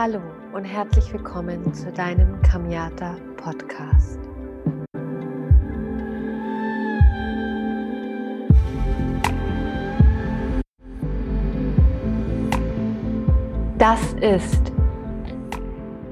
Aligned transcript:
Hallo 0.00 0.20
und 0.52 0.64
herzlich 0.64 1.12
willkommen 1.12 1.74
zu 1.74 1.90
deinem 1.90 2.40
Kamiata 2.42 3.16
Podcast. 3.36 4.20
Das 13.76 14.00
ist 14.20 14.72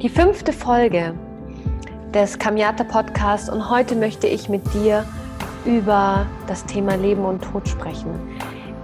die 0.03 0.09
fünfte 0.09 0.53
Folge 0.53 1.14
des 2.12 2.37
Kamiata 2.41 2.82
Podcasts 2.82 3.48
und 3.48 3.71
heute 3.71 3.95
möchte 3.95 4.27
ich 4.27 4.48
mit 4.48 4.62
dir 4.75 5.07
über 5.64 6.27
das 6.48 6.66
Thema 6.66 6.96
Leben 6.96 7.25
und 7.25 7.41
Tod 7.41 7.68
sprechen. 7.68 8.11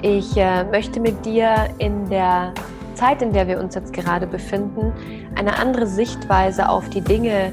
Ich 0.01 0.37
äh, 0.37 0.63
möchte 0.63 1.01
mit 1.01 1.27
dir 1.27 1.71
in 1.79 2.09
der 2.09 2.55
Zeit, 2.95 3.23
in 3.23 3.33
der 3.33 3.49
wir 3.49 3.61
uns 3.61 3.75
jetzt 3.75 3.93
gerade 3.93 4.27
befinden, 4.27 4.93
eine 5.35 5.59
andere 5.59 5.87
Sichtweise 5.87 6.69
auf 6.69 6.89
die 6.91 7.01
Dinge, 7.01 7.53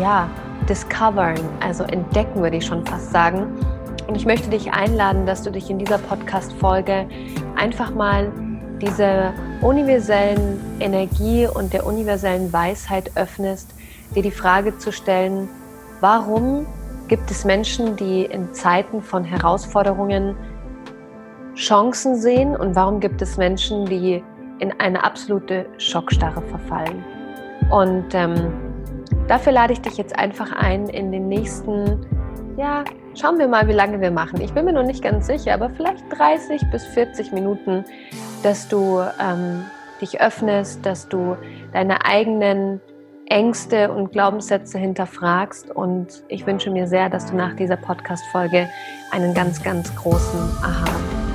ja, 0.00 0.28
discovern, 0.68 1.38
also 1.60 1.84
entdecken, 1.84 2.40
würde 2.40 2.56
ich 2.56 2.66
schon 2.66 2.86
fast 2.86 3.10
sagen. 3.10 3.46
Und 4.06 4.16
ich 4.16 4.26
möchte 4.26 4.50
dich 4.50 4.72
einladen, 4.72 5.26
dass 5.26 5.42
du 5.42 5.50
dich 5.50 5.70
in 5.70 5.78
dieser 5.78 5.98
Podcast-Folge 5.98 7.06
einfach 7.56 7.94
mal 7.94 8.30
dieser 8.80 9.32
universellen 9.60 10.60
Energie 10.80 11.46
und 11.46 11.72
der 11.72 11.86
universellen 11.86 12.52
Weisheit 12.52 13.12
öffnest, 13.14 13.74
dir 14.14 14.22
die 14.22 14.30
Frage 14.30 14.76
zu 14.78 14.92
stellen, 14.92 15.48
warum 16.00 16.66
gibt 17.08 17.30
es 17.30 17.44
Menschen, 17.44 17.96
die 17.96 18.24
in 18.24 18.52
Zeiten 18.52 19.02
von 19.02 19.24
Herausforderungen 19.24 20.36
Chancen 21.54 22.16
sehen 22.16 22.56
und 22.56 22.74
warum 22.74 23.00
gibt 23.00 23.20
es 23.20 23.36
Menschen, 23.36 23.86
die 23.86 24.22
in 24.62 24.72
eine 24.80 25.02
absolute 25.02 25.66
Schockstarre 25.78 26.40
verfallen. 26.40 27.04
Und 27.70 28.14
ähm, 28.14 28.52
dafür 29.26 29.52
lade 29.52 29.72
ich 29.72 29.80
dich 29.80 29.96
jetzt 29.96 30.16
einfach 30.16 30.52
ein, 30.52 30.88
in 30.88 31.10
den 31.10 31.28
nächsten, 31.28 32.06
ja, 32.56 32.84
schauen 33.20 33.38
wir 33.38 33.48
mal, 33.48 33.66
wie 33.66 33.72
lange 33.72 34.00
wir 34.00 34.12
machen. 34.12 34.40
Ich 34.40 34.52
bin 34.52 34.64
mir 34.64 34.72
noch 34.72 34.84
nicht 34.84 35.02
ganz 35.02 35.26
sicher, 35.26 35.54
aber 35.54 35.68
vielleicht 35.70 36.04
30 36.16 36.62
bis 36.70 36.84
40 36.84 37.32
Minuten, 37.32 37.84
dass 38.44 38.68
du 38.68 39.00
ähm, 39.20 39.64
dich 40.00 40.20
öffnest, 40.20 40.86
dass 40.86 41.08
du 41.08 41.36
deine 41.72 42.04
eigenen 42.04 42.80
Ängste 43.26 43.90
und 43.90 44.12
Glaubenssätze 44.12 44.78
hinterfragst. 44.78 45.70
Und 45.70 46.22
ich 46.28 46.46
wünsche 46.46 46.70
mir 46.70 46.86
sehr, 46.86 47.08
dass 47.08 47.26
du 47.26 47.36
nach 47.36 47.56
dieser 47.56 47.76
Podcast-Folge 47.76 48.68
einen 49.10 49.34
ganz, 49.34 49.62
ganz 49.62 49.94
großen 49.96 50.40
Aha 50.62 51.31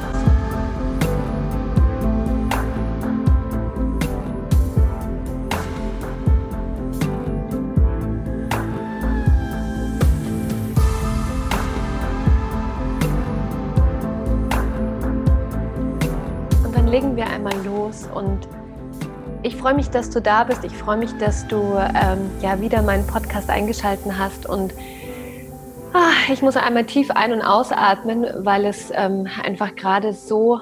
wir 17.17 17.27
einmal 17.27 17.53
los 17.65 18.07
und 18.13 18.47
ich 19.43 19.55
freue 19.55 19.73
mich, 19.73 19.89
dass 19.89 20.09
du 20.09 20.21
da 20.21 20.43
bist. 20.43 20.63
Ich 20.63 20.73
freue 20.73 20.97
mich, 20.97 21.11
dass 21.17 21.47
du 21.47 21.57
ähm, 21.57 22.29
ja 22.41 22.59
wieder 22.61 22.81
meinen 22.81 23.05
Podcast 23.05 23.49
eingeschaltet 23.49 24.13
hast 24.17 24.47
und 24.47 24.73
ach, 25.93 26.29
ich 26.29 26.41
muss 26.41 26.55
einmal 26.55 26.85
tief 26.85 27.11
ein- 27.11 27.33
und 27.33 27.41
ausatmen, 27.41 28.25
weil 28.45 28.65
es 28.65 28.91
ähm, 28.95 29.27
einfach 29.43 29.75
gerade 29.75 30.13
so 30.13 30.59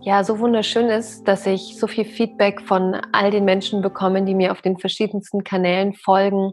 ja 0.00 0.22
so 0.22 0.38
wunderschön 0.38 0.86
ist, 0.86 1.26
dass 1.26 1.46
ich 1.46 1.78
so 1.78 1.88
viel 1.88 2.04
Feedback 2.04 2.62
von 2.62 2.96
all 3.12 3.30
den 3.30 3.44
Menschen 3.44 3.82
bekomme, 3.82 4.22
die 4.22 4.34
mir 4.34 4.52
auf 4.52 4.62
den 4.62 4.78
verschiedensten 4.78 5.42
Kanälen 5.42 5.94
folgen 5.94 6.52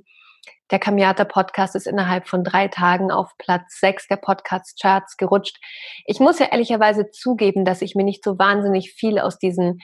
der 0.74 0.80
Kamiata 0.80 1.24
Podcast 1.24 1.76
ist 1.76 1.86
innerhalb 1.86 2.28
von 2.28 2.44
drei 2.44 2.68
Tagen 2.68 3.12
auf 3.12 3.38
Platz 3.38 3.80
sechs 3.80 4.08
der 4.08 4.16
Podcast-Charts 4.16 5.18
gerutscht. 5.18 5.60
Ich 6.08 6.20
muss 6.20 6.40
ja 6.40 6.48
ehrlicherweise 6.48 7.12
zugeben, 7.12 7.64
dass 7.64 7.84
ich 7.84 7.94
mir 7.94 8.04
nicht 8.04 8.24
so 8.24 8.40
wahnsinnig 8.40 8.92
viel 8.92 9.20
aus 9.20 9.38
diesen 9.38 9.82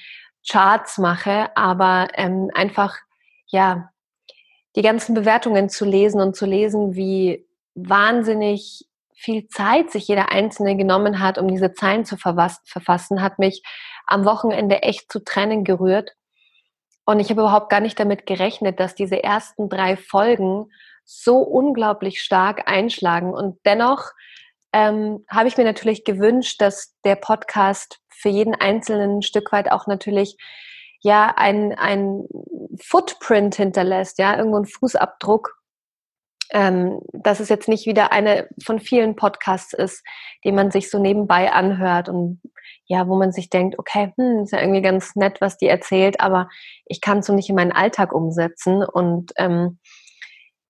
Charts 0.50 0.98
mache, 0.98 1.56
aber 1.56 2.08
ähm, 2.16 2.50
einfach, 2.56 2.98
ja, 3.46 3.92
die 4.76 4.82
ganzen 4.82 5.14
Bewertungen 5.14 5.70
zu 5.70 5.86
lesen 5.86 6.22
und 6.22 6.36
zu 6.36 6.48
lesen, 6.48 6.96
wie 6.96 7.48
wahnsinnig 7.76 8.88
viel 9.14 9.48
Zeit 9.48 9.92
sich 9.92 10.08
jeder 10.08 10.32
Einzelne 10.32 10.76
genommen 10.76 11.20
hat, 11.20 11.38
um 11.38 11.48
diese 11.48 11.74
Zeilen 11.74 12.04
zu 12.04 12.18
verfassen, 12.18 13.22
hat 13.22 13.38
mich 13.38 13.62
am 14.08 14.26
Wochenende 14.26 14.82
echt 14.82 15.12
zu 15.12 15.24
Tränen 15.24 15.64
gerührt. 15.64 16.16
Und 17.09 17.20
ich 17.20 17.31
habe 17.31 17.42
überhaupt 17.42 17.72
gar 17.72 17.80
nicht 17.80 18.00
damit 18.00 18.28
gerechnet, 18.28 18.80
dass 18.80 18.94
diese 18.94 19.24
ersten 19.24 19.68
drei 19.68 19.97
Folgen 19.97 20.72
so 21.06 21.40
unglaublich 21.40 22.22
stark 22.22 22.70
einschlagen. 22.70 23.34
Und 23.34 23.58
dennoch 23.66 24.12
ähm, 24.74 25.25
habe 25.28 25.48
ich 25.48 25.58
mir 25.58 25.64
natürlich 25.64 26.03
gewünscht, 26.03 26.62
dass 26.62 26.94
der 27.03 27.16
Podcast 27.16 27.98
für 28.09 28.30
jeden 28.30 28.53
Einzelnen 28.53 29.18
ein 29.18 29.22
Stück 29.24 29.52
weit 29.52 29.72
auch 29.72 29.88
natürlich 29.88 30.38
ja 31.02 31.34
ein, 31.36 31.74
ein 31.74 32.28
Footprint 32.80 33.56
hinterlässt, 33.56 34.19
ja, 34.19 34.38
irgendwo 34.38 34.58
ein 34.58 34.68
Fußabdruck, 34.68 35.59
ähm, 36.52 37.00
dass 37.14 37.40
es 37.40 37.50
jetzt 37.50 37.68
nicht 37.68 37.86
wieder 37.86 38.12
eine 38.12 38.48
von 38.64 38.80
vielen 38.80 39.16
Podcasts 39.16 39.74
ist, 39.74 40.04
die 40.44 40.52
man 40.52 40.72
sich 40.72 40.90
so 40.90 41.00
nebenbei 41.00 41.52
anhört 41.52 42.10
und 42.10 42.42
ja, 42.86 43.08
wo 43.08 43.16
man 43.16 43.32
sich 43.32 43.50
denkt, 43.50 43.78
okay, 43.78 44.12
hm, 44.18 44.44
ist 44.44 44.52
ja 44.52 44.60
irgendwie 44.60 44.82
ganz 44.82 45.16
nett, 45.16 45.42
was 45.42 45.58
die 45.58 45.68
erzählt, 45.68 46.20
aber 46.20 46.50
ich 46.86 47.02
kann 47.02 47.20
es 47.20 47.28
so 47.28 47.34
nicht 47.34 47.50
in 47.50 47.56
meinen 47.56 47.72
Alltag 47.72 48.14
umsetzen. 48.14 48.84
Und 48.84 49.32
ähm, 49.38 49.80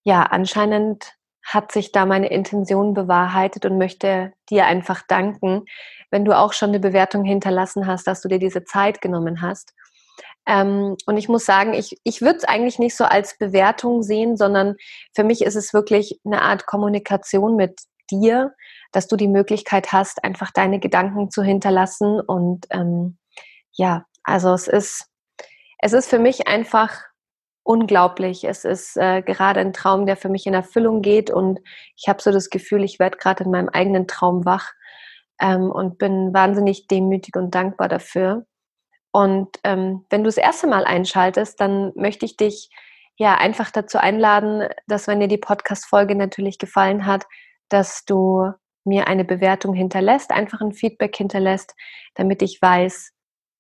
ja, 0.04 0.24
anscheinend 0.24 1.14
hat 1.46 1.72
sich 1.72 1.92
da 1.94 2.06
meine 2.06 2.28
Intention 2.28 2.94
bewahrheitet 2.94 3.66
und 3.66 3.78
möchte 3.78 4.34
dir 4.50 4.66
einfach 4.66 5.02
danken, 5.08 5.64
wenn 6.12 6.26
du 6.26 6.38
auch 6.38 6.54
schon 6.54 6.70
eine 6.70 6.80
Bewertung 6.80 7.24
hinterlassen 7.24 7.88
hast, 7.88 8.06
dass 8.06 8.22
du 8.22 8.28
dir 8.28 8.40
diese 8.40 8.66
Zeit 8.66 9.02
genommen 9.02 9.42
hast. 9.42 9.74
Ähm, 10.50 10.98
und 11.06 11.18
ich 11.18 11.30
muss 11.30 11.46
sagen, 11.46 11.76
ich, 11.76 11.96
ich 12.04 12.22
würde 12.22 12.38
es 12.38 12.44
eigentlich 12.44 12.80
nicht 12.80 12.98
so 12.98 13.04
als 13.04 13.38
Bewertung 13.38 14.02
sehen, 14.02 14.36
sondern 14.36 14.76
für 15.14 15.24
mich 15.24 15.44
ist 15.44 15.56
es 15.56 15.76
wirklich 15.76 16.20
eine 16.26 16.42
Art 16.42 16.66
Kommunikation 16.66 17.56
mit 17.56 17.82
dir, 18.10 18.56
dass 18.92 19.08
du 19.08 19.16
die 19.16 19.28
Möglichkeit 19.28 19.92
hast, 19.92 20.24
einfach 20.24 20.50
deine 20.52 20.80
Gedanken 20.80 21.30
zu 21.30 21.44
hinterlassen. 21.44 22.20
Und 22.20 22.66
ähm, 22.72 23.20
ja, 23.74 24.06
also 24.24 24.52
es 24.52 24.68
ist, 24.68 25.06
es 25.78 25.94
ist 25.94 26.10
für 26.10 26.18
mich 26.18 26.48
einfach 26.48 27.00
unglaublich. 27.62 28.44
Es 28.44 28.66
ist 28.66 28.98
äh, 28.98 29.22
gerade 29.22 29.60
ein 29.60 29.74
Traum, 29.74 30.08
der 30.08 30.18
für 30.18 30.30
mich 30.30 30.48
in 30.48 30.56
Erfüllung 30.56 31.04
geht. 31.04 31.30
Und 31.30 31.60
ich 31.96 32.10
habe 32.10 32.24
so 32.24 32.32
das 32.32 32.50
Gefühl, 32.50 32.84
ich 32.84 32.98
werde 32.98 33.20
gerade 33.20 33.44
in 33.44 33.52
meinem 33.52 33.70
eigenen 33.70 34.08
Traum 34.08 34.46
wach 34.46 34.72
ähm, 35.40 35.70
und 35.70 36.00
bin 36.00 36.34
wahnsinnig 36.34 36.88
demütig 36.88 37.36
und 37.36 37.54
dankbar 37.54 37.88
dafür. 37.88 38.48
Und 39.12 39.50
ähm, 39.64 40.06
wenn 40.10 40.24
du 40.24 40.28
das 40.28 40.38
erste 40.38 40.68
Mal 40.68 40.86
einschaltest, 40.86 41.60
dann 41.60 41.92
möchte 41.96 42.26
ich 42.26 42.38
dich 42.38 42.70
ja 43.18 43.36
einfach 43.36 43.72
dazu 43.72 43.98
einladen, 43.98 44.68
dass 44.88 45.08
wenn 45.08 45.20
dir 45.20 45.28
die 45.28 45.38
Podcast-Folge 45.38 46.16
natürlich 46.16 46.58
gefallen 46.58 47.06
hat, 47.06 47.26
dass 47.70 48.06
du 48.06 48.52
mir 48.86 49.08
eine 49.08 49.26
Bewertung 49.26 49.74
hinterlässt, 49.74 50.32
einfach 50.32 50.62
ein 50.62 50.74
Feedback 50.74 51.16
hinterlässt, 51.16 51.76
damit 52.16 52.42
ich 52.42 52.62
weiß, 52.62 53.12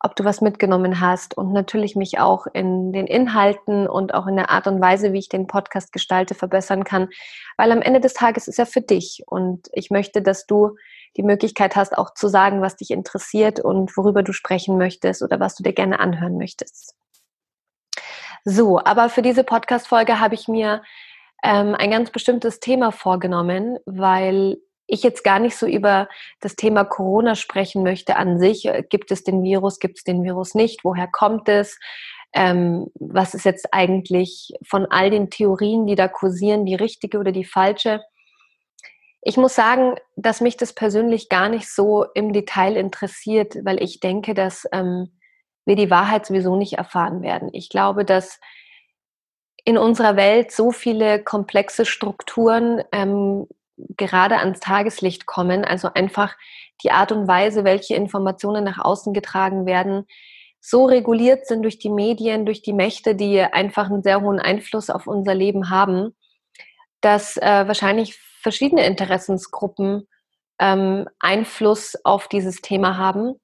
ob 0.01 0.15
du 0.15 0.23
was 0.23 0.39
mitgenommen 0.39 1.01
hast 1.01 1.35
und 1.35 1.51
natürlich 1.51 1.95
mich 1.95 2.19
auch 2.19 2.47
in 2.53 2.93
den 2.93 3.05
Inhalten 3.05 3.87
und 3.87 4.13
auch 4.13 4.27
in 4.27 4.37
der 4.37 4.49
Art 4.49 4.65
und 4.65 4.79
Weise, 4.79 5.11
wie 5.11 5.19
ich 5.19 5.29
den 5.29 5.45
Podcast 5.45 5.91
gestalte, 5.91 6.35
verbessern 6.35 6.85
kann. 6.85 7.09
Weil 7.57 7.71
am 7.71 7.81
Ende 7.81 7.99
des 7.99 8.13
Tages 8.13 8.47
ist 8.47 8.59
er 8.59 8.65
für 8.65 8.81
dich 8.81 9.23
und 9.27 9.67
ich 9.73 9.89
möchte, 9.91 10.21
dass 10.21 10.45
du 10.45 10.75
die 11.17 11.23
Möglichkeit 11.23 11.75
hast, 11.75 11.97
auch 11.97 12.13
zu 12.13 12.27
sagen, 12.27 12.61
was 12.61 12.75
dich 12.75 12.91
interessiert 12.91 13.59
und 13.59 13.95
worüber 13.97 14.23
du 14.23 14.33
sprechen 14.33 14.77
möchtest 14.77 15.21
oder 15.21 15.39
was 15.39 15.55
du 15.55 15.63
dir 15.63 15.73
gerne 15.73 15.99
anhören 15.99 16.37
möchtest. 16.37 16.95
So, 18.45 18.79
aber 18.79 19.09
für 19.09 19.21
diese 19.21 19.43
Podcast-Folge 19.43 20.19
habe 20.19 20.35
ich 20.35 20.47
mir 20.47 20.81
ähm, 21.43 21.75
ein 21.75 21.91
ganz 21.91 22.11
bestimmtes 22.11 22.59
Thema 22.59 22.91
vorgenommen, 22.91 23.77
weil 23.85 24.57
ich 24.87 25.03
jetzt 25.03 25.23
gar 25.23 25.39
nicht 25.39 25.55
so 25.55 25.67
über 25.67 26.09
das 26.41 26.55
Thema 26.55 26.83
Corona 26.83 27.35
sprechen 27.35 27.83
möchte 27.83 28.15
an 28.15 28.39
sich. 28.39 28.67
Gibt 28.89 29.11
es 29.11 29.23
den 29.23 29.43
Virus, 29.43 29.79
gibt 29.79 29.99
es 29.99 30.03
den 30.03 30.23
Virus 30.23 30.55
nicht? 30.55 30.83
Woher 30.83 31.07
kommt 31.07 31.47
es? 31.47 31.77
Ähm, 32.33 32.87
was 32.95 33.33
ist 33.33 33.45
jetzt 33.45 33.73
eigentlich 33.73 34.53
von 34.67 34.87
all 34.89 35.09
den 35.09 35.29
Theorien, 35.29 35.85
die 35.85 35.95
da 35.95 36.07
kursieren, 36.07 36.65
die 36.65 36.75
richtige 36.75 37.19
oder 37.19 37.31
die 37.31 37.45
falsche? 37.45 38.01
Ich 39.21 39.37
muss 39.37 39.53
sagen, 39.53 39.95
dass 40.15 40.41
mich 40.41 40.55
das 40.55 40.73
persönlich 40.73 41.29
gar 41.29 41.49
nicht 41.49 41.69
so 41.69 42.05
im 42.13 42.31
Detail 42.31 42.77
interessiert, 42.77 43.55
weil 43.65 43.81
ich 43.83 43.99
denke, 43.99 44.33
dass 44.33 44.65
ähm, 44.71 45.19
wir 45.65 45.75
die 45.75 45.89
Wahrheit 45.89 46.25
sowieso 46.25 46.55
nicht 46.55 46.73
erfahren 46.73 47.21
werden. 47.21 47.49
Ich 47.51 47.69
glaube, 47.69 48.05
dass 48.05 48.39
in 49.65 49.77
unserer 49.77 50.15
Welt 50.15 50.51
so 50.51 50.71
viele 50.71 51.21
komplexe 51.21 51.85
Strukturen 51.85 52.81
ähm, 52.91 53.47
gerade 53.97 54.37
ans 54.37 54.59
Tageslicht 54.59 55.25
kommen. 55.25 55.65
Also 55.65 55.89
einfach 55.93 56.35
die 56.83 56.91
Art 56.91 57.11
und 57.11 57.27
Weise, 57.27 57.63
welche 57.63 57.95
Informationen 57.95 58.63
nach 58.63 58.79
außen 58.79 59.13
getragen 59.13 59.65
werden, 59.65 60.05
so 60.61 60.85
reguliert 60.85 61.45
sind 61.45 61.63
durch 61.63 61.79
die 61.79 61.89
Medien, 61.89 62.45
durch 62.45 62.61
die 62.61 62.73
Mächte, 62.73 63.15
die 63.15 63.39
einfach 63.41 63.89
einen 63.89 64.03
sehr 64.03 64.21
hohen 64.21 64.39
Einfluss 64.39 64.89
auf 64.89 65.07
unser 65.07 65.33
Leben 65.33 65.69
haben, 65.69 66.15
dass 67.01 67.37
äh, 67.37 67.67
wahrscheinlich 67.67 68.19
verschiedene 68.41 68.85
Interessensgruppen 68.85 70.07
ähm, 70.59 71.07
Einfluss 71.19 71.95
auf 72.03 72.27
dieses 72.27 72.61
Thema 72.61 72.97
haben. 72.97 73.39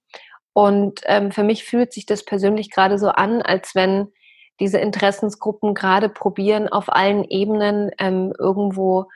Und 0.54 1.02
ähm, 1.06 1.32
für 1.32 1.44
mich 1.44 1.64
fühlt 1.66 1.94
sich 1.94 2.06
das 2.06 2.24
persönlich 2.24 2.72
gerade 2.72 2.98
so 2.98 3.10
an, 3.10 3.42
als 3.42 3.76
wenn 3.76 4.12
diese 4.60 4.78
Interessensgruppen 4.78 5.74
gerade 5.74 6.08
probieren, 6.08 6.70
auf 6.70 6.92
allen 6.92 7.26
Ebenen 7.26 7.92
ähm, 8.00 8.34
irgendwo 8.40 9.10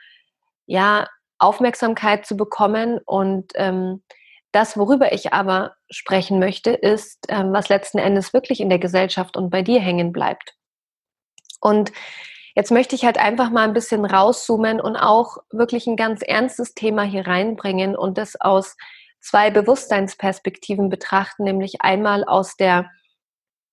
ja 0.66 1.08
Aufmerksamkeit 1.38 2.26
zu 2.26 2.36
bekommen. 2.36 3.00
Und 3.06 3.52
ähm, 3.54 4.02
das, 4.52 4.76
worüber 4.76 5.12
ich 5.12 5.32
aber 5.32 5.74
sprechen 5.88 6.38
möchte, 6.38 6.70
ist, 6.72 7.26
ähm, 7.28 7.52
was 7.52 7.68
letzten 7.68 7.98
Endes 7.98 8.34
wirklich 8.34 8.60
in 8.60 8.68
der 8.68 8.78
Gesellschaft 8.78 9.36
und 9.36 9.48
bei 9.50 9.62
dir 9.62 9.80
hängen 9.80 10.12
bleibt. 10.12 10.54
Und 11.60 11.92
jetzt 12.54 12.70
möchte 12.70 12.94
ich 12.94 13.04
halt 13.04 13.18
einfach 13.18 13.50
mal 13.50 13.64
ein 13.64 13.74
bisschen 13.74 14.04
rauszoomen 14.04 14.80
und 14.80 14.96
auch 14.96 15.38
wirklich 15.50 15.86
ein 15.86 15.96
ganz 15.96 16.22
ernstes 16.22 16.74
Thema 16.74 17.02
hier 17.02 17.26
reinbringen 17.26 17.96
und 17.96 18.18
das 18.18 18.40
aus 18.40 18.76
zwei 19.20 19.50
Bewusstseinsperspektiven 19.50 20.88
betrachten, 20.88 21.44
nämlich 21.44 21.82
einmal 21.82 22.24
aus 22.24 22.56
der 22.56 22.90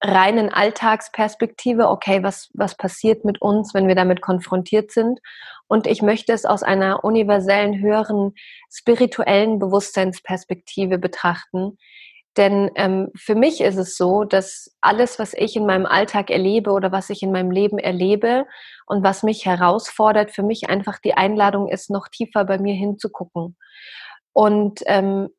reinen 0.02 0.50
Alltagsperspektive, 0.50 1.88
okay, 1.88 2.22
was, 2.22 2.50
was 2.54 2.76
passiert 2.76 3.26
mit 3.26 3.42
uns, 3.42 3.74
wenn 3.74 3.88
wir 3.88 3.96
damit 3.96 4.22
konfrontiert 4.22 4.92
sind. 4.92 5.20
Und 5.68 5.88
ich 5.88 6.02
möchte 6.02 6.34
es 6.34 6.46
aus 6.46 6.62
einer 6.64 7.04
universellen, 7.04 7.80
höheren, 7.80 8.34
spirituellen 8.70 9.60
Bewusstseinsperspektive 9.60 11.00
betrachten. 11.00 11.78
Denn 12.38 12.70
ähm, 12.76 13.10
für 13.16 13.34
mich 13.34 13.62
ist 13.62 13.78
es 13.78 13.98
so, 13.98 14.24
dass 14.24 14.78
alles, 14.80 15.18
was 15.18 15.34
ich 15.34 15.56
in 15.56 15.66
meinem 15.66 15.88
Alltag 15.88 16.30
erlebe 16.30 16.72
oder 16.72 16.92
was 16.92 17.10
ich 17.10 17.24
in 17.24 17.32
meinem 17.32 17.50
Leben 17.50 17.80
erlebe 17.80 18.46
und 18.86 19.04
was 19.04 19.24
mich 19.24 19.46
herausfordert, 19.46 20.32
für 20.32 20.44
mich 20.44 20.70
einfach 20.70 21.00
die 21.00 21.16
Einladung 21.16 21.68
ist, 21.68 21.90
noch 21.90 22.08
tiefer 22.08 22.46
bei 22.46 22.60
mir 22.60 22.76
hinzugucken. 22.76 23.58
Und 24.34 24.82
ähm, 24.86 25.30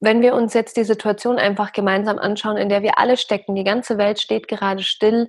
wenn 0.00 0.20
wir 0.20 0.34
uns 0.34 0.52
jetzt 0.52 0.76
die 0.76 0.84
Situation 0.84 1.38
einfach 1.38 1.72
gemeinsam 1.72 2.18
anschauen, 2.18 2.58
in 2.58 2.68
der 2.68 2.82
wir 2.82 2.98
alle 2.98 3.16
stecken, 3.16 3.54
die 3.54 3.64
ganze 3.64 3.96
Welt 3.96 4.20
steht 4.20 4.48
gerade 4.48 4.82
still, 4.82 5.28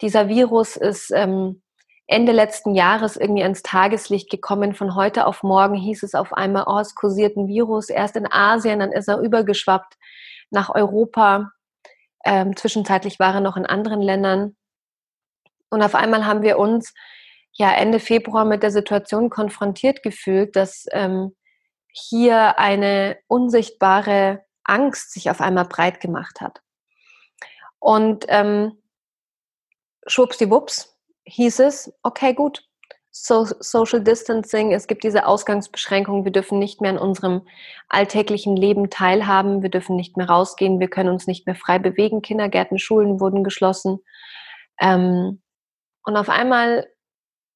dieser 0.00 0.28
Virus 0.28 0.76
ist 0.76 1.10
ähm, 1.12 1.63
Ende 2.06 2.32
letzten 2.32 2.74
Jahres 2.74 3.16
irgendwie 3.16 3.42
ans 3.42 3.62
Tageslicht 3.62 4.30
gekommen. 4.30 4.74
Von 4.74 4.94
heute 4.94 5.26
auf 5.26 5.42
morgen 5.42 5.74
hieß 5.74 6.02
es 6.02 6.14
auf 6.14 6.32
einmal, 6.32 6.64
oh, 6.66 6.78
es 6.78 6.94
kursiert 6.94 7.36
ein 7.36 7.48
Virus, 7.48 7.88
erst 7.88 8.16
in 8.16 8.30
Asien, 8.30 8.80
dann 8.80 8.92
ist 8.92 9.08
er 9.08 9.20
übergeschwappt 9.20 9.94
nach 10.50 10.68
Europa. 10.74 11.52
Ähm, 12.24 12.56
zwischenzeitlich 12.56 13.18
war 13.18 13.34
er 13.34 13.40
noch 13.40 13.56
in 13.56 13.66
anderen 13.66 14.02
Ländern. 14.02 14.56
Und 15.70 15.82
auf 15.82 15.94
einmal 15.94 16.26
haben 16.26 16.42
wir 16.42 16.58
uns 16.58 16.94
ja 17.52 17.72
Ende 17.72 18.00
Februar 18.00 18.44
mit 18.44 18.62
der 18.62 18.70
Situation 18.70 19.30
konfrontiert 19.30 20.02
gefühlt, 20.02 20.56
dass 20.56 20.86
ähm, 20.92 21.34
hier 21.90 22.58
eine 22.58 23.18
unsichtbare 23.28 24.44
Angst 24.64 25.12
sich 25.12 25.30
auf 25.30 25.40
einmal 25.40 25.66
breit 25.66 26.00
gemacht 26.00 26.40
hat. 26.40 26.60
Und 27.78 28.24
ähm, 28.28 28.82
schwuppsdiwupps 30.06 30.93
hieß 31.26 31.60
es, 31.60 31.92
okay, 32.02 32.34
gut, 32.34 32.64
so, 33.16 33.46
Social 33.60 34.02
Distancing, 34.02 34.72
es 34.72 34.88
gibt 34.88 35.04
diese 35.04 35.26
Ausgangsbeschränkungen, 35.26 36.24
wir 36.24 36.32
dürfen 36.32 36.58
nicht 36.58 36.80
mehr 36.80 36.90
in 36.90 36.98
unserem 36.98 37.46
alltäglichen 37.88 38.56
Leben 38.56 38.90
teilhaben, 38.90 39.62
wir 39.62 39.70
dürfen 39.70 39.94
nicht 39.94 40.16
mehr 40.16 40.28
rausgehen, 40.28 40.80
wir 40.80 40.88
können 40.88 41.10
uns 41.10 41.28
nicht 41.28 41.46
mehr 41.46 41.54
frei 41.54 41.78
bewegen, 41.78 42.22
Kindergärten, 42.22 42.78
Schulen 42.78 43.20
wurden 43.20 43.44
geschlossen. 43.44 44.00
Ähm, 44.80 45.40
und 46.02 46.16
auf 46.16 46.28
einmal 46.28 46.88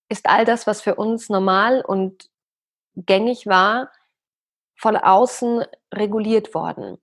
ist 0.08 0.28
all 0.28 0.44
das, 0.44 0.66
was 0.68 0.80
für 0.80 0.94
uns 0.94 1.28
normal 1.28 1.82
und 1.84 2.30
gängig 2.94 3.46
war, 3.46 3.90
von 4.76 4.96
außen 4.96 5.64
reguliert 5.92 6.54
worden. 6.54 6.98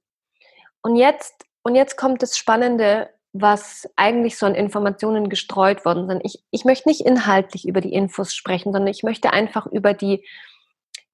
Und 0.81 0.95
jetzt, 0.95 1.45
und 1.61 1.75
jetzt 1.75 1.97
kommt 1.97 2.21
das 2.21 2.37
Spannende, 2.37 3.09
was 3.37 3.89
eigentlich 3.97 4.37
so 4.37 4.45
an 4.45 4.55
Informationen 4.55 5.27
gestreut 5.27 5.83
worden 5.83 6.07
sind. 6.07 6.21
Ich, 6.23 6.41
ich 6.51 6.63
möchte 6.63 6.87
nicht 6.87 7.01
inhaltlich 7.01 7.67
über 7.67 7.81
die 7.81 7.91
Infos 7.91 8.33
sprechen, 8.33 8.71
sondern 8.71 8.87
ich 8.87 9.03
möchte 9.03 9.33
einfach 9.33 9.65
über 9.65 9.93
die, 9.93 10.25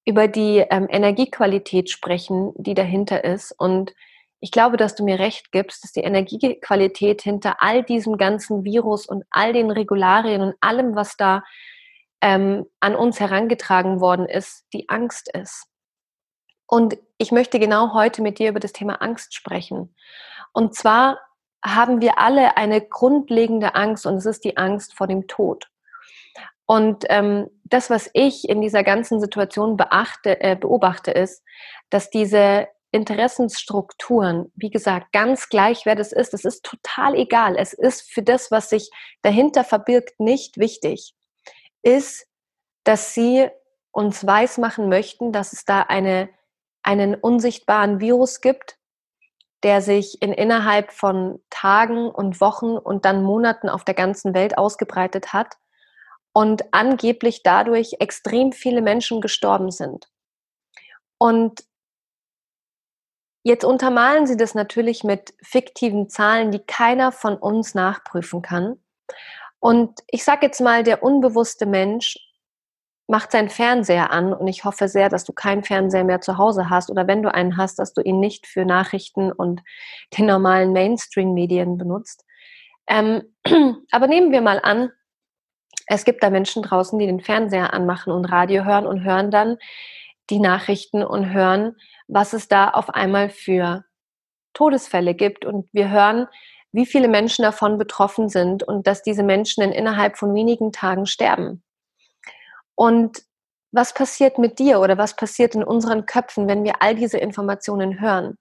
über 0.04 0.28
die 0.28 0.58
ähm, 0.70 0.86
Energiequalität 0.88 1.90
sprechen, 1.90 2.52
die 2.56 2.74
dahinter 2.74 3.24
ist. 3.24 3.50
Und 3.58 3.92
ich 4.38 4.52
glaube, 4.52 4.76
dass 4.76 4.94
du 4.94 5.02
mir 5.04 5.18
recht 5.18 5.50
gibst, 5.50 5.82
dass 5.82 5.90
die 5.90 6.02
Energiequalität 6.02 7.22
hinter 7.22 7.56
all 7.58 7.82
diesem 7.82 8.16
ganzen 8.18 8.62
Virus 8.62 9.06
und 9.06 9.24
all 9.30 9.52
den 9.52 9.72
Regularien 9.72 10.42
und 10.42 10.54
allem, 10.60 10.94
was 10.94 11.16
da 11.16 11.42
ähm, 12.20 12.66
an 12.78 12.94
uns 12.94 13.18
herangetragen 13.18 14.00
worden 14.00 14.26
ist, 14.26 14.64
die 14.72 14.88
Angst 14.88 15.28
ist. 15.34 15.66
Und 16.68 16.96
ich 17.18 17.32
möchte 17.32 17.58
genau 17.58 17.94
heute 17.94 18.22
mit 18.22 18.38
dir 18.38 18.50
über 18.50 18.60
das 18.60 18.72
Thema 18.72 19.02
Angst 19.02 19.34
sprechen. 19.34 19.92
Und 20.52 20.76
zwar 20.76 21.18
haben 21.64 22.00
wir 22.00 22.18
alle 22.18 22.56
eine 22.56 22.80
grundlegende 22.80 23.74
Angst 23.74 24.06
und 24.06 24.16
es 24.16 24.26
ist 24.26 24.44
die 24.44 24.56
Angst 24.56 24.94
vor 24.94 25.06
dem 25.06 25.26
Tod. 25.26 25.68
Und 26.66 27.04
ähm, 27.08 27.48
das, 27.64 27.90
was 27.90 28.10
ich 28.14 28.48
in 28.48 28.60
dieser 28.60 28.82
ganzen 28.82 29.20
Situation 29.20 29.76
beachte, 29.76 30.40
äh, 30.40 30.56
beobachte, 30.56 31.10
ist, 31.10 31.42
dass 31.90 32.10
diese 32.10 32.68
Interessensstrukturen, 32.92 34.52
wie 34.54 34.70
gesagt, 34.70 35.12
ganz 35.12 35.48
gleich, 35.48 35.86
wer 35.86 35.94
das 35.94 36.12
ist, 36.12 36.34
es 36.34 36.44
ist 36.44 36.64
total 36.64 37.14
egal. 37.14 37.56
Es 37.56 37.72
ist 37.72 38.10
für 38.10 38.22
das, 38.22 38.50
was 38.50 38.70
sich 38.70 38.90
dahinter 39.22 39.64
verbirgt, 39.64 40.20
nicht 40.20 40.58
wichtig, 40.58 41.14
ist, 41.82 42.26
dass 42.84 43.14
sie 43.14 43.48
uns 43.92 44.26
weismachen 44.26 44.88
möchten, 44.88 45.32
dass 45.32 45.52
es 45.52 45.64
da 45.64 45.82
eine 45.82 46.28
einen 46.82 47.14
unsichtbaren 47.14 48.00
Virus 48.00 48.40
gibt, 48.40 48.76
der 49.62 49.80
sich 49.80 50.20
in 50.22 50.32
innerhalb 50.32 50.92
von 50.92 51.40
Tagen 51.50 52.10
und 52.10 52.40
Wochen 52.40 52.76
und 52.76 53.04
dann 53.04 53.22
Monaten 53.22 53.68
auf 53.68 53.84
der 53.84 53.94
ganzen 53.94 54.34
Welt 54.34 54.58
ausgebreitet 54.58 55.32
hat 55.32 55.56
und 56.32 56.72
angeblich 56.72 57.42
dadurch 57.42 57.96
extrem 58.00 58.52
viele 58.52 58.82
Menschen 58.82 59.20
gestorben 59.20 59.70
sind. 59.70 60.08
Und 61.18 61.64
jetzt 63.44 63.64
untermalen 63.64 64.26
sie 64.26 64.36
das 64.36 64.54
natürlich 64.54 65.04
mit 65.04 65.34
fiktiven 65.42 66.08
Zahlen, 66.08 66.50
die 66.50 66.64
keiner 66.64 67.12
von 67.12 67.36
uns 67.36 67.74
nachprüfen 67.74 68.42
kann. 68.42 68.82
Und 69.60 70.00
ich 70.08 70.24
sage 70.24 70.46
jetzt 70.46 70.60
mal, 70.60 70.82
der 70.82 71.04
unbewusste 71.04 71.66
Mensch 71.66 72.18
macht 73.06 73.32
seinen 73.32 73.48
Fernseher 73.48 74.10
an 74.10 74.32
und 74.32 74.46
ich 74.46 74.64
hoffe 74.64 74.88
sehr, 74.88 75.08
dass 75.08 75.24
du 75.24 75.32
keinen 75.32 75.64
Fernseher 75.64 76.04
mehr 76.04 76.20
zu 76.20 76.38
Hause 76.38 76.70
hast 76.70 76.90
oder 76.90 77.06
wenn 77.06 77.22
du 77.22 77.34
einen 77.34 77.56
hast, 77.56 77.78
dass 77.78 77.92
du 77.92 78.00
ihn 78.00 78.20
nicht 78.20 78.46
für 78.46 78.64
Nachrichten 78.64 79.32
und 79.32 79.62
den 80.18 80.26
normalen 80.26 80.72
Mainstream-Medien 80.72 81.78
benutzt. 81.78 82.24
Ähm, 82.86 83.22
aber 83.90 84.06
nehmen 84.06 84.32
wir 84.32 84.40
mal 84.40 84.60
an, 84.62 84.90
es 85.86 86.04
gibt 86.04 86.22
da 86.22 86.30
Menschen 86.30 86.62
draußen, 86.62 86.98
die 86.98 87.06
den 87.06 87.20
Fernseher 87.20 87.74
anmachen 87.74 88.12
und 88.12 88.24
Radio 88.24 88.64
hören 88.64 88.86
und 88.86 89.02
hören 89.02 89.30
dann 89.30 89.58
die 90.30 90.38
Nachrichten 90.38 91.02
und 91.02 91.32
hören, 91.32 91.76
was 92.08 92.32
es 92.32 92.48
da 92.48 92.70
auf 92.70 92.90
einmal 92.90 93.30
für 93.30 93.84
Todesfälle 94.54 95.14
gibt 95.14 95.44
und 95.44 95.68
wir 95.72 95.90
hören, 95.90 96.28
wie 96.72 96.86
viele 96.86 97.08
Menschen 97.08 97.42
davon 97.42 97.78
betroffen 97.78 98.28
sind 98.28 98.62
und 98.62 98.86
dass 98.86 99.02
diese 99.02 99.22
Menschen 99.22 99.62
in 99.62 99.72
innerhalb 99.72 100.16
von 100.16 100.34
wenigen 100.34 100.72
Tagen 100.72 101.06
sterben. 101.06 101.62
Und 102.74 103.22
was 103.72 103.94
passiert 103.94 104.38
mit 104.38 104.58
dir 104.58 104.80
oder 104.80 104.98
was 104.98 105.16
passiert 105.16 105.54
in 105.54 105.64
unseren 105.64 106.06
Köpfen, 106.06 106.46
wenn 106.46 106.64
wir 106.64 106.82
all 106.82 106.94
diese 106.94 107.18
Informationen 107.18 108.00
hören? 108.00 108.36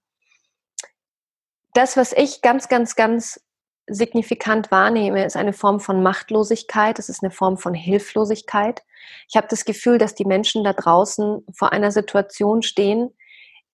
Das, 1.73 1.95
was 1.95 2.11
ich 2.11 2.41
ganz, 2.41 2.67
ganz, 2.67 2.95
ganz 2.95 3.39
signifikant 3.87 4.71
wahrnehme, 4.71 5.25
ist 5.25 5.37
eine 5.37 5.53
Form 5.53 5.79
von 5.79 6.03
Machtlosigkeit, 6.03 6.99
es 6.99 7.09
ist 7.09 7.23
eine 7.23 7.31
Form 7.31 7.57
von 7.57 7.73
Hilflosigkeit. 7.73 8.83
Ich 9.29 9.35
habe 9.35 9.47
das 9.49 9.65
Gefühl, 9.65 9.97
dass 9.97 10.15
die 10.15 10.25
Menschen 10.25 10.63
da 10.63 10.73
draußen 10.73 11.45
vor 11.53 11.71
einer 11.71 11.91
Situation 11.91 12.61
stehen, 12.61 13.15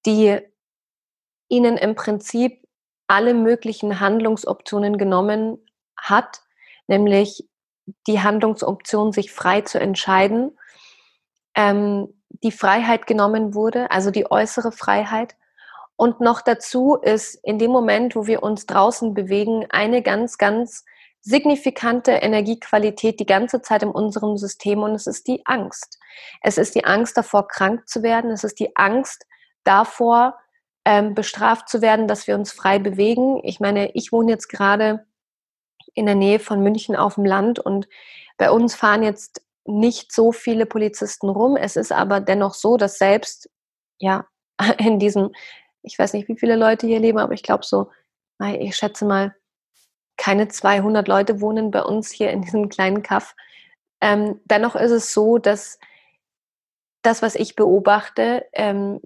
die 0.06 0.40
ihnen 1.50 1.78
im 1.78 1.96
Prinzip 1.96 2.64
alle 3.08 3.34
möglichen 3.34 4.00
Handlungsoptionen 4.00 4.98
genommen 4.98 5.66
hat, 5.98 6.42
nämlich 6.88 7.48
die 8.08 8.22
Handlungsoption, 8.22 9.12
sich 9.12 9.32
frei 9.32 9.62
zu 9.62 9.80
entscheiden, 9.80 10.58
ähm, 11.56 12.14
die 12.44 12.52
Freiheit 12.52 13.08
genommen 13.08 13.54
wurde, 13.54 13.90
also 13.92 14.12
die 14.12 14.30
äußere 14.30 14.72
Freiheit. 14.72 15.36
Und 15.96 16.22
noch 16.22 16.42
dazu 16.42 16.96
ist 16.96 17.36
in 17.44 17.58
dem 17.58 17.72
Moment, 17.72 18.16
wo 18.16 18.28
wir 18.28 18.44
uns 18.44 18.66
draußen 18.66 19.14
bewegen, 19.14 19.66
eine 19.70 20.04
ganz, 20.04 20.38
ganz 20.38 20.86
signifikante 21.22 22.12
Energiequalität 22.12 23.20
die 23.20 23.26
ganze 23.26 23.62
Zeit 23.62 23.84
in 23.84 23.90
unserem 23.90 24.38
System 24.38 24.84
und 24.84 24.96
es 24.96 25.08
ist 25.08 25.28
die 25.28 25.46
Angst. 25.46 26.00
Es 26.42 26.58
ist 26.58 26.76
die 26.76 26.86
Angst 26.86 27.18
davor, 27.18 27.48
krank 27.48 27.88
zu 27.88 28.04
werden. 28.04 28.32
Es 28.32 28.44
ist 28.44 28.60
die 28.60 28.76
Angst 28.76 29.26
davor, 29.64 30.38
ähm, 30.86 31.16
bestraft 31.16 31.68
zu 31.68 31.82
werden, 31.82 32.08
dass 32.08 32.28
wir 32.28 32.36
uns 32.36 32.52
frei 32.54 32.80
bewegen. 32.80 33.42
Ich 33.44 33.60
meine, 33.60 33.92
ich 33.94 34.14
wohne 34.14 34.32
jetzt 34.32 34.48
gerade 34.48 35.06
in 35.98 36.06
der 36.06 36.16
Nähe 36.16 36.40
von 36.40 36.62
München 36.62 36.96
auf 36.96 37.16
dem 37.16 37.26
Land 37.26 37.60
und 37.60 37.88
bei 38.38 38.52
uns 38.52 38.76
fahren 38.76 39.04
jetzt 39.04 39.42
nicht 39.66 40.12
so 40.14 40.32
viele 40.32 40.66
Polizisten 40.66 41.28
rum. 41.28 41.58
Es 41.58 41.76
ist 41.76 41.92
aber 41.92 42.22
dennoch 42.22 42.54
so, 42.54 42.78
dass 42.78 42.98
selbst 42.98 43.50
ja 44.00 44.28
in 44.78 45.00
diesem, 45.00 45.32
ich 45.82 45.98
weiß 45.98 46.14
nicht, 46.14 46.28
wie 46.28 46.38
viele 46.38 46.56
Leute 46.56 46.88
hier 46.88 47.00
leben, 47.00 47.18
aber 47.18 47.34
ich 47.34 47.44
glaube 47.44 47.66
so, 47.66 47.90
ich 48.60 48.76
schätze 48.76 49.06
mal, 49.06 49.36
keine 50.18 50.48
200 50.48 51.08
Leute 51.08 51.42
wohnen 51.42 51.72
bei 51.72 51.82
uns 51.82 52.12
hier 52.12 52.32
in 52.32 52.42
diesem 52.42 52.70
kleinen 52.70 53.02
Kaff. 53.02 53.36
Ähm, 54.00 54.40
dennoch 54.46 54.76
ist 54.76 54.92
es 54.92 55.14
so, 55.14 55.38
dass 55.38 55.80
das, 57.02 57.22
was 57.22 57.36
ich 57.36 57.56
beobachte, 57.56 58.46
ähm, 58.54 59.00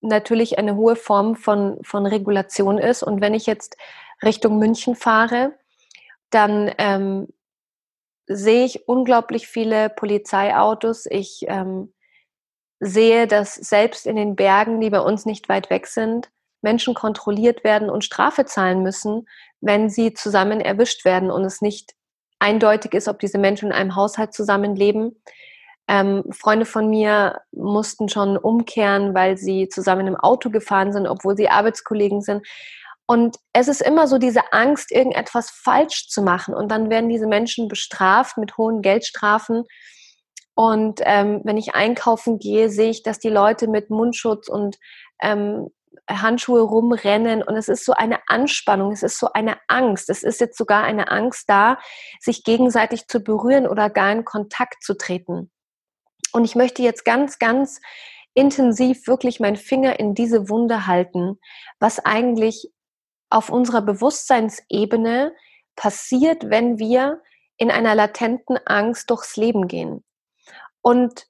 natürlich 0.00 0.58
eine 0.58 0.76
hohe 0.76 0.96
Form 0.96 1.36
von, 1.36 1.82
von 1.82 2.06
Regulation 2.06 2.78
ist. 2.78 3.02
Und 3.02 3.20
wenn 3.20 3.34
ich 3.34 3.46
jetzt 3.46 3.76
Richtung 4.22 4.58
München 4.58 4.94
fahre, 4.96 5.58
dann 6.30 6.72
ähm, 6.78 7.28
sehe 8.26 8.64
ich 8.64 8.88
unglaublich 8.88 9.46
viele 9.46 9.90
Polizeiautos. 9.90 11.06
Ich 11.06 11.44
ähm, 11.48 11.92
sehe, 12.80 13.26
dass 13.26 13.54
selbst 13.54 14.06
in 14.06 14.16
den 14.16 14.36
Bergen, 14.36 14.80
die 14.80 14.90
bei 14.90 15.00
uns 15.00 15.26
nicht 15.26 15.48
weit 15.48 15.70
weg 15.70 15.86
sind, 15.86 16.30
Menschen 16.62 16.94
kontrolliert 16.94 17.62
werden 17.62 17.90
und 17.90 18.04
Strafe 18.04 18.46
zahlen 18.46 18.82
müssen, 18.82 19.26
wenn 19.60 19.90
sie 19.90 20.14
zusammen 20.14 20.60
erwischt 20.60 21.04
werden 21.04 21.30
und 21.30 21.44
es 21.44 21.60
nicht 21.60 21.94
eindeutig 22.38 22.94
ist, 22.94 23.08
ob 23.08 23.20
diese 23.20 23.38
Menschen 23.38 23.66
in 23.66 23.72
einem 23.72 23.96
Haushalt 23.96 24.34
zusammenleben. 24.34 25.22
Ähm, 25.86 26.24
Freunde 26.30 26.64
von 26.64 26.88
mir 26.88 27.42
mussten 27.52 28.08
schon 28.08 28.36
umkehren, 28.36 29.14
weil 29.14 29.36
sie 29.36 29.68
zusammen 29.68 30.06
im 30.06 30.16
Auto 30.16 30.50
gefahren 30.50 30.92
sind, 30.92 31.06
obwohl 31.06 31.36
sie 31.36 31.48
Arbeitskollegen 31.48 32.22
sind. 32.22 32.46
Und 33.06 33.36
es 33.52 33.68
ist 33.68 33.82
immer 33.82 34.06
so 34.06 34.18
diese 34.18 34.52
Angst, 34.52 34.90
irgendetwas 34.90 35.50
falsch 35.50 36.08
zu 36.08 36.22
machen. 36.22 36.54
Und 36.54 36.70
dann 36.70 36.88
werden 36.88 37.10
diese 37.10 37.26
Menschen 37.26 37.68
bestraft 37.68 38.38
mit 38.38 38.56
hohen 38.56 38.80
Geldstrafen. 38.80 39.64
Und 40.54 41.00
ähm, 41.04 41.42
wenn 41.44 41.58
ich 41.58 41.74
einkaufen 41.74 42.38
gehe, 42.38 42.70
sehe 42.70 42.90
ich, 42.90 43.02
dass 43.02 43.18
die 43.18 43.28
Leute 43.28 43.68
mit 43.68 43.90
Mundschutz 43.90 44.48
und 44.48 44.78
ähm, 45.20 45.68
Handschuhe 46.08 46.60
rumrennen 46.60 47.42
und 47.42 47.56
es 47.56 47.68
ist 47.68 47.84
so 47.84 47.92
eine 47.92 48.18
Anspannung, 48.26 48.92
es 48.92 49.02
ist 49.02 49.18
so 49.18 49.32
eine 49.32 49.56
Angst. 49.68 50.10
Es 50.10 50.22
ist 50.22 50.40
jetzt 50.40 50.58
sogar 50.58 50.84
eine 50.84 51.10
Angst 51.10 51.48
da, 51.48 51.78
sich 52.20 52.44
gegenseitig 52.44 53.06
zu 53.06 53.20
berühren 53.20 53.66
oder 53.66 53.90
gar 53.90 54.12
in 54.12 54.24
Kontakt 54.24 54.82
zu 54.82 54.96
treten. 54.96 55.50
Und 56.32 56.44
ich 56.44 56.56
möchte 56.56 56.82
jetzt 56.82 57.04
ganz, 57.04 57.38
ganz 57.38 57.80
intensiv 58.34 59.06
wirklich 59.06 59.40
meinen 59.40 59.56
Finger 59.56 59.98
in 60.00 60.14
diese 60.14 60.48
Wunde 60.48 60.86
halten, 60.86 61.38
was 61.78 62.04
eigentlich 62.04 62.70
auf 63.34 63.50
unserer 63.50 63.82
Bewusstseinsebene 63.82 65.34
passiert, 65.74 66.50
wenn 66.50 66.78
wir 66.78 67.20
in 67.56 67.70
einer 67.72 67.96
latenten 67.96 68.58
Angst 68.64 69.10
durchs 69.10 69.36
Leben 69.36 69.66
gehen. 69.66 70.04
Und 70.82 71.26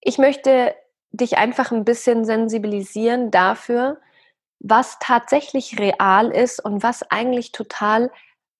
ich 0.00 0.18
möchte 0.18 0.74
dich 1.12 1.38
einfach 1.38 1.72
ein 1.72 1.86
bisschen 1.86 2.26
sensibilisieren 2.26 3.30
dafür, 3.30 3.98
was 4.58 4.98
tatsächlich 5.00 5.78
real 5.78 6.30
ist 6.30 6.62
und 6.62 6.82
was 6.82 7.10
eigentlich 7.10 7.52
total 7.52 8.10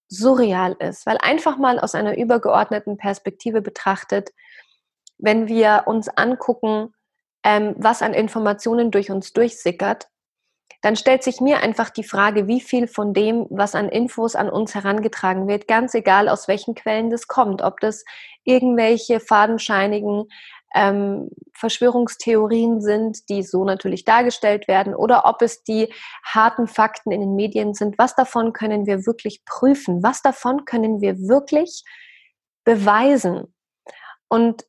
surreal 0.08 0.72
ist. 0.78 1.04
Weil 1.04 1.18
einfach 1.18 1.58
mal 1.58 1.78
aus 1.78 1.94
einer 1.94 2.16
übergeordneten 2.16 2.96
Perspektive 2.96 3.60
betrachtet, 3.60 4.30
wenn 5.18 5.48
wir 5.48 5.82
uns 5.84 6.08
angucken, 6.08 6.94
ähm, 7.42 7.74
was 7.76 8.00
an 8.00 8.14
Informationen 8.14 8.90
durch 8.90 9.10
uns 9.10 9.34
durchsickert, 9.34 10.08
dann 10.82 10.96
stellt 10.96 11.22
sich 11.22 11.40
mir 11.40 11.60
einfach 11.60 11.90
die 11.90 12.04
Frage, 12.04 12.46
wie 12.46 12.60
viel 12.60 12.86
von 12.86 13.12
dem, 13.12 13.46
was 13.50 13.74
an 13.74 13.88
Infos 13.88 14.36
an 14.36 14.48
uns 14.48 14.74
herangetragen 14.74 15.48
wird, 15.48 15.66
ganz 15.66 15.94
egal 15.94 16.28
aus 16.28 16.48
welchen 16.48 16.74
Quellen 16.74 17.10
das 17.10 17.26
kommt, 17.26 17.62
ob 17.62 17.80
das 17.80 18.04
irgendwelche 18.44 19.18
fadenscheinigen 19.18 20.28
ähm, 20.74 21.30
Verschwörungstheorien 21.54 22.80
sind, 22.80 23.28
die 23.28 23.42
so 23.42 23.64
natürlich 23.64 24.04
dargestellt 24.04 24.68
werden, 24.68 24.94
oder 24.94 25.24
ob 25.24 25.42
es 25.42 25.64
die 25.64 25.92
harten 26.22 26.66
Fakten 26.66 27.10
in 27.10 27.20
den 27.20 27.34
Medien 27.34 27.74
sind. 27.74 27.98
Was 27.98 28.14
davon 28.14 28.52
können 28.52 28.86
wir 28.86 29.06
wirklich 29.06 29.44
prüfen? 29.44 30.02
Was 30.02 30.22
davon 30.22 30.66
können 30.66 31.00
wir 31.00 31.18
wirklich 31.18 31.82
beweisen? 32.64 33.54
Und 34.28 34.66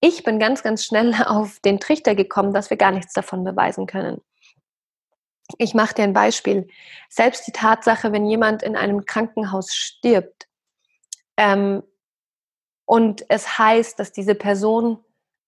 ich 0.00 0.24
bin 0.24 0.38
ganz, 0.38 0.62
ganz 0.62 0.84
schnell 0.84 1.14
auf 1.26 1.60
den 1.60 1.78
Trichter 1.78 2.14
gekommen, 2.14 2.54
dass 2.54 2.70
wir 2.70 2.76
gar 2.76 2.92
nichts 2.92 3.12
davon 3.12 3.44
beweisen 3.44 3.86
können. 3.86 4.22
Ich 5.58 5.74
mache 5.74 5.94
dir 5.94 6.04
ein 6.04 6.12
Beispiel. 6.12 6.68
Selbst 7.08 7.46
die 7.46 7.52
Tatsache, 7.52 8.12
wenn 8.12 8.26
jemand 8.26 8.62
in 8.62 8.76
einem 8.76 9.04
Krankenhaus 9.04 9.74
stirbt 9.74 10.48
ähm, 11.36 11.82
und 12.84 13.24
es 13.28 13.58
heißt, 13.58 13.98
dass 13.98 14.12
diese 14.12 14.34
Person 14.34 14.98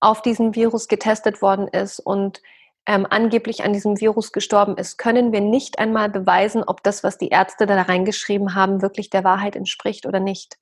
auf 0.01 0.23
diesen 0.23 0.55
Virus 0.55 0.89
getestet 0.89 1.43
worden 1.43 1.69
ist 1.69 2.01
und 2.01 2.43
ähm, 2.87 3.07
angeblich 3.09 3.63
an 3.63 3.73
diesem 3.73 4.01
Virus 4.01 4.33
gestorben 4.33 4.77
ist, 4.77 4.99
können 4.99 5.33
wir 5.33 5.41
nicht 5.41 5.79
einmal 5.79 6.09
beweisen, 6.09 6.65
ob 6.65 6.83
das, 6.83 7.05
was 7.05 7.19
die 7.19 7.29
Ärzte 7.29 7.67
da 7.67 7.81
reingeschrieben 7.83 8.55
haben, 8.55 8.83
wirklich 8.83 9.11
der 9.11 9.23
Wahrheit 9.23 9.55
entspricht 9.55 10.05
oder 10.07 10.19
nicht. 10.19 10.59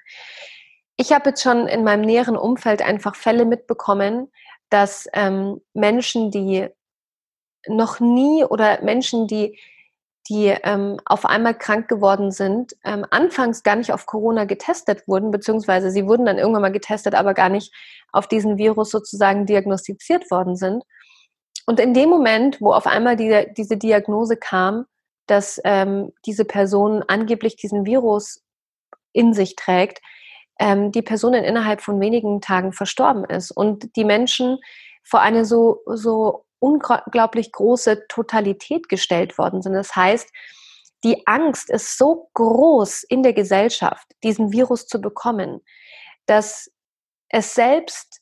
Ich 0.96 1.12
habe 1.12 1.30
jetzt 1.30 1.42
schon 1.42 1.66
in 1.66 1.82
meinem 1.82 2.02
näheren 2.02 2.36
Umfeld 2.36 2.82
einfach 2.82 3.16
Fälle 3.16 3.46
mitbekommen, 3.46 4.30
dass 4.68 5.08
ähm, 5.14 5.62
Menschen, 5.72 6.30
die 6.30 6.68
noch 7.66 8.00
nie 8.00 8.44
oder 8.44 8.82
Menschen, 8.82 9.26
die 9.26 9.58
die 10.30 10.54
ähm, 10.62 10.98
auf 11.06 11.24
einmal 11.24 11.54
krank 11.54 11.88
geworden 11.88 12.30
sind, 12.30 12.76
ähm, 12.84 13.04
anfangs 13.10 13.64
gar 13.64 13.74
nicht 13.74 13.92
auf 13.92 14.06
Corona 14.06 14.44
getestet 14.44 15.08
wurden, 15.08 15.32
beziehungsweise 15.32 15.90
sie 15.90 16.06
wurden 16.06 16.24
dann 16.24 16.38
irgendwann 16.38 16.62
mal 16.62 16.72
getestet, 16.72 17.16
aber 17.16 17.34
gar 17.34 17.48
nicht 17.48 17.74
auf 18.12 18.28
diesen 18.28 18.56
Virus 18.56 18.90
sozusagen 18.90 19.44
diagnostiziert 19.44 20.30
worden 20.30 20.54
sind. 20.54 20.84
Und 21.66 21.80
in 21.80 21.94
dem 21.94 22.10
Moment, 22.10 22.60
wo 22.60 22.72
auf 22.72 22.86
einmal 22.86 23.16
die, 23.16 23.46
diese 23.56 23.76
Diagnose 23.76 24.36
kam, 24.36 24.86
dass 25.26 25.60
ähm, 25.64 26.12
diese 26.26 26.44
Person 26.44 27.02
angeblich 27.06 27.56
diesen 27.56 27.84
Virus 27.84 28.42
in 29.12 29.32
sich 29.32 29.56
trägt, 29.56 30.00
ähm, 30.60 30.92
die 30.92 31.02
Person 31.02 31.34
innerhalb 31.34 31.80
von 31.80 32.00
wenigen 32.00 32.40
Tagen 32.40 32.72
verstorben 32.72 33.24
ist 33.24 33.50
und 33.50 33.96
die 33.96 34.04
Menschen 34.04 34.58
vor 35.02 35.20
eine 35.20 35.44
so, 35.44 35.80
so 35.86 36.44
unglaublich 36.60 37.50
große 37.50 38.06
Totalität 38.06 38.88
gestellt 38.88 39.38
worden 39.38 39.62
sind. 39.62 39.72
Das 39.72 39.96
heißt, 39.96 40.30
die 41.02 41.26
Angst 41.26 41.70
ist 41.70 41.96
so 41.96 42.30
groß 42.34 43.02
in 43.04 43.22
der 43.22 43.32
Gesellschaft, 43.32 44.06
diesen 44.22 44.52
Virus 44.52 44.86
zu 44.86 45.00
bekommen, 45.00 45.62
dass 46.26 46.70
es 47.28 47.54
selbst 47.54 48.20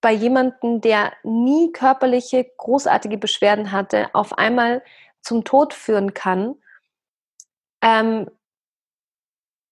bei 0.00 0.12
jemandem, 0.12 0.80
der 0.80 1.12
nie 1.22 1.72
körperliche 1.72 2.46
großartige 2.56 3.18
Beschwerden 3.18 3.72
hatte, 3.72 4.14
auf 4.14 4.32
einmal 4.36 4.82
zum 5.22 5.44
Tod 5.44 5.74
führen 5.74 6.14
kann, 6.14 6.56
ähm, 7.82 8.28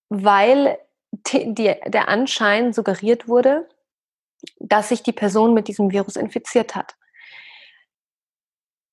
weil 0.08 0.78
die, 1.12 1.54
die, 1.54 1.75
der 1.87 2.08
Anschein 2.08 2.73
suggeriert 2.73 3.28
wurde, 3.28 3.68
dass 4.58 4.90
sich 4.90 5.02
die 5.02 5.12
Person 5.12 5.54
mit 5.54 5.66
diesem 5.68 5.90
Virus 5.90 6.16
infiziert 6.16 6.75
hat 6.75 6.96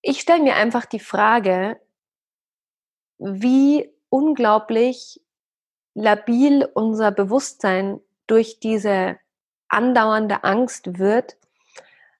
ich 0.03 0.19
stelle 0.19 0.43
mir 0.43 0.55
einfach 0.55 0.85
die 0.85 0.99
Frage, 0.99 1.79
wie 3.17 3.89
unglaublich 4.09 5.21
labil 5.95 6.69
unser 6.73 7.11
Bewusstsein 7.11 8.01
durch 8.27 8.59
diese 8.59 9.17
andauernde 9.69 10.43
Angst 10.43 10.99
wird, 10.99 11.37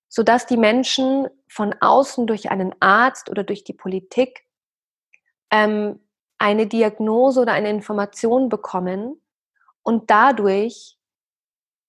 sodass 0.08 0.46
die 0.46 0.58
Menschen 0.58 1.28
von 1.48 1.76
außen 1.82 2.26
durch 2.26 2.50
einen 2.50 2.74
Arzt 2.80 3.30
oder 3.30 3.44
durch 3.44 3.66
die 3.66 3.74
Politik 3.74 4.46
ähm, 5.52 6.00
eine 6.38 6.68
Diagnose 6.68 7.42
oder 7.42 7.52
eine 7.52 7.70
Information 7.70 8.48
bekommen 8.48 9.22
und 9.82 10.10
dadurch 10.10 10.98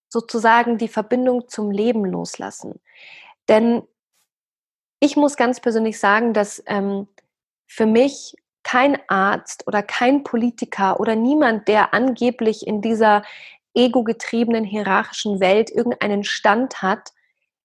sozusagen 0.09 0.77
die 0.77 0.89
Verbindung 0.89 1.49
zum 1.49 1.71
Leben 1.71 2.05
loslassen. 2.05 2.81
Denn 3.49 3.87
ich 5.01 5.17
muss 5.17 5.37
ganz 5.37 5.61
persönlich 5.61 5.99
sagen, 5.99 6.33
dass 6.33 6.63
ähm, 6.67 7.09
für 7.67 7.87
mich 7.87 8.35
kein 8.63 8.99
Arzt 9.09 9.67
oder 9.67 9.83
kein 9.83 10.25
Politiker 10.25 10.99
oder 10.99 11.17
niemand, 11.17 11.69
der 11.69 11.93
angeblich 11.93 12.67
in 12.67 12.81
dieser 12.81 13.23
ego-getriebenen 13.75 14.65
hierarchischen 14.65 15.41
Welt 15.41 15.71
irgendeinen 15.71 16.25
Stand 16.25 16.81
hat, 16.83 17.11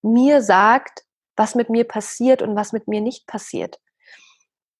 mir 0.01 0.41
sagt, 0.41 1.03
was 1.36 1.55
mit 1.55 1.69
mir 1.69 1.86
passiert 1.86 2.41
und 2.41 2.55
was 2.55 2.74
mit 2.74 2.88
mir 2.88 3.01
nicht 3.01 3.27
passiert. 3.27 3.79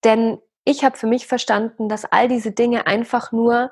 Denn 0.04 0.40
ich 0.66 0.84
habe 0.84 0.98
für 0.98 1.08
mich 1.08 1.28
verstanden, 1.28 1.88
dass 1.88 2.06
all 2.06 2.28
diese 2.28 2.52
Dinge 2.52 2.86
einfach 2.86 3.32
nur 3.32 3.72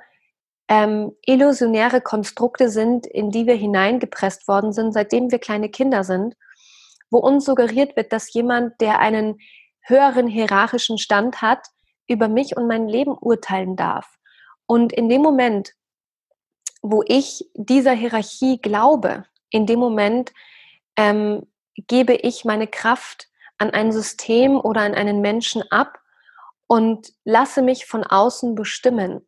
ähm, 0.69 1.13
illusionäre 1.25 2.01
Konstrukte 2.01 2.69
sind, 2.69 3.05
in 3.05 3.31
die 3.31 3.46
wir 3.46 3.55
hineingepresst 3.55 4.48
worden 4.48 4.72
sind, 4.72 4.93
seitdem 4.93 5.31
wir 5.31 5.39
kleine 5.39 5.69
Kinder 5.69 6.03
sind 6.03 6.36
wo 7.10 7.20
uns 7.20 7.46
suggeriert 7.46 7.96
wird, 7.96 8.12
dass 8.12 8.34
jemand, 8.34 8.80
der 8.82 9.00
einen 9.00 9.40
höheren 9.82 10.28
hierarchischen 10.28 10.98
Stand 10.98 11.42
hat, 11.42 11.68
über 12.08 12.28
mich 12.28 12.56
und 12.56 12.68
mein 12.68 12.88
Leben 12.88 13.18
urteilen 13.18 13.76
darf. 13.76 14.18
Und 14.66 14.94
in 14.94 15.10
dem 15.10 15.22
Moment, 15.22 15.74
wo 16.82 17.04
ich 17.06 17.50
dieser 17.54 17.94
Hierarchie 17.94 18.62
glaube, 18.62 19.26
in 19.50 19.66
dem 19.66 19.80
Moment 19.80 20.34
ähm, 20.98 21.48
gebe 21.76 22.14
ich 22.14 22.46
meine 22.46 22.68
Kraft 22.68 23.28
an 23.58 23.72
ein 23.72 23.92
System 23.92 24.60
oder 24.60 24.82
an 24.82 24.94
einen 24.94 25.22
Menschen 25.22 25.64
ab 25.72 26.00
und 26.68 27.14
lasse 27.24 27.62
mich 27.62 27.86
von 27.86 28.04
außen 28.04 28.56
bestimmen. 28.56 29.26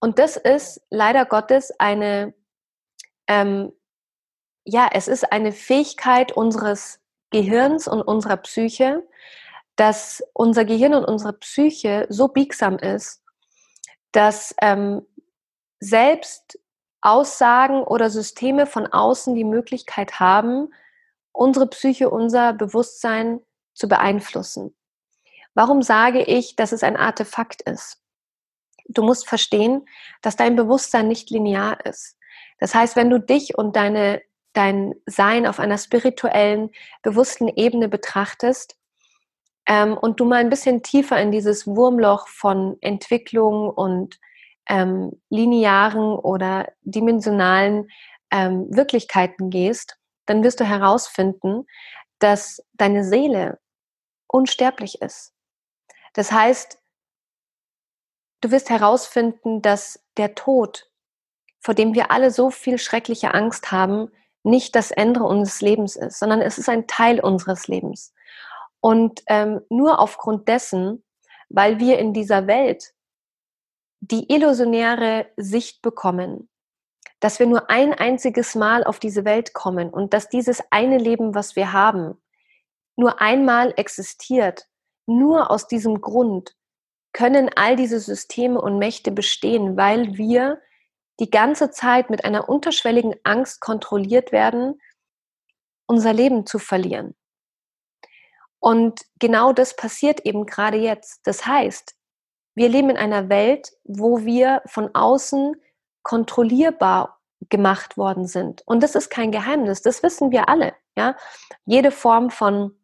Und 0.00 0.18
das 0.18 0.36
ist 0.36 0.80
leider 0.90 1.24
Gottes 1.26 1.72
eine, 1.78 2.34
ähm, 3.28 3.72
ja, 4.64 4.88
es 4.92 5.06
ist 5.06 5.30
eine 5.32 5.52
Fähigkeit 5.52 6.32
unseres 6.32 7.01
Gehirns 7.32 7.88
und 7.88 8.02
unserer 8.02 8.36
Psyche, 8.36 9.02
dass 9.76 10.22
unser 10.34 10.64
Gehirn 10.64 10.94
und 10.94 11.04
unsere 11.04 11.32
Psyche 11.32 12.06
so 12.08 12.28
biegsam 12.28 12.78
ist, 12.78 13.22
dass 14.12 14.54
ähm, 14.60 15.02
selbst 15.80 16.58
Aussagen 17.00 17.82
oder 17.82 18.10
Systeme 18.10 18.66
von 18.66 18.86
außen 18.86 19.34
die 19.34 19.44
Möglichkeit 19.44 20.20
haben, 20.20 20.72
unsere 21.32 21.66
Psyche, 21.66 22.10
unser 22.10 22.52
Bewusstsein 22.52 23.40
zu 23.74 23.88
beeinflussen. 23.88 24.76
Warum 25.54 25.82
sage 25.82 26.22
ich, 26.22 26.56
dass 26.56 26.72
es 26.72 26.82
ein 26.82 26.96
Artefakt 26.96 27.62
ist? 27.62 28.02
Du 28.86 29.02
musst 29.02 29.28
verstehen, 29.28 29.86
dass 30.20 30.36
dein 30.36 30.56
Bewusstsein 30.56 31.08
nicht 31.08 31.30
linear 31.30 31.84
ist. 31.84 32.16
Das 32.58 32.74
heißt, 32.74 32.96
wenn 32.96 33.10
du 33.10 33.18
dich 33.18 33.56
und 33.58 33.76
deine, 33.76 34.22
dein 34.52 34.94
Sein 35.06 35.46
auf 35.46 35.58
einer 35.58 35.78
spirituellen, 35.78 36.70
bewussten 37.02 37.48
Ebene 37.48 37.88
betrachtest 37.88 38.76
ähm, 39.66 39.96
und 39.96 40.20
du 40.20 40.24
mal 40.24 40.36
ein 40.40 40.50
bisschen 40.50 40.82
tiefer 40.82 41.20
in 41.20 41.32
dieses 41.32 41.66
Wurmloch 41.66 42.28
von 42.28 42.76
Entwicklung 42.80 43.70
und 43.70 44.18
ähm, 44.68 45.20
linearen 45.30 46.14
oder 46.14 46.72
dimensionalen 46.82 47.88
ähm, 48.30 48.66
Wirklichkeiten 48.70 49.50
gehst, 49.50 49.98
dann 50.26 50.44
wirst 50.44 50.60
du 50.60 50.64
herausfinden, 50.64 51.66
dass 52.18 52.62
deine 52.74 53.04
Seele 53.04 53.58
unsterblich 54.28 55.02
ist. 55.02 55.34
Das 56.14 56.32
heißt, 56.32 56.78
du 58.40 58.50
wirst 58.50 58.70
herausfinden, 58.70 59.62
dass 59.62 60.04
der 60.16 60.34
Tod, 60.34 60.90
vor 61.60 61.74
dem 61.74 61.94
wir 61.94 62.10
alle 62.10 62.30
so 62.30 62.50
viel 62.50 62.78
schreckliche 62.78 63.34
Angst 63.34 63.72
haben, 63.72 64.10
nicht 64.44 64.74
das 64.74 64.90
Ende 64.90 65.22
unseres 65.22 65.60
Lebens 65.60 65.96
ist, 65.96 66.18
sondern 66.18 66.40
es 66.40 66.58
ist 66.58 66.68
ein 66.68 66.86
Teil 66.86 67.20
unseres 67.20 67.68
Lebens. 67.68 68.12
Und 68.80 69.22
ähm, 69.26 69.60
nur 69.68 70.00
aufgrund 70.00 70.48
dessen, 70.48 71.04
weil 71.48 71.78
wir 71.78 71.98
in 71.98 72.12
dieser 72.12 72.46
Welt 72.46 72.92
die 74.00 74.32
illusionäre 74.32 75.26
Sicht 75.36 75.82
bekommen, 75.82 76.48
dass 77.20 77.38
wir 77.38 77.46
nur 77.46 77.70
ein 77.70 77.94
einziges 77.94 78.56
Mal 78.56 78.82
auf 78.82 78.98
diese 78.98 79.24
Welt 79.24 79.54
kommen 79.54 79.90
und 79.90 80.12
dass 80.12 80.28
dieses 80.28 80.60
eine 80.70 80.98
Leben, 80.98 81.36
was 81.36 81.54
wir 81.54 81.72
haben, 81.72 82.20
nur 82.96 83.20
einmal 83.20 83.72
existiert, 83.76 84.66
nur 85.06 85.50
aus 85.50 85.68
diesem 85.68 86.00
Grund 86.00 86.56
können 87.12 87.50
all 87.54 87.76
diese 87.76 88.00
Systeme 88.00 88.60
und 88.60 88.78
Mächte 88.78 89.12
bestehen, 89.12 89.76
weil 89.76 90.16
wir 90.16 90.60
die 91.20 91.30
ganze 91.30 91.70
Zeit 91.70 92.10
mit 92.10 92.24
einer 92.24 92.48
unterschwelligen 92.48 93.14
Angst 93.24 93.60
kontrolliert 93.60 94.32
werden, 94.32 94.80
unser 95.86 96.12
Leben 96.12 96.46
zu 96.46 96.58
verlieren. 96.58 97.14
Und 98.60 99.02
genau 99.18 99.52
das 99.52 99.74
passiert 99.76 100.20
eben 100.20 100.46
gerade 100.46 100.78
jetzt. 100.78 101.26
Das 101.26 101.46
heißt, 101.46 101.96
wir 102.54 102.68
leben 102.68 102.90
in 102.90 102.96
einer 102.96 103.28
Welt, 103.28 103.72
wo 103.84 104.24
wir 104.24 104.62
von 104.66 104.94
außen 104.94 105.56
kontrollierbar 106.02 107.18
gemacht 107.48 107.96
worden 107.96 108.26
sind. 108.26 108.62
Und 108.66 108.82
das 108.82 108.94
ist 108.94 109.10
kein 109.10 109.32
Geheimnis, 109.32 109.82
das 109.82 110.02
wissen 110.02 110.30
wir 110.30 110.48
alle. 110.48 110.74
Ja? 110.96 111.16
Jede 111.64 111.90
Form 111.90 112.30
von, 112.30 112.78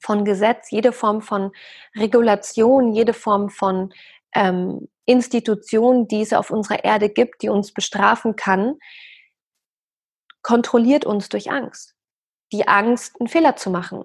von 0.00 0.24
Gesetz, 0.24 0.70
jede 0.70 0.92
Form 0.92 1.22
von 1.22 1.52
Regulation, 1.96 2.92
jede 2.92 3.12
Form 3.12 3.50
von 3.50 3.92
ähm, 4.34 4.88
Institution, 5.08 6.06
die 6.06 6.20
es 6.20 6.32
auf 6.32 6.50
unserer 6.50 6.84
Erde 6.84 7.08
gibt, 7.08 7.42
die 7.42 7.48
uns 7.48 7.72
bestrafen 7.72 8.36
kann, 8.36 8.78
kontrolliert 10.42 11.06
uns 11.06 11.28
durch 11.30 11.50
Angst. 11.50 11.96
Die 12.52 12.68
Angst, 12.68 13.18
einen 13.18 13.28
Fehler 13.28 13.56
zu 13.56 13.70
machen. 13.70 14.04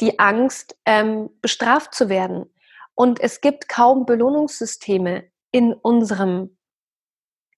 Die 0.00 0.18
Angst, 0.18 0.78
ähm, 0.84 1.30
bestraft 1.40 1.94
zu 1.94 2.08
werden. 2.08 2.52
Und 2.94 3.18
es 3.20 3.40
gibt 3.40 3.68
kaum 3.68 4.04
Belohnungssysteme 4.04 5.24
in 5.52 5.72
unserem 5.72 6.58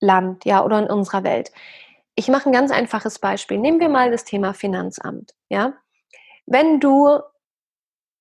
Land, 0.00 0.44
ja, 0.44 0.64
oder 0.64 0.78
in 0.78 0.90
unserer 0.90 1.24
Welt. 1.24 1.50
Ich 2.14 2.28
mache 2.28 2.48
ein 2.48 2.52
ganz 2.52 2.70
einfaches 2.70 3.18
Beispiel. 3.18 3.58
Nehmen 3.58 3.80
wir 3.80 3.88
mal 3.88 4.10
das 4.12 4.24
Thema 4.24 4.54
Finanzamt, 4.54 5.34
ja. 5.48 5.74
Wenn 6.46 6.78
du 6.78 7.20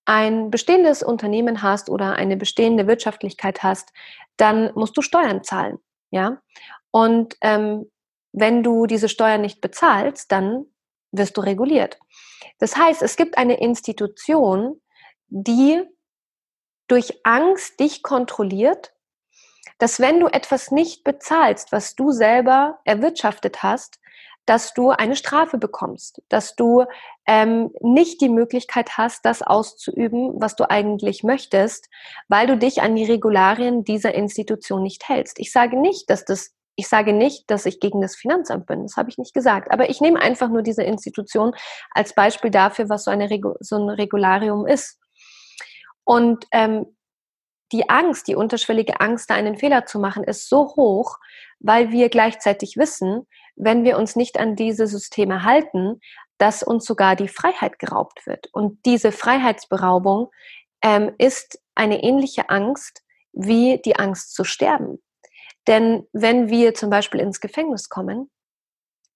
ein 0.07 0.49
bestehendes 0.49 1.03
Unternehmen 1.03 1.61
hast 1.61 1.89
oder 1.89 2.13
eine 2.13 2.37
bestehende 2.37 2.87
Wirtschaftlichkeit 2.87 3.61
hast, 3.61 3.91
dann 4.37 4.71
musst 4.73 4.95
du 4.95 5.01
Steuern 5.01 5.43
zahlen, 5.43 5.79
ja. 6.11 6.41
Und 6.91 7.35
ähm, 7.41 7.91
wenn 8.31 8.63
du 8.63 8.85
diese 8.85 9.09
Steuern 9.09 9.41
nicht 9.41 9.59
bezahlst, 9.59 10.31
dann 10.31 10.65
wirst 11.11 11.35
du 11.35 11.41
reguliert. 11.41 11.99
Das 12.59 12.77
heißt, 12.77 13.01
es 13.01 13.17
gibt 13.17 13.37
eine 13.37 13.59
Institution, 13.59 14.81
die 15.27 15.83
durch 16.87 17.19
Angst 17.25 17.79
dich 17.81 18.01
kontrolliert, 18.01 18.93
dass 19.77 19.99
wenn 19.99 20.21
du 20.21 20.27
etwas 20.27 20.71
nicht 20.71 21.03
bezahlst, 21.03 21.73
was 21.73 21.95
du 21.95 22.11
selber 22.11 22.79
erwirtschaftet 22.85 23.61
hast, 23.61 23.99
dass 24.47 24.73
du 24.73 24.89
eine 24.89 25.15
Strafe 25.15 25.57
bekommst, 25.57 26.21
dass 26.29 26.55
du 26.55 26.85
ähm, 27.27 27.69
nicht 27.81 28.21
die 28.21 28.29
Möglichkeit 28.29 28.97
hast, 28.97 29.25
das 29.25 29.41
auszuüben, 29.41 30.33
was 30.37 30.55
du 30.55 30.69
eigentlich 30.69 31.23
möchtest, 31.23 31.89
weil 32.29 32.47
du 32.47 32.57
dich 32.57 32.81
an 32.81 32.95
die 32.95 33.05
Regularien 33.05 33.83
dieser 33.83 34.15
Institution 34.15 34.81
nicht 34.81 35.07
hältst. 35.07 35.37
Ich 35.39 35.51
sage 35.51 35.79
nicht, 35.79 36.09
dass 36.09 36.25
das 36.25 36.53
ich 36.79 36.87
sage 36.87 37.11
nicht, 37.11 37.49
dass 37.49 37.65
ich 37.65 37.79
gegen 37.79 38.01
das 38.01 38.15
Finanzamt 38.15 38.67
bin, 38.67 38.83
das 38.83 38.97
habe 38.97 39.09
ich 39.09 39.17
nicht 39.17 39.33
gesagt. 39.33 39.71
Aber 39.71 39.89
ich 39.89 39.99
nehme 39.99 40.21
einfach 40.21 40.47
nur 40.47 40.61
diese 40.61 40.83
Institution 40.83 41.53
als 41.89 42.13
Beispiel 42.13 42.51
dafür, 42.51 42.87
was 42.87 43.05
so, 43.05 43.09
eine, 43.09 43.27
so 43.61 43.77
ein 43.77 43.89
Regularium 43.89 44.67
ist. 44.67 44.99
Und 46.03 46.45
ähm, 46.51 46.85
die 47.71 47.89
Angst, 47.89 48.27
die 48.27 48.35
unterschwellige 48.35 48.99
Angst, 49.01 49.29
da 49.29 49.35
einen 49.35 49.57
Fehler 49.57 49.85
zu 49.85 49.99
machen, 49.99 50.23
ist 50.23 50.49
so 50.49 50.75
hoch, 50.75 51.17
weil 51.59 51.91
wir 51.91 52.09
gleichzeitig 52.09 52.77
wissen, 52.77 53.27
wenn 53.55 53.83
wir 53.83 53.97
uns 53.97 54.15
nicht 54.15 54.39
an 54.39 54.55
diese 54.55 54.87
Systeme 54.87 55.43
halten, 55.43 55.99
dass 56.37 56.63
uns 56.63 56.85
sogar 56.85 57.15
die 57.15 57.27
Freiheit 57.27 57.79
geraubt 57.79 58.25
wird. 58.27 58.47
Und 58.53 58.85
diese 58.85 59.11
Freiheitsberaubung 59.11 60.29
ähm, 60.81 61.11
ist 61.17 61.59
eine 61.75 62.03
ähnliche 62.03 62.49
Angst 62.49 63.03
wie 63.33 63.81
die 63.83 63.97
Angst 63.97 64.33
zu 64.33 64.43
sterben. 64.43 65.01
Denn 65.67 66.07
wenn 66.13 66.49
wir 66.49 66.73
zum 66.73 66.89
Beispiel 66.89 67.19
ins 67.19 67.41
Gefängnis 67.41 67.89
kommen, 67.89 68.29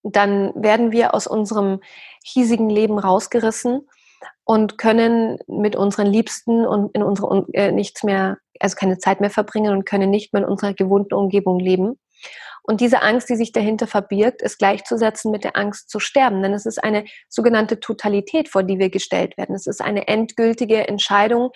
dann 0.04 0.52
werden 0.56 0.92
wir 0.92 1.14
aus 1.14 1.28
unserem 1.28 1.80
hiesigen 2.24 2.70
Leben 2.70 3.00
rausgerissen 3.00 3.88
und 4.44 4.78
können 4.78 5.40
mit 5.48 5.76
unseren 5.76 6.08
Liebsten 6.08 6.66
und 6.66 6.96
in 6.96 7.04
unserer 7.04 7.46
äh, 7.54 7.72
nichts 7.72 8.04
mehr, 8.04 8.38
also 8.60 8.76
keine 8.76 8.98
Zeit 8.98 9.22
mehr 9.22 9.30
verbringen 9.30 9.74
und 9.74 9.86
können 9.86 10.10
nicht 10.10 10.34
mehr 10.34 10.44
in 10.44 10.50
unserer 10.50 10.74
gewohnten 10.74 11.14
Umgebung 11.14 11.60
leben. 11.60 12.00
Und 12.64 12.80
diese 12.80 13.02
Angst, 13.02 13.30
die 13.30 13.36
sich 13.36 13.52
dahinter 13.52 13.88
verbirgt, 13.88 14.42
ist 14.42 14.60
gleichzusetzen 14.60 15.32
mit 15.32 15.44
der 15.44 15.58
Angst 15.58 15.90
zu 15.90 16.00
sterben. 16.00 16.44
Denn 16.44 16.54
es 16.54 16.66
ist 16.66 16.84
eine 16.84 17.06
sogenannte 17.28 17.80
Totalität, 17.80 18.50
vor 18.50 18.64
die 18.64 18.78
wir 18.78 18.90
gestellt 18.90 19.38
werden. 19.38 19.56
Es 19.56 19.66
ist 19.66 19.82
eine 19.82 20.08
endgültige 20.08 20.88
Entscheidung, 20.88 21.52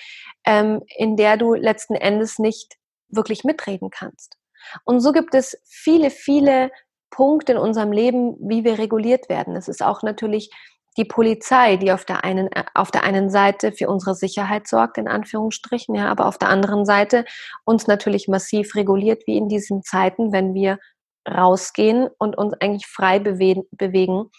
ähm, 0.46 0.82
in 0.98 1.16
der 1.16 1.38
du 1.38 1.54
letzten 1.54 1.94
Endes 1.94 2.40
nicht 2.40 2.76
wirklich 3.10 3.44
mitreden 3.44 3.92
kannst. 3.92 4.38
Und 4.84 5.00
so 5.00 5.12
gibt 5.12 5.36
es 5.36 5.58
viele, 5.66 6.10
viele 6.10 6.72
Punkte 7.12 7.54
in 7.54 7.58
unserem 7.60 7.92
Leben, 7.92 8.36
wie 8.40 8.64
wir 8.64 8.80
reguliert 8.80 9.30
werden. 9.30 9.56
Es 9.56 9.68
ist 9.68 9.84
auch 9.84 10.02
natürlich 10.02 10.50
die 10.98 11.06
Polizei, 11.06 11.78
die 11.78 11.92
auf 11.92 12.06
der 12.06 12.24
einen, 12.24 12.52
äh, 12.52 12.64
auf 12.74 12.92
der 12.92 13.04
einen 13.04 13.30
Seite 13.30 13.72
für 13.72 13.90
unsere 13.90 14.16
Sicherheit 14.16 14.68
sorgt, 14.68 14.98
in 14.98 15.08
Anführungsstrichen, 15.08 15.96
ja, 15.96 16.10
aber 16.10 16.26
auf 16.26 16.38
der 16.38 16.50
anderen 16.50 16.86
Seite 16.86 17.26
uns 17.66 17.88
natürlich 17.88 18.28
massiv 18.28 18.76
reguliert, 18.76 19.24
wie 19.28 19.38
in 19.38 19.50
diesen 19.50 19.84
Zeiten, 19.84 20.32
wenn 20.32 20.54
wir 20.54 20.80
rausgehen 21.28 22.08
und 22.18 22.38
uns 22.38 22.54
eigentlich 22.62 22.88
frei 22.88 23.20
bewegen, 23.20 24.32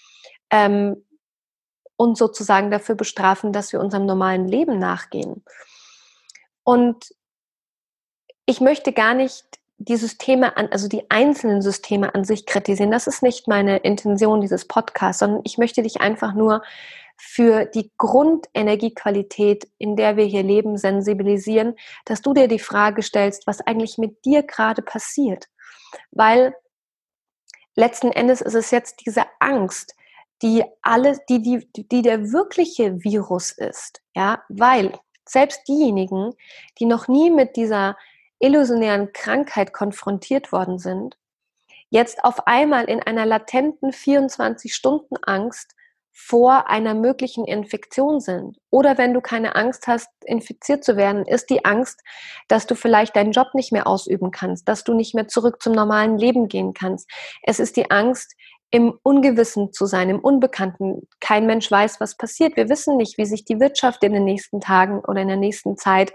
ähm, 0.50 1.02
und 1.96 2.18
sozusagen 2.18 2.70
dafür 2.70 2.94
bestrafen, 2.94 3.52
dass 3.52 3.72
wir 3.72 3.80
unserem 3.80 4.06
normalen 4.06 4.46
Leben 4.46 4.78
nachgehen. 4.78 5.42
Und 6.62 7.14
ich 8.44 8.60
möchte 8.60 8.92
gar 8.92 9.14
nicht 9.14 9.44
die 9.78 9.96
Systeme 9.96 10.56
an, 10.56 10.68
also 10.70 10.88
die 10.88 11.10
einzelnen 11.10 11.60
Systeme 11.62 12.14
an 12.14 12.24
sich 12.24 12.46
kritisieren. 12.46 12.90
Das 12.90 13.06
ist 13.06 13.22
nicht 13.22 13.46
meine 13.46 13.78
Intention 13.78 14.40
dieses 14.40 14.66
Podcasts, 14.66 15.20
sondern 15.20 15.42
ich 15.44 15.58
möchte 15.58 15.82
dich 15.82 16.00
einfach 16.00 16.34
nur 16.34 16.62
für 17.18 17.64
die 17.64 17.90
Grundenergiequalität, 17.96 19.68
in 19.78 19.96
der 19.96 20.16
wir 20.16 20.24
hier 20.24 20.42
leben, 20.42 20.76
sensibilisieren, 20.76 21.76
dass 22.04 22.20
du 22.22 22.34
dir 22.34 22.48
die 22.48 22.58
Frage 22.58 23.02
stellst, 23.02 23.46
was 23.46 23.60
eigentlich 23.60 23.96
mit 23.98 24.24
dir 24.24 24.42
gerade 24.42 24.82
passiert. 24.82 25.48
Weil 26.10 26.54
letzten 27.74 28.12
Endes 28.12 28.40
ist 28.40 28.54
es 28.54 28.70
jetzt 28.70 29.06
diese 29.06 29.24
Angst, 29.40 29.94
die 30.42 30.64
alle, 30.82 31.18
die, 31.28 31.40
die, 31.40 31.88
die 31.88 32.02
der 32.02 32.32
wirkliche 32.32 33.02
Virus 33.02 33.52
ist. 33.52 34.02
Ja, 34.14 34.42
weil 34.48 34.92
selbst 35.26 35.66
diejenigen, 35.66 36.34
die 36.78 36.86
noch 36.86 37.08
nie 37.08 37.30
mit 37.30 37.56
dieser 37.56 37.96
illusionären 38.38 39.12
Krankheit 39.12 39.72
konfrontiert 39.72 40.52
worden 40.52 40.78
sind, 40.78 41.16
jetzt 41.90 42.24
auf 42.24 42.46
einmal 42.46 42.84
in 42.84 43.02
einer 43.02 43.26
latenten 43.26 43.90
24-Stunden-Angst 43.90 45.74
vor 46.18 46.68
einer 46.68 46.94
möglichen 46.94 47.44
Infektion 47.44 48.20
sind. 48.20 48.56
Oder 48.70 48.96
wenn 48.96 49.12
du 49.12 49.20
keine 49.20 49.54
Angst 49.54 49.86
hast, 49.86 50.08
infiziert 50.24 50.82
zu 50.82 50.96
werden, 50.96 51.26
ist 51.26 51.50
die 51.50 51.66
Angst, 51.66 52.00
dass 52.48 52.66
du 52.66 52.74
vielleicht 52.74 53.16
deinen 53.16 53.32
Job 53.32 53.48
nicht 53.52 53.70
mehr 53.70 53.86
ausüben 53.86 54.30
kannst, 54.30 54.66
dass 54.66 54.82
du 54.82 54.94
nicht 54.94 55.14
mehr 55.14 55.28
zurück 55.28 55.62
zum 55.62 55.74
normalen 55.74 56.16
Leben 56.16 56.48
gehen 56.48 56.72
kannst. 56.72 57.10
Es 57.42 57.60
ist 57.60 57.76
die 57.76 57.90
Angst, 57.90 58.34
im 58.70 58.98
Ungewissen 59.02 59.72
zu 59.72 59.86
sein, 59.86 60.08
im 60.08 60.18
Unbekannten. 60.18 61.06
Kein 61.20 61.46
Mensch 61.46 61.70
weiß, 61.70 62.00
was 62.00 62.16
passiert. 62.16 62.56
Wir 62.56 62.68
wissen 62.68 62.96
nicht, 62.96 63.16
wie 63.18 63.26
sich 63.26 63.44
die 63.44 63.60
Wirtschaft 63.60 64.02
in 64.02 64.12
den 64.12 64.24
nächsten 64.24 64.60
Tagen 64.60 65.00
oder 65.00 65.20
in 65.20 65.28
der 65.28 65.36
nächsten 65.36 65.76
Zeit 65.76 66.12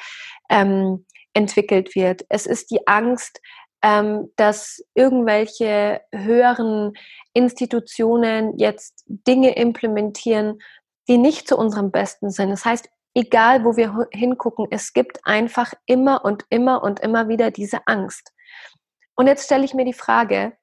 ähm, 0.50 1.06
entwickelt 1.34 1.96
wird. 1.96 2.26
Es 2.30 2.46
ist 2.46 2.72
die 2.72 2.88
Angst, 2.88 3.42
ähm, 3.82 4.32
dass 4.36 4.84
irgendwelche 4.94 6.02
höheren 6.12 6.94
Institutionen 7.34 8.58
jetzt 8.58 9.04
Dinge 9.08 9.56
implementieren, 9.56 10.60
die 11.08 11.18
nicht 11.18 11.48
zu 11.48 11.58
unserem 11.58 11.92
Besten 11.92 12.30
sind. 12.30 12.50
Das 12.50 12.66
heißt, 12.66 12.90
egal 13.14 13.66
wo 13.66 13.76
wir 13.76 14.08
hingucken, 14.12 14.68
es 14.70 14.94
gibt 14.94 15.26
einfach 15.26 15.74
immer 15.86 16.24
und 16.24 16.46
immer 16.50 16.84
und 16.84 17.00
immer 17.00 17.28
wieder 17.28 17.52
diese 17.52 17.86
Angst. 17.88 18.34
Und 19.16 19.28
jetzt 19.28 19.46
stelle 19.46 19.66
ich 19.66 19.74
mir 19.74 19.86
die 19.86 19.94
Frage, 19.94 20.54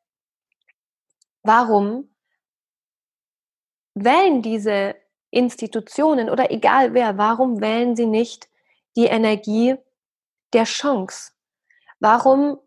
warum 1.42 2.14
wählen 3.94 4.42
diese 4.42 4.96
Institutionen 5.30 6.30
oder 6.30 6.50
egal 6.50 6.94
wer, 6.94 7.18
warum 7.18 7.60
wählen 7.60 7.96
sie 7.96 8.06
nicht 8.06 8.48
die 8.96 9.06
Energie 9.06 9.76
der 10.52 10.64
Chance? 10.64 11.32
Warum 12.00 12.58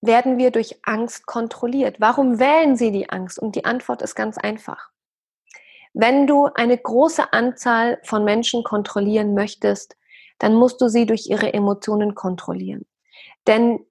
werden 0.00 0.38
wir 0.38 0.50
durch 0.50 0.78
Angst 0.82 1.26
kontrolliert? 1.26 2.00
Warum 2.00 2.38
wählen 2.38 2.76
sie 2.76 2.92
die 2.92 3.10
Angst? 3.10 3.38
Und 3.38 3.56
die 3.56 3.64
Antwort 3.64 4.02
ist 4.02 4.14
ganz 4.14 4.38
einfach. 4.38 4.90
Wenn 5.92 6.26
du 6.26 6.46
eine 6.54 6.76
große 6.76 7.32
Anzahl 7.32 8.00
von 8.02 8.24
Menschen 8.24 8.64
kontrollieren 8.64 9.34
möchtest, 9.34 9.96
dann 10.38 10.54
musst 10.54 10.80
du 10.80 10.88
sie 10.88 11.06
durch 11.06 11.26
ihre 11.28 11.54
Emotionen 11.54 12.14
kontrollieren. 12.14 12.84
Denn 13.46 13.86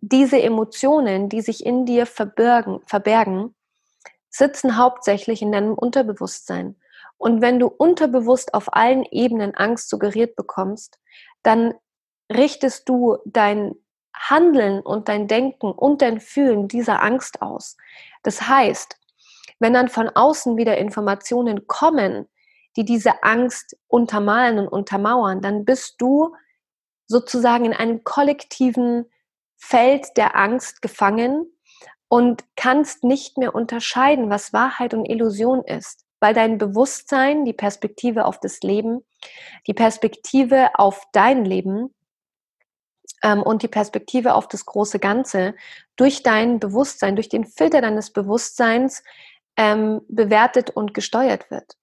diese 0.00 0.40
Emotionen, 0.40 1.28
die 1.28 1.40
sich 1.40 1.66
in 1.66 1.84
dir 1.84 2.06
verbergen, 2.06 2.80
verbergen 2.86 3.54
sitzen 4.30 4.76
hauptsächlich 4.76 5.42
in 5.42 5.50
deinem 5.50 5.74
Unterbewusstsein. 5.74 6.76
Und 7.16 7.40
wenn 7.40 7.58
du 7.58 7.66
unterbewusst 7.66 8.54
auf 8.54 8.72
allen 8.72 9.04
Ebenen 9.10 9.54
Angst 9.56 9.88
suggeriert 9.88 10.36
bekommst, 10.36 11.00
dann 11.42 11.74
richtest 12.32 12.88
du 12.88 13.18
dein 13.24 13.74
Handeln 14.14 14.80
und 14.80 15.08
dein 15.08 15.28
Denken 15.28 15.70
und 15.70 16.02
dein 16.02 16.20
Fühlen 16.20 16.68
dieser 16.68 17.02
Angst 17.02 17.40
aus. 17.40 17.76
Das 18.22 18.48
heißt, 18.48 18.96
wenn 19.60 19.72
dann 19.72 19.88
von 19.88 20.08
außen 20.08 20.56
wieder 20.56 20.78
Informationen 20.78 21.66
kommen, 21.66 22.28
die 22.76 22.84
diese 22.84 23.22
Angst 23.22 23.76
untermalen 23.88 24.58
und 24.58 24.68
untermauern, 24.68 25.40
dann 25.40 25.64
bist 25.64 25.96
du 25.98 26.34
sozusagen 27.06 27.64
in 27.64 27.72
einem 27.72 28.04
kollektiven 28.04 29.06
Feld 29.56 30.16
der 30.16 30.36
Angst 30.36 30.82
gefangen 30.82 31.46
und 32.08 32.44
kannst 32.56 33.04
nicht 33.04 33.38
mehr 33.38 33.54
unterscheiden, 33.54 34.30
was 34.30 34.52
Wahrheit 34.52 34.94
und 34.94 35.06
Illusion 35.06 35.64
ist, 35.64 36.04
weil 36.20 36.34
dein 36.34 36.58
Bewusstsein, 36.58 37.44
die 37.44 37.52
Perspektive 37.52 38.24
auf 38.24 38.38
das 38.40 38.60
Leben, 38.60 39.04
die 39.66 39.74
Perspektive 39.74 40.70
auf 40.74 41.02
dein 41.12 41.44
Leben 41.44 41.94
ähm, 43.22 43.42
und 43.42 43.62
die 43.62 43.68
Perspektive 43.68 44.34
auf 44.34 44.48
das 44.48 44.66
große 44.66 44.98
Ganze 44.98 45.54
durch 45.96 46.22
dein 46.22 46.60
Bewusstsein, 46.60 47.16
durch 47.16 47.28
den 47.28 47.44
Filter 47.44 47.80
deines 47.80 48.12
Bewusstseins 48.12 49.02
ähm, 49.56 50.00
bewertet 50.08 50.70
und 50.70 50.94
gesteuert 50.94 51.50
wird. 51.50 51.76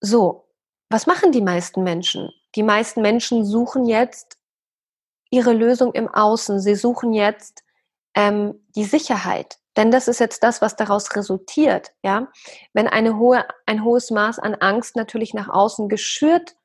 So, 0.00 0.48
was 0.88 1.06
machen 1.06 1.32
die 1.32 1.42
meisten 1.42 1.82
Menschen? 1.82 2.30
Die 2.54 2.62
meisten 2.62 3.02
Menschen 3.02 3.44
suchen 3.44 3.86
jetzt 3.86 4.38
ihre 5.30 5.52
Lösung 5.52 5.92
im 5.94 6.08
Außen. 6.08 6.60
Sie 6.60 6.74
suchen 6.74 7.12
jetzt 7.12 7.64
ähm, 8.14 8.64
die 8.76 8.84
Sicherheit. 8.84 9.58
Denn 9.76 9.90
das 9.90 10.08
ist 10.08 10.20
jetzt 10.20 10.42
das, 10.42 10.62
was 10.62 10.76
daraus 10.76 11.14
resultiert. 11.16 11.92
Ja? 12.02 12.28
Wenn 12.72 12.88
eine 12.88 13.18
hohe, 13.18 13.44
ein 13.66 13.84
hohes 13.84 14.10
Maß 14.10 14.38
an 14.38 14.54
Angst 14.54 14.96
natürlich 14.96 15.34
nach 15.34 15.48
außen 15.48 15.88
geschürt 15.88 16.56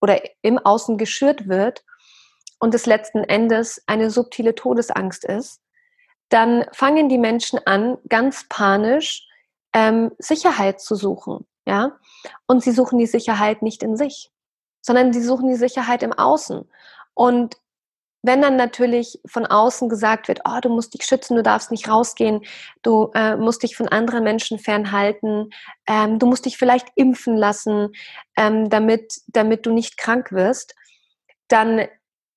oder 0.00 0.22
im 0.42 0.58
Außen 0.58 0.96
geschürt 0.96 1.48
wird, 1.48 1.84
und 2.60 2.74
es 2.74 2.86
letzten 2.86 3.24
Endes 3.24 3.82
eine 3.86 4.10
subtile 4.10 4.54
Todesangst 4.54 5.24
ist, 5.24 5.60
dann 6.28 6.64
fangen 6.72 7.08
die 7.08 7.18
Menschen 7.18 7.58
an, 7.66 7.98
ganz 8.08 8.46
panisch 8.48 9.26
ähm, 9.72 10.12
Sicherheit 10.18 10.80
zu 10.80 10.94
suchen. 10.94 11.46
Ja? 11.66 11.98
Und 12.46 12.62
sie 12.62 12.70
suchen 12.70 12.98
die 12.98 13.06
Sicherheit 13.06 13.62
nicht 13.62 13.82
in 13.82 13.96
sich, 13.96 14.30
sondern 14.80 15.12
sie 15.12 15.22
suchen 15.22 15.48
die 15.48 15.56
Sicherheit 15.56 16.02
im 16.04 16.12
Außen. 16.12 16.70
Und 17.14 17.56
wenn 18.22 18.42
dann 18.42 18.56
natürlich 18.56 19.18
von 19.26 19.46
außen 19.46 19.88
gesagt 19.88 20.28
wird, 20.28 20.40
oh, 20.44 20.60
du 20.60 20.68
musst 20.68 20.92
dich 20.92 21.04
schützen, 21.04 21.36
du 21.36 21.42
darfst 21.42 21.70
nicht 21.70 21.88
rausgehen, 21.88 22.42
du 22.82 23.10
äh, 23.14 23.36
musst 23.36 23.62
dich 23.62 23.76
von 23.76 23.88
anderen 23.88 24.22
Menschen 24.22 24.58
fernhalten, 24.58 25.50
ähm, 25.86 26.18
du 26.18 26.26
musst 26.26 26.44
dich 26.44 26.58
vielleicht 26.58 26.88
impfen 26.96 27.36
lassen, 27.36 27.92
ähm, 28.36 28.68
damit, 28.68 29.14
damit 29.28 29.64
du 29.64 29.72
nicht 29.72 29.96
krank 29.96 30.32
wirst, 30.32 30.74
dann 31.48 31.88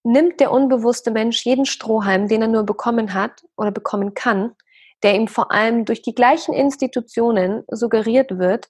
nimmt 0.04 0.40
der 0.40 0.52
unbewusste 0.52 1.12
Mensch 1.12 1.46
jeden 1.46 1.66
Strohhalm, 1.66 2.28
den 2.28 2.42
er 2.42 2.48
nur 2.48 2.64
bekommen 2.64 3.14
hat 3.14 3.44
oder 3.56 3.72
bekommen 3.72 4.14
kann, 4.14 4.56
der 5.02 5.16
ihm 5.16 5.28
vor 5.28 5.52
allem 5.52 5.86
durch 5.86 6.02
die 6.02 6.16
gleichen 6.16 6.54
Institutionen 6.54 7.64
suggeriert 7.70 8.38
wird, 8.38 8.70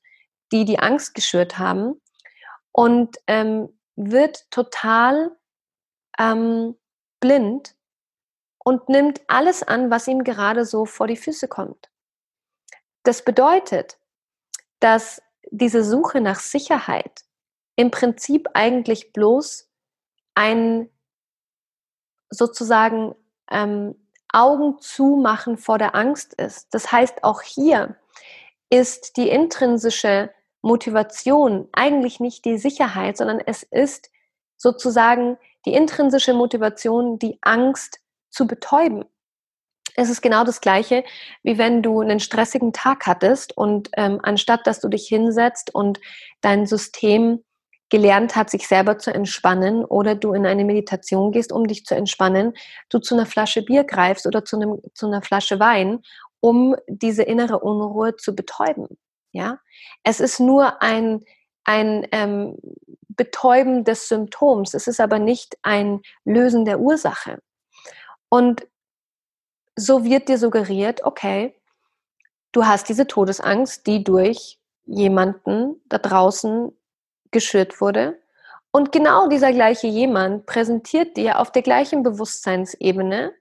die 0.52 0.66
die 0.66 0.80
Angst 0.80 1.16
geschürt 1.16 1.58
haben, 1.58 2.00
und 2.72 3.18
ähm, 3.28 3.70
wird 3.96 4.50
total 4.50 5.32
ähm, 6.20 6.76
blind 7.20 7.76
und 8.64 8.90
nimmt 8.90 9.22
alles 9.28 9.64
an, 9.64 9.92
was 9.92 10.08
ihm 10.08 10.24
gerade 10.24 10.66
so 10.66 10.86
vor 10.86 11.08
die 11.08 11.18
Füße 11.18 11.48
kommt. 11.48 11.90
Das 13.04 13.24
bedeutet, 13.24 14.00
dass 14.80 15.22
diese 15.52 15.84
Suche 15.84 16.22
nach 16.22 16.40
Sicherheit 16.40 17.22
im 17.76 17.92
Prinzip 17.92 18.50
eigentlich 18.54 19.14
bloß 19.14 19.70
ein 20.36 20.90
sozusagen 22.34 23.16
ähm, 23.50 23.96
Augen 24.32 24.80
zumachen 24.80 25.58
vor 25.58 25.78
der 25.78 25.96
Angst 25.96 26.34
ist. 26.34 26.74
Das 26.74 26.92
heißt, 26.92 27.24
auch 27.24 27.42
hier 27.42 27.96
ist 28.70 29.18
die 29.18 29.30
intrinsische 29.30 30.32
Motivation 30.62 31.68
eigentlich 31.74 32.20
nicht 32.20 32.46
die 32.46 32.58
Sicherheit, 32.58 33.18
sondern 33.18 33.40
es 33.40 33.64
ist 33.64 34.10
sozusagen 34.58 35.38
die 35.66 35.74
intrinsische 35.74 36.34
Motivation, 36.34 37.20
die 37.20 37.38
Angst 37.42 38.00
zu 38.30 38.48
betäuben. 38.48 39.06
Es 39.96 40.10
ist 40.10 40.22
genau 40.22 40.44
das 40.44 40.62
Gleiche, 40.62 41.04
wie 41.44 41.60
wenn 41.60 41.84
du 41.84 42.02
einen 42.02 42.20
stressigen 42.20 42.74
Tag 42.74 43.06
hattest 43.06 43.56
und 43.56 43.90
ähm, 43.96 44.20
anstatt 44.24 44.66
dass 44.66 44.80
du 44.80 44.88
dich 44.88 45.08
hinsetzt 45.08 45.76
und 45.76 46.00
dein 46.42 46.66
System 46.66 47.44
gelernt 47.94 48.36
hat, 48.36 48.50
sich 48.50 48.68
selber 48.68 48.98
zu 48.98 49.14
entspannen 49.14 49.86
oder 49.86 50.16
du 50.16 50.34
in 50.34 50.48
eine 50.48 50.66
Meditation 50.66 51.32
gehst, 51.32 51.52
um 51.52 51.68
dich 51.68 51.86
zu 51.86 51.94
entspannen, 51.94 52.54
du 52.90 52.98
zu 52.98 53.14
einer 53.14 53.28
Flasche 53.28 53.62
Bier 53.62 53.84
greifst 53.84 54.26
oder 54.26 54.44
zu, 54.44 54.56
einem, 54.56 54.82
zu 54.96 55.06
einer 55.06 55.22
Flasche 55.22 55.60
Wein, 55.60 56.02
um 56.40 56.76
diese 56.88 57.22
innere 57.22 57.60
Unruhe 57.60 58.16
zu 58.16 58.34
betäuben. 58.34 58.88
Ja, 59.32 59.60
es 60.04 60.20
ist 60.20 60.40
nur 60.40 60.82
ein, 60.82 61.24
ein 61.66 62.08
ähm, 62.12 62.58
Betäuben 63.10 63.84
des 63.84 64.08
Symptoms. 64.08 64.74
Es 64.74 64.88
ist 64.88 65.00
aber 65.00 65.20
nicht 65.20 65.56
ein 65.62 66.02
Lösen 66.26 66.66
der 66.66 66.80
Ursache. 66.80 67.44
Und 68.28 68.66
so 69.76 70.04
wird 70.04 70.30
dir 70.30 70.40
suggeriert, 70.40 71.04
okay, 71.04 71.56
du 72.54 72.66
hast 72.66 72.90
diese 72.90 73.06
Todesangst, 73.06 73.86
die 73.86 74.04
durch 74.04 74.60
jemanden 74.86 75.80
da 75.86 76.00
draußen 76.00 76.76
geschürt 77.34 77.82
wurde. 77.82 78.22
Und 78.72 78.92
genau 78.94 79.28
dieser 79.28 79.52
gleiche 79.52 79.88
jemand 79.88 80.46
präsentiert 80.46 81.18
dir 81.18 81.40
auf 81.40 81.52
der 81.52 81.64
gleichen 81.64 82.04
Bewusstseinsebene 82.04 83.34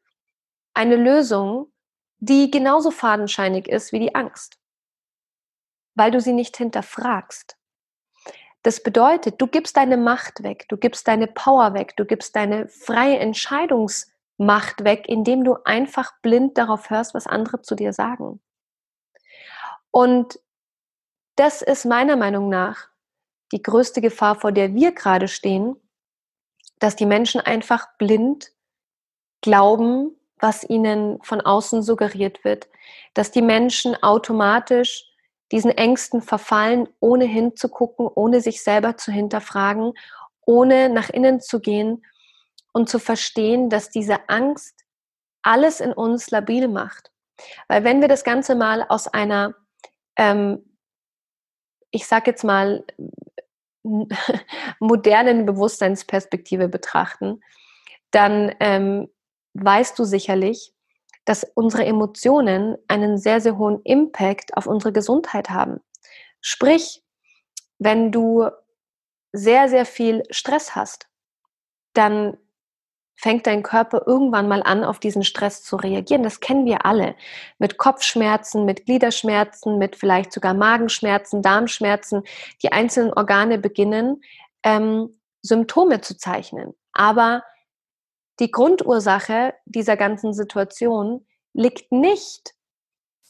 eine 0.74 0.96
Lösung, 0.96 1.72
die 2.18 2.50
genauso 2.50 2.90
fadenscheinig 2.90 3.68
ist 3.68 3.92
wie 3.92 4.00
die 4.00 4.14
Angst. 4.14 4.58
weil 5.94 6.10
du 6.10 6.20
sie 6.20 6.32
nicht 6.32 6.56
hinterfragst. 6.56 7.56
Das 8.62 8.82
bedeutet, 8.82 9.40
du 9.40 9.46
gibst 9.46 9.76
deine 9.76 9.96
Macht 9.96 10.42
weg, 10.42 10.66
du 10.68 10.76
gibst 10.76 11.08
deine 11.08 11.26
Power 11.26 11.74
weg, 11.74 11.96
du 11.96 12.04
gibst 12.04 12.36
deine 12.36 12.68
freie 12.68 13.18
Entscheidungsmacht 13.18 14.84
weg, 14.84 15.08
indem 15.08 15.44
du 15.44 15.56
einfach 15.64 16.12
blind 16.22 16.58
darauf 16.58 16.90
hörst, 16.90 17.14
was 17.14 17.26
andere 17.26 17.62
zu 17.62 17.74
dir 17.74 17.92
sagen. 17.92 18.40
Und 19.90 20.40
das 21.36 21.62
ist 21.62 21.84
meiner 21.84 22.16
Meinung 22.16 22.48
nach 22.48 22.88
die 23.52 23.62
größte 23.62 24.00
Gefahr, 24.00 24.34
vor 24.34 24.52
der 24.52 24.74
wir 24.74 24.92
gerade 24.92 25.28
stehen, 25.28 25.76
dass 26.78 26.96
die 26.96 27.06
Menschen 27.06 27.40
einfach 27.40 27.96
blind 27.98 28.52
glauben, 29.40 30.16
was 30.38 30.68
ihnen 30.68 31.22
von 31.22 31.40
außen 31.40 31.82
suggeriert 31.82 32.44
wird, 32.44 32.68
dass 33.14 33.30
die 33.30 33.42
Menschen 33.42 34.00
automatisch 34.02 35.04
diesen 35.52 35.70
Ängsten 35.70 36.22
verfallen, 36.22 36.88
ohne 36.98 37.26
hinzugucken, 37.26 38.08
ohne 38.12 38.40
sich 38.40 38.62
selber 38.62 38.96
zu 38.96 39.12
hinterfragen, 39.12 39.92
ohne 40.46 40.88
nach 40.88 41.10
innen 41.10 41.40
zu 41.40 41.60
gehen 41.60 42.04
und 42.72 42.88
zu 42.88 42.98
verstehen, 42.98 43.68
dass 43.68 43.90
diese 43.90 44.28
Angst 44.28 44.82
alles 45.42 45.80
in 45.80 45.92
uns 45.92 46.30
labil 46.30 46.68
macht. 46.68 47.12
Weil 47.68 47.84
wenn 47.84 48.00
wir 48.00 48.08
das 48.08 48.24
Ganze 48.24 48.54
mal 48.54 48.84
aus 48.88 49.08
einer, 49.08 49.54
ähm, 50.16 50.76
ich 51.90 52.06
sag 52.06 52.26
jetzt 52.26 52.44
mal, 52.44 52.84
modernen 54.80 55.46
Bewusstseinsperspektive 55.46 56.68
betrachten, 56.68 57.40
dann 58.10 58.54
ähm, 58.60 59.08
weißt 59.54 59.98
du 59.98 60.04
sicherlich, 60.04 60.72
dass 61.24 61.44
unsere 61.54 61.84
Emotionen 61.84 62.76
einen 62.88 63.18
sehr, 63.18 63.40
sehr 63.40 63.56
hohen 63.58 63.80
Impact 63.84 64.56
auf 64.56 64.66
unsere 64.66 64.92
Gesundheit 64.92 65.50
haben. 65.50 65.80
Sprich, 66.40 67.02
wenn 67.78 68.10
du 68.10 68.48
sehr, 69.32 69.68
sehr 69.68 69.86
viel 69.86 70.24
Stress 70.30 70.74
hast, 70.74 71.08
dann 71.94 72.36
fängt 73.22 73.46
dein 73.46 73.62
Körper 73.62 74.02
irgendwann 74.04 74.48
mal 74.48 74.62
an, 74.64 74.82
auf 74.82 74.98
diesen 74.98 75.22
Stress 75.22 75.62
zu 75.62 75.76
reagieren. 75.76 76.24
Das 76.24 76.40
kennen 76.40 76.66
wir 76.66 76.84
alle. 76.84 77.14
Mit 77.58 77.78
Kopfschmerzen, 77.78 78.64
mit 78.64 78.84
Gliederschmerzen, 78.84 79.78
mit 79.78 79.94
vielleicht 79.94 80.32
sogar 80.32 80.54
Magenschmerzen, 80.54 81.40
Darmschmerzen. 81.40 82.24
Die 82.62 82.72
einzelnen 82.72 83.12
Organe 83.12 83.58
beginnen, 83.58 84.22
ähm, 84.64 85.20
Symptome 85.40 86.00
zu 86.00 86.16
zeichnen. 86.16 86.74
Aber 86.92 87.44
die 88.40 88.50
Grundursache 88.50 89.54
dieser 89.66 89.96
ganzen 89.96 90.34
Situation 90.34 91.24
liegt 91.52 91.92
nicht 91.92 92.54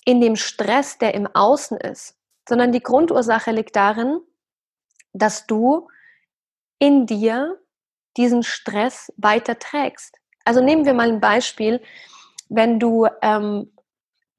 in 0.06 0.22
dem 0.22 0.36
Stress, 0.36 0.96
der 0.96 1.12
im 1.12 1.26
Außen 1.26 1.76
ist, 1.76 2.16
sondern 2.48 2.72
die 2.72 2.82
Grundursache 2.82 3.50
liegt 3.50 3.76
darin, 3.76 4.20
dass 5.12 5.46
du 5.46 5.88
in 6.78 7.04
dir 7.04 7.61
diesen 8.16 8.42
Stress 8.42 9.12
weiter 9.16 9.58
trägst. 9.58 10.16
Also 10.44 10.62
nehmen 10.62 10.84
wir 10.84 10.94
mal 10.94 11.08
ein 11.08 11.20
Beispiel, 11.20 11.80
wenn 12.48 12.78
du 12.78 13.06
ähm, 13.22 13.72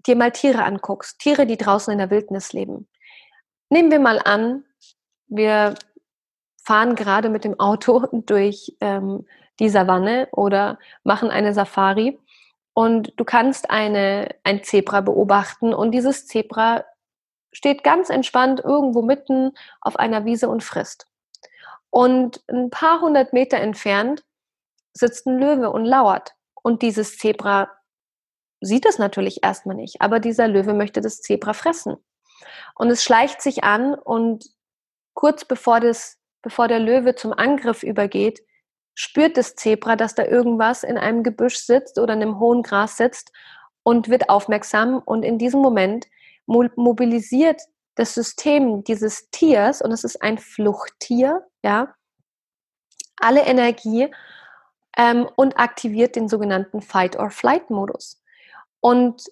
dir 0.05 0.15
mal 0.15 0.31
Tiere 0.31 0.63
anguckst, 0.63 1.19
Tiere, 1.19 1.45
die 1.45 1.57
draußen 1.57 1.91
in 1.91 1.99
der 1.99 2.09
Wildnis 2.09 2.53
leben. 2.53 2.87
Nehmen 3.69 3.91
wir 3.91 3.99
mal 3.99 4.19
an, 4.19 4.63
wir 5.27 5.75
fahren 6.63 6.95
gerade 6.95 7.29
mit 7.29 7.43
dem 7.43 7.59
Auto 7.59 8.05
durch 8.11 8.75
ähm, 8.81 9.25
die 9.59 9.69
Savanne 9.69 10.27
oder 10.31 10.79
machen 11.03 11.29
eine 11.29 11.53
Safari 11.53 12.19
und 12.73 13.13
du 13.17 13.23
kannst 13.23 13.69
eine, 13.69 14.35
ein 14.43 14.63
Zebra 14.63 15.01
beobachten 15.01 15.73
und 15.73 15.91
dieses 15.91 16.27
Zebra 16.27 16.83
steht 17.51 17.83
ganz 17.83 18.09
entspannt 18.09 18.61
irgendwo 18.63 19.03
mitten 19.03 19.51
auf 19.79 19.97
einer 19.97 20.25
Wiese 20.25 20.49
und 20.49 20.63
frisst. 20.63 21.07
Und 21.93 22.41
ein 22.47 22.71
paar 22.71 23.01
hundert 23.01 23.33
Meter 23.33 23.57
entfernt 23.57 24.23
sitzt 24.93 25.27
ein 25.27 25.37
Löwe 25.37 25.69
und 25.69 25.85
lauert. 25.85 26.33
Und 26.63 26.81
dieses 26.81 27.19
Zebra 27.19 27.69
sieht 28.61 28.87
es 28.87 28.97
natürlich 28.97 29.43
erstmal 29.43 29.75
nicht, 29.75 30.01
aber 30.01 30.19
dieser 30.19 30.47
Löwe 30.47 30.73
möchte 30.73 31.01
das 31.01 31.21
Zebra 31.21 31.53
fressen. 31.53 31.97
Und 32.73 32.89
es 32.89 33.03
schleicht 33.03 33.43
sich 33.43 33.63
an 33.63 33.93
und 33.93 34.43
kurz 35.13 35.45
bevor, 35.45 35.79
das, 35.79 36.17
bevor 36.41 36.67
der 36.67 36.79
Löwe 36.79 37.13
zum 37.13 37.31
Angriff 37.31 37.83
übergeht, 37.83 38.41
spürt 38.95 39.37
das 39.37 39.53
Zebra, 39.55 39.95
dass 39.95 40.15
da 40.15 40.25
irgendwas 40.25 40.81
in 40.81 40.97
einem 40.97 41.21
Gebüsch 41.21 41.57
sitzt 41.57 41.99
oder 41.99 42.15
in 42.15 42.23
einem 42.23 42.39
hohen 42.39 42.63
Gras 42.63 42.97
sitzt 42.97 43.31
und 43.83 44.09
wird 44.09 44.29
aufmerksam. 44.29 44.99
Und 45.05 45.21
in 45.21 45.37
diesem 45.37 45.61
Moment 45.61 46.07
mobilisiert 46.47 47.61
das 47.93 48.15
System 48.15 48.83
dieses 48.83 49.29
Tiers, 49.29 49.83
und 49.83 49.91
es 49.91 50.03
ist 50.03 50.23
ein 50.23 50.39
Fluchttier, 50.39 51.45
ja, 51.63 51.95
alle 53.17 53.45
Energie 53.45 54.09
ähm, 54.97 55.27
und 55.35 55.57
aktiviert 55.57 56.15
den 56.15 56.27
sogenannten 56.27 56.81
Fight-or-Flight-Modus. 56.81 58.21
Und 58.79 59.23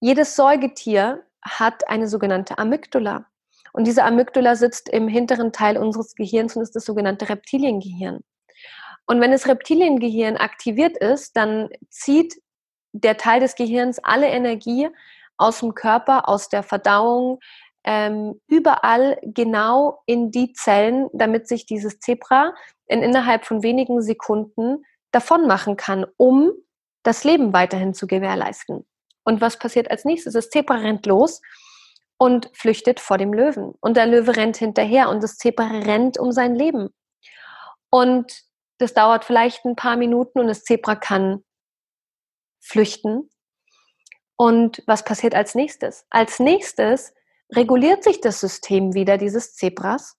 jedes 0.00 0.36
Säugetier 0.36 1.24
hat 1.42 1.88
eine 1.88 2.08
sogenannte 2.08 2.58
Amygdala. 2.58 3.26
Und 3.72 3.86
diese 3.86 4.04
Amygdala 4.04 4.56
sitzt 4.56 4.88
im 4.88 5.06
hinteren 5.06 5.52
Teil 5.52 5.78
unseres 5.78 6.14
Gehirns 6.14 6.56
und 6.56 6.62
ist 6.62 6.74
das 6.74 6.84
sogenannte 6.84 7.28
Reptiliengehirn. 7.28 8.20
Und 9.06 9.20
wenn 9.20 9.30
das 9.30 9.46
Reptiliengehirn 9.46 10.36
aktiviert 10.36 10.96
ist, 10.96 11.36
dann 11.36 11.68
zieht 11.88 12.34
der 12.92 13.16
Teil 13.16 13.40
des 13.40 13.54
Gehirns 13.54 13.98
alle 14.00 14.28
Energie 14.28 14.88
aus 15.36 15.60
dem 15.60 15.74
Körper, 15.74 16.28
aus 16.28 16.48
der 16.48 16.62
Verdauung, 16.62 17.38
ähm, 17.86 18.40
überall 18.48 19.18
genau 19.22 20.02
in 20.06 20.30
die 20.30 20.52
Zellen, 20.52 21.08
damit 21.12 21.48
sich 21.48 21.66
dieses 21.66 22.00
Zebra 22.00 22.52
in 22.86 23.02
innerhalb 23.02 23.46
von 23.46 23.62
wenigen 23.62 24.02
Sekunden 24.02 24.84
davon 25.12 25.46
machen 25.46 25.76
kann, 25.76 26.04
um 26.16 26.52
das 27.04 27.24
Leben 27.24 27.52
weiterhin 27.52 27.94
zu 27.94 28.06
gewährleisten. 28.06 28.84
Und 29.24 29.40
was 29.40 29.58
passiert 29.58 29.90
als 29.90 30.04
nächstes? 30.04 30.34
Das 30.34 30.50
Zebra 30.50 30.76
rennt 30.76 31.06
los 31.06 31.40
und 32.18 32.50
flüchtet 32.52 33.00
vor 33.00 33.18
dem 33.18 33.32
Löwen. 33.32 33.74
Und 33.80 33.96
der 33.96 34.06
Löwe 34.06 34.36
rennt 34.36 34.56
hinterher 34.56 35.08
und 35.08 35.22
das 35.22 35.36
Zebra 35.36 35.66
rennt 35.66 36.18
um 36.18 36.32
sein 36.32 36.54
Leben. 36.54 36.88
Und 37.90 38.42
das 38.78 38.94
dauert 38.94 39.24
vielleicht 39.24 39.64
ein 39.64 39.76
paar 39.76 39.96
Minuten 39.96 40.40
und 40.40 40.48
das 40.48 40.64
Zebra 40.64 40.96
kann 40.96 41.44
flüchten. 42.60 43.30
Und 44.36 44.82
was 44.86 45.04
passiert 45.04 45.34
als 45.34 45.54
nächstes? 45.54 46.04
Als 46.10 46.40
nächstes 46.40 47.14
reguliert 47.54 48.04
sich 48.04 48.20
das 48.20 48.40
System 48.40 48.94
wieder 48.94 49.18
dieses 49.18 49.54
Zebras 49.54 50.16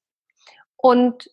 und 0.77 1.29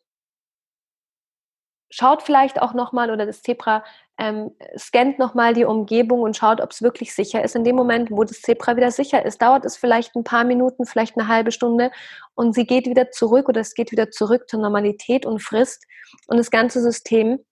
schaut 1.90 2.22
vielleicht 2.22 2.60
auch 2.60 2.74
nochmal 2.74 3.12
oder 3.12 3.24
das 3.24 3.42
Zebra 3.42 3.84
ähm, 4.18 4.50
scannt 4.76 5.18
nochmal 5.18 5.54
die 5.54 5.64
Umgebung 5.64 6.22
und 6.22 6.36
schaut, 6.36 6.60
ob 6.60 6.72
es 6.72 6.82
wirklich 6.82 7.14
sicher 7.14 7.44
ist. 7.44 7.54
In 7.54 7.62
dem 7.62 7.76
Moment, 7.76 8.10
wo 8.10 8.24
das 8.24 8.42
Zebra 8.42 8.76
wieder 8.76 8.90
sicher 8.90 9.24
ist, 9.24 9.40
dauert 9.40 9.64
es 9.64 9.76
vielleicht 9.76 10.16
ein 10.16 10.24
paar 10.24 10.44
Minuten, 10.44 10.86
vielleicht 10.86 11.16
eine 11.16 11.28
halbe 11.28 11.52
Stunde 11.52 11.92
und 12.34 12.54
sie 12.54 12.66
geht 12.66 12.86
wieder 12.86 13.10
zurück 13.12 13.48
oder 13.48 13.60
es 13.60 13.74
geht 13.74 13.92
wieder 13.92 14.10
zurück 14.10 14.48
zur 14.48 14.60
Normalität 14.60 15.24
und 15.24 15.40
frisst 15.40 15.84
und 16.26 16.36
das 16.36 16.50
ganze 16.50 16.80
System 16.80 17.44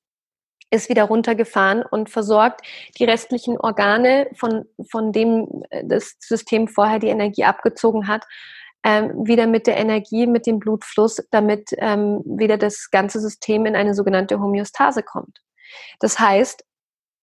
ist 0.72 0.88
wieder 0.88 1.04
runtergefahren 1.04 1.82
und 1.82 2.08
versorgt 2.08 2.62
die 2.98 3.04
restlichen 3.04 3.58
Organe, 3.58 4.28
von, 4.34 4.64
von 4.90 5.12
dem 5.12 5.62
äh, 5.70 5.84
das 5.84 6.16
System 6.18 6.66
vorher 6.66 6.98
die 6.98 7.08
Energie 7.08 7.44
abgezogen 7.44 8.08
hat, 8.08 8.24
ähm, 8.84 9.26
wieder 9.26 9.46
mit 9.46 9.66
der 9.66 9.76
Energie, 9.76 10.26
mit 10.26 10.46
dem 10.46 10.58
Blutfluss, 10.58 11.22
damit 11.30 11.70
ähm, 11.76 12.22
wieder 12.24 12.56
das 12.56 12.90
ganze 12.90 13.20
System 13.20 13.66
in 13.66 13.76
eine 13.76 13.94
sogenannte 13.94 14.40
Homöostase 14.40 15.02
kommt. 15.02 15.40
Das 16.00 16.18
heißt, 16.18 16.64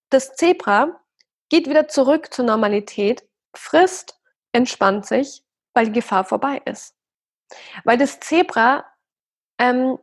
das 0.10 0.36
Zebra 0.36 1.02
geht 1.50 1.68
wieder 1.68 1.88
zurück 1.88 2.34
zur 2.34 2.46
Normalität, 2.46 3.28
frisst, 3.56 4.20
entspannt 4.52 5.06
sich, 5.06 5.44
weil 5.74 5.88
die 5.88 5.92
Gefahr 5.92 6.24
vorbei 6.24 6.62
ist. 6.66 6.96
Weil 7.84 7.98
das 7.98 8.20
Zebra 8.20 8.86
ähm, 9.60 9.98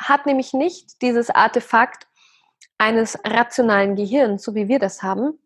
hat 0.00 0.26
nämlich 0.26 0.52
nicht 0.52 1.02
dieses 1.02 1.30
Artefakt 1.30 2.06
eines 2.78 3.18
rationalen 3.24 3.96
Gehirns, 3.96 4.42
so 4.42 4.54
wie 4.54 4.68
wir 4.68 4.78
das 4.78 5.02
haben, 5.02 5.38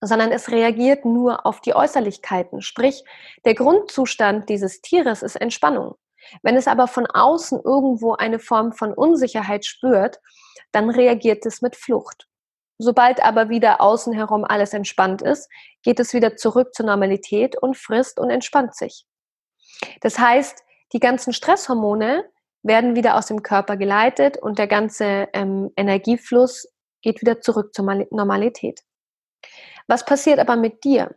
sondern 0.00 0.32
es 0.32 0.50
reagiert 0.50 1.04
nur 1.04 1.46
auf 1.46 1.60
die 1.60 1.74
Äußerlichkeiten. 1.74 2.62
Sprich, 2.62 3.04
der 3.44 3.54
Grundzustand 3.54 4.48
dieses 4.48 4.80
Tieres 4.80 5.22
ist 5.22 5.36
Entspannung. 5.36 5.96
Wenn 6.42 6.56
es 6.56 6.68
aber 6.68 6.86
von 6.86 7.06
außen 7.06 7.60
irgendwo 7.64 8.14
eine 8.14 8.38
Form 8.38 8.72
von 8.72 8.94
Unsicherheit 8.94 9.64
spürt, 9.64 10.20
dann 10.72 10.90
reagiert 10.90 11.44
es 11.46 11.62
mit 11.62 11.76
Flucht. 11.76 12.28
Sobald 12.78 13.22
aber 13.22 13.50
wieder 13.50 13.80
außen 13.80 14.12
herum 14.12 14.44
alles 14.44 14.72
entspannt 14.72 15.20
ist, 15.20 15.50
geht 15.82 16.00
es 16.00 16.14
wieder 16.14 16.36
zurück 16.36 16.74
zur 16.74 16.86
Normalität 16.86 17.60
und 17.60 17.76
frisst 17.76 18.18
und 18.18 18.30
entspannt 18.30 18.74
sich. 18.74 19.04
Das 20.00 20.18
heißt, 20.18 20.62
die 20.92 21.00
ganzen 21.00 21.32
Stresshormone 21.32 22.24
werden 22.62 22.96
wieder 22.96 23.16
aus 23.16 23.26
dem 23.26 23.42
Körper 23.42 23.76
geleitet 23.76 24.36
und 24.36 24.58
der 24.58 24.66
ganze 24.66 25.28
ähm, 25.32 25.70
Energiefluss 25.76 26.68
geht 27.02 27.20
wieder 27.20 27.40
zurück 27.40 27.74
zur 27.74 27.84
Normalität. 28.10 28.80
Was 29.86 30.04
passiert 30.04 30.38
aber 30.38 30.56
mit 30.56 30.84
dir? 30.84 31.14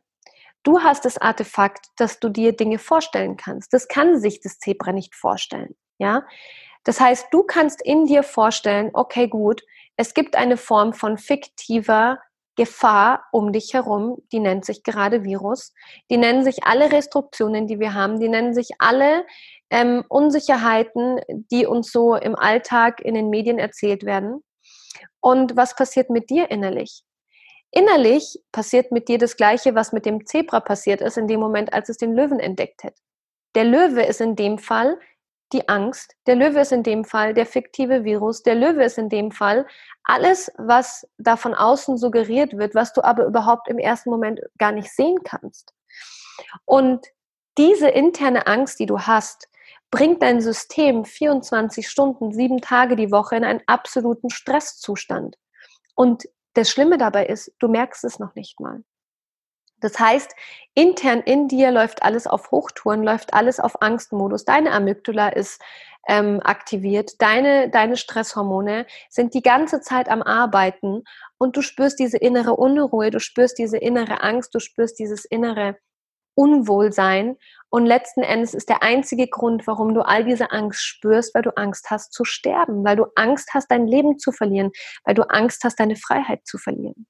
Du 0.64 0.80
hast 0.80 1.04
das 1.04 1.18
Artefakt, 1.18 1.88
dass 1.98 2.20
du 2.20 2.30
dir 2.30 2.56
Dinge 2.56 2.80
vorstellen 2.80 3.36
kannst. 3.36 3.74
Das 3.74 3.90
kann 3.90 4.20
sich 4.20 4.40
das 4.40 4.60
Zebra 4.60 4.94
nicht 4.94 5.14
vorstellen. 5.14 5.76
Ja? 5.98 6.26
Das 6.86 7.02
heißt, 7.02 7.28
du 7.32 7.44
kannst 7.44 7.82
in 7.82 8.06
dir 8.06 8.24
vorstellen, 8.24 8.90
okay, 8.94 9.28
gut, 9.28 9.62
es 9.98 10.14
gibt 10.14 10.36
eine 10.36 10.58
Form 10.58 10.94
von 10.94 11.18
fiktiver 11.18 12.20
Gefahr 12.56 13.26
um 13.32 13.52
dich 13.52 13.74
herum, 13.74 14.18
die 14.32 14.40
nennt 14.40 14.64
sich 14.64 14.84
gerade 14.84 15.24
Virus. 15.24 15.74
Die 16.12 16.18
nennen 16.18 16.44
sich 16.44 16.64
alle 16.64 16.92
Restriktionen, 16.92 17.68
die 17.68 17.80
wir 17.80 17.94
haben, 17.94 18.20
die 18.20 18.30
nennen 18.30 18.54
sich 18.54 18.70
alle 18.78 19.26
ähm, 19.74 20.06
Unsicherheiten, 20.08 21.20
die 21.52 21.66
uns 21.66 21.92
so 21.92 22.16
im 22.16 22.36
Alltag 22.36 23.02
in 23.02 23.16
den 23.16 23.32
Medien 23.32 23.58
erzählt 23.58 24.06
werden. 24.06 24.44
Und 25.20 25.58
was 25.58 25.76
passiert 25.76 26.12
mit 26.12 26.30
dir 26.30 26.52
innerlich? 26.52 27.02
Innerlich 27.72 28.40
passiert 28.52 28.92
mit 28.92 29.08
dir 29.08 29.18
das 29.18 29.36
Gleiche, 29.36 29.74
was 29.74 29.92
mit 29.92 30.06
dem 30.06 30.28
Zebra 30.28 30.60
passiert 30.60 31.02
ist, 31.02 31.18
in 31.18 31.28
dem 31.28 31.40
Moment, 31.40 31.74
als 31.74 31.90
es 31.90 31.98
den 31.98 32.14
Löwen 32.14 32.40
entdeckt 32.40 32.84
hat. 32.84 32.94
Der 33.56 33.64
Löwe 33.64 34.04
ist 34.04 34.22
in 34.22 34.36
dem 34.36 34.60
Fall 34.60 35.00
die 35.54 35.68
Angst, 35.70 36.16
der 36.28 36.36
Löwe 36.36 36.62
ist 36.62 36.72
in 36.72 36.84
dem 36.84 37.04
Fall 37.04 37.34
der 37.34 37.48
fiktive 37.48 38.04
Virus, 38.04 38.44
der 38.44 38.56
Löwe 38.56 38.84
ist 38.84 39.00
in 39.00 39.10
dem 39.10 39.32
Fall 39.32 39.66
alles, 40.04 40.52
was 40.58 41.08
da 41.18 41.36
von 41.36 41.56
außen 41.56 41.98
suggeriert 41.98 42.58
wird, 42.58 42.76
was 42.76 42.94
du 42.94 43.04
aber 43.04 43.26
überhaupt 43.26 43.68
im 43.70 43.80
ersten 43.80 44.12
Moment 44.12 44.40
gar 44.60 44.72
nicht 44.72 44.92
sehen 44.92 45.18
kannst. 45.24 45.74
Und 46.66 47.08
diese 47.58 47.90
interne 47.90 48.48
Angst, 48.48 48.80
die 48.80 48.88
du 48.88 49.00
hast, 49.00 49.48
bringt 49.94 50.24
dein 50.24 50.42
System 50.42 51.06
24 51.06 51.88
Stunden, 51.88 52.34
sieben 52.34 52.62
Tage 52.62 52.96
die 52.96 53.12
Woche 53.12 53.36
in 53.36 53.44
einen 53.44 53.62
absoluten 53.68 54.32
Stresszustand. 54.32 55.36
Und 55.94 56.24
das 56.56 56.72
Schlimme 56.72 56.98
dabei 56.98 57.28
ist, 57.28 57.54
du 57.60 57.68
merkst 57.68 58.04
es 58.04 58.18
noch 58.18 58.34
nicht 58.34 58.60
mal. 58.60 58.84
Das 59.82 60.00
heißt, 60.00 60.32
intern 60.74 61.20
in 61.20 61.48
dir 61.48 61.70
läuft 61.70 62.02
alles 62.02 62.26
auf 62.26 62.50
Hochtouren, 62.50 63.04
läuft 63.04 63.36
alles 63.36 63.60
auf 63.60 63.84
Angstmodus. 63.84 64.46
Deine 64.46 64.72
Amygdala 64.72 65.30
ist 65.30 65.62
ähm, 66.08 66.40
aktiviert, 66.44 67.22
deine, 67.22 67.70
deine 67.70 67.96
Stresshormone 67.96 68.88
sind 69.10 69.36
die 69.36 69.44
ganze 69.44 69.80
Zeit 69.82 70.10
am 70.10 70.24
Arbeiten 70.24 71.04
und 71.38 71.56
du 71.56 71.62
spürst 71.62 72.00
diese 72.00 72.18
innere 72.18 72.56
Unruhe, 72.56 73.12
du 73.12 73.20
spürst 73.20 73.60
diese 73.60 73.78
innere 73.78 74.24
Angst, 74.24 74.56
du 74.56 74.60
spürst 74.60 74.98
dieses 74.98 75.24
innere 75.24 75.78
Unwohlsein. 76.36 77.38
Und 77.70 77.86
letzten 77.86 78.22
Endes 78.22 78.54
ist 78.54 78.70
der 78.70 78.84
einzige 78.84 79.28
Grund, 79.28 79.66
warum 79.66 79.94
du 79.94 80.02
all 80.02 80.24
diese 80.24 80.52
Angst 80.52 80.84
spürst, 80.84 81.34
weil 81.34 81.42
du 81.42 81.56
Angst 81.58 81.90
hast 81.90 82.14
zu 82.14 82.24
sterben, 82.24 82.84
weil 82.84 82.96
du 82.96 83.06
Angst 83.16 83.50
hast, 83.54 83.72
dein 83.72 83.88
Leben 83.88 84.20
zu 84.20 84.32
verlieren, 84.32 84.72
weil 85.06 85.16
du 85.16 85.24
Angst 85.24 85.64
hast, 85.64 85.80
deine 85.80 85.96
Freiheit 85.96 86.46
zu 86.46 86.58
verlieren. 86.58 87.08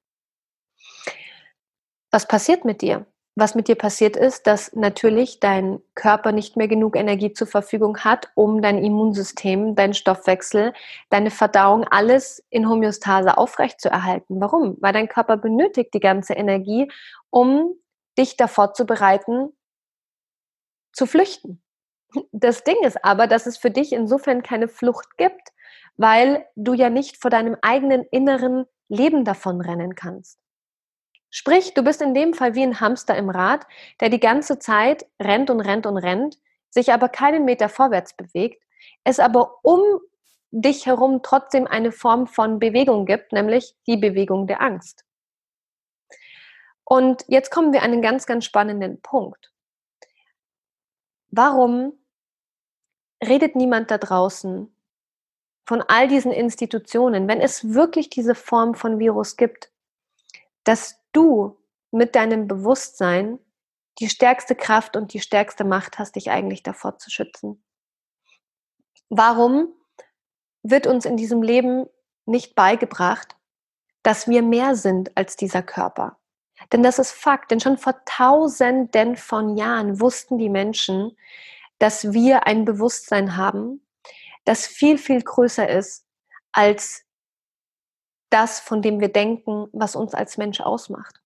Was 2.11 2.27
passiert 2.27 2.63
mit 2.63 2.81
dir? 2.81 3.05
Was 3.35 3.55
mit 3.55 3.67
dir 3.67 3.75
passiert 3.75 4.15
ist, 4.15 4.45
dass 4.45 4.73
natürlich 4.73 5.39
dein 5.39 5.79
Körper 5.95 6.31
nicht 6.31 6.55
mehr 6.55 6.67
genug 6.67 6.95
Energie 6.95 7.33
zur 7.33 7.47
Verfügung 7.47 7.97
hat, 7.97 8.31
um 8.35 8.61
dein 8.61 8.77
Immunsystem, 8.77 9.73
dein 9.73 9.95
Stoffwechsel, 9.95 10.73
deine 11.09 11.31
Verdauung, 11.31 11.83
alles 11.85 12.45
in 12.51 12.69
Homöostase 12.69 13.35
aufrechtzuerhalten. 13.35 14.39
Warum? 14.39 14.77
Weil 14.81 14.93
dein 14.93 15.07
Körper 15.07 15.37
benötigt 15.37 15.95
die 15.95 15.99
ganze 15.99 16.33
Energie, 16.33 16.91
um 17.31 17.73
dich 18.17 18.37
davor 18.37 18.73
zu 18.73 18.85
bereiten, 18.85 19.51
zu 20.93 21.05
flüchten. 21.05 21.61
Das 22.31 22.63
Ding 22.63 22.77
ist 22.83 23.03
aber, 23.03 23.27
dass 23.27 23.47
es 23.47 23.57
für 23.57 23.71
dich 23.71 23.91
insofern 23.91 24.43
keine 24.43 24.67
Flucht 24.67 25.17
gibt, 25.17 25.49
weil 25.97 26.45
du 26.55 26.73
ja 26.73 26.89
nicht 26.89 27.17
vor 27.17 27.31
deinem 27.31 27.57
eigenen 27.61 28.03
inneren 28.11 28.65
Leben 28.87 29.25
davonrennen 29.25 29.95
kannst. 29.95 30.39
Sprich, 31.31 31.73
du 31.73 31.83
bist 31.83 32.01
in 32.01 32.13
dem 32.13 32.35
Fall 32.35 32.53
wie 32.53 32.61
ein 32.61 32.79
Hamster 32.79 33.17
im 33.17 33.31
Rad, 33.31 33.65
der 33.99 34.09
die 34.09 34.19
ganze 34.19 34.59
Zeit 34.59 35.07
rennt 35.19 35.49
und 35.49 35.61
rennt 35.61 35.87
und 35.87 35.97
rennt, 35.97 36.37
sich 36.69 36.93
aber 36.93 37.09
keinen 37.09 37.45
Meter 37.45 37.69
vorwärts 37.69 38.15
bewegt, 38.15 38.63
es 39.03 39.19
aber 39.19 39.59
um 39.63 39.81
dich 40.51 40.85
herum 40.85 41.21
trotzdem 41.23 41.65
eine 41.65 41.91
Form 41.91 42.27
von 42.27 42.59
Bewegung 42.59 43.07
gibt, 43.07 43.31
nämlich 43.31 43.75
die 43.87 43.97
Bewegung 43.97 44.45
der 44.45 44.61
Angst. 44.61 45.03
Und 46.85 47.25
jetzt 47.27 47.51
kommen 47.51 47.73
wir 47.73 47.81
an 47.81 47.91
einen 47.91 48.01
ganz, 48.01 48.25
ganz 48.25 48.45
spannenden 48.45 49.01
Punkt. 49.01 49.53
Warum 51.29 51.93
redet 53.23 53.55
niemand 53.55 53.89
da 53.89 53.97
draußen 53.97 54.75
von 55.65 55.81
all 55.81 56.07
diesen 56.07 56.31
Institutionen, 56.31 57.27
wenn 57.27 57.39
es 57.39 57.73
wirklich 57.73 58.09
diese 58.09 58.35
Form 58.35 58.75
von 58.75 58.99
Virus 58.99 59.37
gibt, 59.37 59.71
dass 60.63 60.99
du 61.13 61.57
mit 61.91 62.15
deinem 62.15 62.47
Bewusstsein 62.47 63.39
die 63.99 64.09
stärkste 64.09 64.55
Kraft 64.55 64.95
und 64.97 65.13
die 65.13 65.19
stärkste 65.19 65.63
Macht 65.63 65.99
hast, 65.99 66.15
dich 66.15 66.31
eigentlich 66.31 66.63
davor 66.63 66.97
zu 66.97 67.09
schützen. 67.09 67.63
Warum 69.09 69.73
wird 70.63 70.87
uns 70.87 71.05
in 71.05 71.17
diesem 71.17 71.43
Leben 71.43 71.85
nicht 72.25 72.55
beigebracht, 72.55 73.35
dass 74.01 74.27
wir 74.27 74.41
mehr 74.41 74.75
sind 74.75 75.15
als 75.15 75.35
dieser 75.35 75.61
Körper? 75.61 76.17
Denn 76.71 76.83
das 76.83 76.99
ist 76.99 77.11
Fakt, 77.11 77.51
denn 77.51 77.59
schon 77.59 77.77
vor 77.77 77.95
tausenden 78.05 79.15
von 79.15 79.57
Jahren 79.57 79.99
wussten 79.99 80.37
die 80.37 80.49
Menschen, 80.49 81.17
dass 81.79 82.13
wir 82.13 82.47
ein 82.47 82.65
Bewusstsein 82.65 83.35
haben, 83.35 83.85
das 84.45 84.65
viel, 84.65 84.97
viel 84.97 85.21
größer 85.21 85.67
ist 85.69 86.05
als 86.51 87.05
das, 88.29 88.59
von 88.59 88.81
dem 88.81 88.99
wir 88.99 89.09
denken, 89.09 89.67
was 89.73 89.95
uns 89.95 90.13
als 90.13 90.37
Mensch 90.37 90.61
ausmacht. 90.61 91.21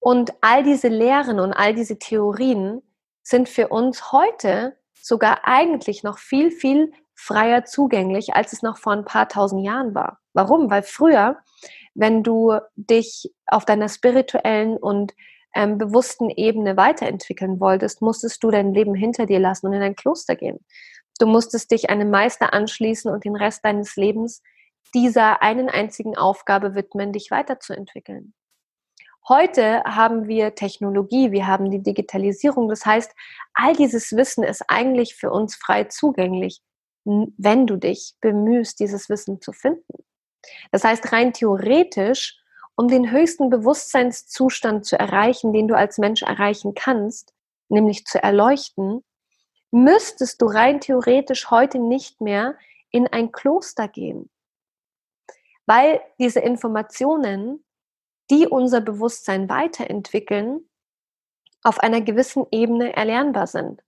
Und 0.00 0.32
all 0.40 0.62
diese 0.62 0.88
Lehren 0.88 1.40
und 1.40 1.52
all 1.52 1.74
diese 1.74 1.98
Theorien 1.98 2.82
sind 3.22 3.48
für 3.48 3.68
uns 3.68 4.12
heute 4.12 4.78
sogar 4.94 5.40
eigentlich 5.44 6.02
noch 6.02 6.18
viel, 6.18 6.50
viel 6.50 6.92
freier 7.14 7.64
zugänglich, 7.64 8.34
als 8.34 8.52
es 8.52 8.62
noch 8.62 8.78
vor 8.78 8.92
ein 8.92 9.04
paar 9.04 9.28
tausend 9.28 9.64
Jahren 9.64 9.94
war. 9.94 10.20
Warum? 10.32 10.70
Weil 10.70 10.82
früher, 10.82 11.38
wenn 11.98 12.22
du 12.22 12.58
dich 12.76 13.34
auf 13.46 13.64
deiner 13.64 13.88
spirituellen 13.88 14.76
und 14.76 15.14
ähm, 15.54 15.78
bewussten 15.78 16.30
Ebene 16.30 16.76
weiterentwickeln 16.76 17.58
wolltest, 17.58 18.02
musstest 18.02 18.42
du 18.44 18.50
dein 18.52 18.72
Leben 18.72 18.94
hinter 18.94 19.26
dir 19.26 19.40
lassen 19.40 19.66
und 19.66 19.72
in 19.72 19.82
ein 19.82 19.96
Kloster 19.96 20.36
gehen. 20.36 20.64
Du 21.18 21.26
musstest 21.26 21.72
dich 21.72 21.90
einem 21.90 22.10
Meister 22.10 22.54
anschließen 22.54 23.12
und 23.12 23.24
den 23.24 23.34
Rest 23.34 23.64
deines 23.64 23.96
Lebens 23.96 24.42
dieser 24.94 25.42
einen 25.42 25.68
einzigen 25.68 26.16
Aufgabe 26.16 26.76
widmen, 26.76 27.12
dich 27.12 27.32
weiterzuentwickeln. 27.32 28.32
Heute 29.28 29.82
haben 29.82 30.28
wir 30.28 30.54
Technologie, 30.54 31.32
wir 31.32 31.48
haben 31.48 31.70
die 31.70 31.82
Digitalisierung. 31.82 32.68
Das 32.68 32.86
heißt, 32.86 33.12
all 33.54 33.74
dieses 33.74 34.12
Wissen 34.12 34.44
ist 34.44 34.62
eigentlich 34.68 35.16
für 35.16 35.32
uns 35.32 35.56
frei 35.56 35.84
zugänglich, 35.84 36.62
wenn 37.04 37.66
du 37.66 37.76
dich 37.76 38.14
bemühst, 38.20 38.78
dieses 38.78 39.08
Wissen 39.08 39.40
zu 39.40 39.52
finden. 39.52 40.04
Das 40.70 40.84
heißt, 40.84 41.12
rein 41.12 41.32
theoretisch, 41.32 42.38
um 42.76 42.88
den 42.88 43.10
höchsten 43.10 43.50
Bewusstseinszustand 43.50 44.84
zu 44.84 44.98
erreichen, 44.98 45.52
den 45.52 45.68
du 45.68 45.76
als 45.76 45.98
Mensch 45.98 46.22
erreichen 46.22 46.74
kannst, 46.74 47.34
nämlich 47.68 48.04
zu 48.04 48.22
erleuchten, 48.22 49.04
müsstest 49.70 50.40
du 50.40 50.46
rein 50.46 50.80
theoretisch 50.80 51.50
heute 51.50 51.78
nicht 51.78 52.20
mehr 52.20 52.56
in 52.90 53.06
ein 53.06 53.32
Kloster 53.32 53.88
gehen 53.88 54.30
weil 55.68 56.00
diese 56.18 56.40
Informationen, 56.40 57.62
die 58.30 58.46
unser 58.46 58.80
Bewusstsein 58.80 59.50
weiterentwickeln, 59.50 60.66
auf 61.62 61.78
einer 61.80 62.00
gewissen 62.00 62.46
Ebene 62.50 62.96
erlernbar 62.96 63.46
sind. 63.46 63.82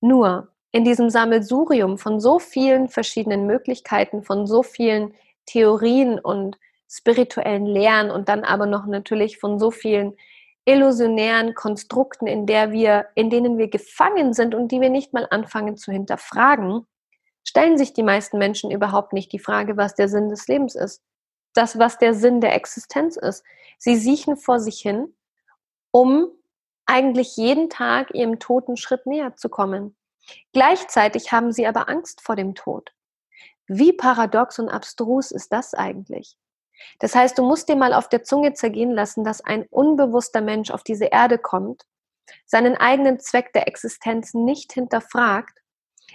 Nur 0.00 0.53
in 0.74 0.84
diesem 0.84 1.08
Sammelsurium 1.08 1.98
von 1.98 2.18
so 2.18 2.40
vielen 2.40 2.88
verschiedenen 2.88 3.46
Möglichkeiten, 3.46 4.24
von 4.24 4.44
so 4.44 4.64
vielen 4.64 5.14
Theorien 5.46 6.18
und 6.18 6.58
spirituellen 6.90 7.64
Lehren 7.64 8.10
und 8.10 8.28
dann 8.28 8.42
aber 8.42 8.66
noch 8.66 8.84
natürlich 8.86 9.38
von 9.38 9.60
so 9.60 9.70
vielen 9.70 10.16
illusionären 10.64 11.54
Konstrukten, 11.54 12.26
in 12.26 12.44
der 12.46 12.72
wir, 12.72 13.06
in 13.14 13.30
denen 13.30 13.56
wir 13.56 13.68
gefangen 13.68 14.32
sind 14.32 14.52
und 14.52 14.72
die 14.72 14.80
wir 14.80 14.90
nicht 14.90 15.12
mal 15.12 15.28
anfangen 15.30 15.76
zu 15.76 15.92
hinterfragen, 15.92 16.84
stellen 17.44 17.78
sich 17.78 17.92
die 17.92 18.02
meisten 18.02 18.38
Menschen 18.38 18.72
überhaupt 18.72 19.12
nicht 19.12 19.30
die 19.30 19.38
Frage, 19.38 19.76
was 19.76 19.94
der 19.94 20.08
Sinn 20.08 20.28
des 20.28 20.48
Lebens 20.48 20.74
ist. 20.74 21.04
Das, 21.52 21.78
was 21.78 21.98
der 21.98 22.14
Sinn 22.14 22.40
der 22.40 22.52
Existenz 22.52 23.16
ist. 23.16 23.44
Sie 23.78 23.94
siechen 23.94 24.36
vor 24.36 24.58
sich 24.58 24.80
hin, 24.80 25.14
um 25.92 26.26
eigentlich 26.84 27.36
jeden 27.36 27.70
Tag 27.70 28.12
ihrem 28.12 28.40
toten 28.40 28.76
Schritt 28.76 29.06
näher 29.06 29.36
zu 29.36 29.48
kommen. 29.48 29.94
Gleichzeitig 30.52 31.32
haben 31.32 31.52
sie 31.52 31.66
aber 31.66 31.88
Angst 31.88 32.20
vor 32.20 32.36
dem 32.36 32.54
Tod. 32.54 32.92
Wie 33.66 33.92
paradox 33.92 34.58
und 34.58 34.68
abstrus 34.68 35.30
ist 35.30 35.52
das 35.52 35.74
eigentlich? 35.74 36.36
Das 36.98 37.14
heißt, 37.14 37.38
du 37.38 37.44
musst 37.44 37.68
dir 37.68 37.76
mal 37.76 37.94
auf 37.94 38.08
der 38.08 38.24
Zunge 38.24 38.52
zergehen 38.52 38.90
lassen, 38.90 39.24
dass 39.24 39.40
ein 39.40 39.64
unbewusster 39.70 40.40
Mensch 40.40 40.70
auf 40.70 40.82
diese 40.82 41.06
Erde 41.06 41.38
kommt, 41.38 41.84
seinen 42.46 42.76
eigenen 42.76 43.20
Zweck 43.20 43.52
der 43.52 43.68
Existenz 43.68 44.34
nicht 44.34 44.72
hinterfragt 44.72 45.60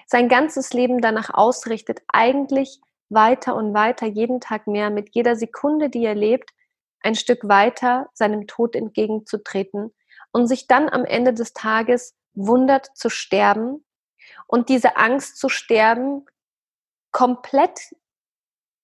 sein 0.08 0.28
ganzes 0.28 0.74
Leben 0.74 1.02
danach 1.02 1.30
ausrichtet, 1.32 2.02
eigentlich 2.08 2.82
weiter 3.10 3.56
und 3.56 3.74
weiter, 3.74 4.08
jeden 4.08 4.40
Tag 4.40 4.68
mehr, 4.68 4.90
mit 4.90 5.10
jeder 5.14 5.36
Sekunde, 5.36 5.90
die 5.90 6.04
er 6.04 6.16
lebt, 6.16 6.52
ein 7.02 7.16
Stück 7.16 7.48
weiter 7.48 8.10
seinem 8.14 8.48
Tod 8.48 8.76
entgegenzutreten 8.76 9.94
und 10.32 10.48
sich 10.48 10.68
dann 10.68 10.90
am 10.90 11.06
Ende 11.06 11.34
des 11.34 11.54
Tages 11.54 12.16
wundert 12.34 12.90
zu 12.96 13.10
sterben 13.10 13.86
und 14.48 14.70
diese 14.70 14.98
Angst 14.98 15.38
zu 15.38 15.50
sterben 15.50 16.26
komplett 17.12 17.96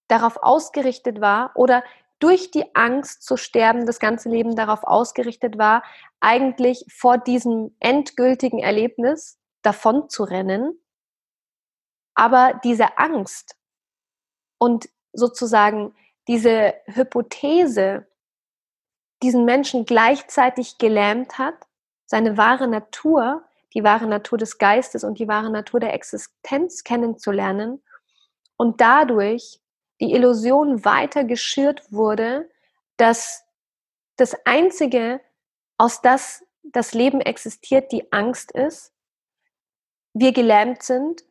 darauf 0.08 0.38
ausgerichtet 0.42 1.22
war 1.22 1.52
oder 1.56 1.84
durch 2.20 2.52
die 2.52 2.76
Angst 2.76 3.24
zu 3.24 3.38
sterben 3.38 3.86
das 3.86 4.00
ganze 4.00 4.30
Leben 4.30 4.56
darauf 4.56 4.84
ausgerichtet 4.84 5.58
war, 5.58 5.84
eigentlich 6.20 6.86
vor 6.90 7.18
diesem 7.18 7.76
endgültigen 7.80 8.60
Erlebnis 8.60 9.38
davon 9.62 10.10
zu 10.10 10.24
rennen. 10.24 10.80
Aber 12.14 12.60
diese 12.64 12.98
Angst 12.98 13.58
und 14.58 14.90
sozusagen 15.12 15.94
diese 16.28 16.74
Hypothese 16.86 18.08
diesen 19.22 19.46
Menschen 19.46 19.86
gleichzeitig 19.86 20.78
gelähmt 20.78 21.38
hat, 21.38 21.56
seine 22.06 22.38
wahre 22.38 22.68
Natur, 22.68 23.44
die 23.76 23.84
wahre 23.84 24.08
Natur 24.08 24.38
des 24.38 24.58
Geistes 24.58 25.04
und 25.04 25.20
die 25.20 25.28
wahre 25.28 25.52
Natur 25.52 25.80
der 25.80 25.94
Existenz 25.94 26.84
kennenzulernen 26.84 27.84
und 28.58 28.82
dadurch 28.82 29.60
die 30.02 30.14
Illusion 30.14 30.86
weiter 30.86 31.24
geschürt 31.24 31.92
wurde, 31.92 32.50
dass 32.98 33.44
das 34.16 34.36
Einzige, 34.46 35.22
aus 35.78 36.02
das 36.02 36.46
das 36.64 36.94
Leben 36.94 37.22
existiert, 37.22 37.92
die 37.92 38.12
Angst 38.12 38.52
ist, 38.52 38.94
wir 40.14 40.32
gelähmt 40.32 40.82
sind, 40.82 41.24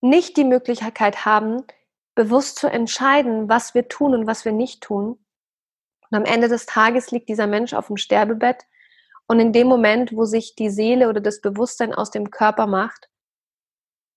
nicht 0.00 0.36
die 0.36 0.44
Möglichkeit 0.44 1.24
haben, 1.24 1.64
bewusst 2.14 2.58
zu 2.58 2.66
entscheiden, 2.66 3.48
was 3.48 3.74
wir 3.74 3.88
tun 3.88 4.14
und 4.14 4.26
was 4.26 4.44
wir 4.44 4.52
nicht 4.52 4.82
tun. 4.82 5.24
Und 6.10 6.16
am 6.16 6.24
Ende 6.24 6.48
des 6.48 6.66
Tages 6.66 7.10
liegt 7.10 7.28
dieser 7.28 7.46
Mensch 7.46 7.72
auf 7.72 7.86
dem 7.86 7.96
Sterbebett 7.96 8.66
und 9.30 9.38
in 9.38 9.52
dem 9.52 9.68
Moment, 9.68 10.12
wo 10.12 10.24
sich 10.24 10.56
die 10.56 10.70
Seele 10.70 11.08
oder 11.08 11.20
das 11.20 11.40
Bewusstsein 11.40 11.94
aus 11.94 12.10
dem 12.10 12.32
Körper 12.32 12.66
macht, 12.66 13.08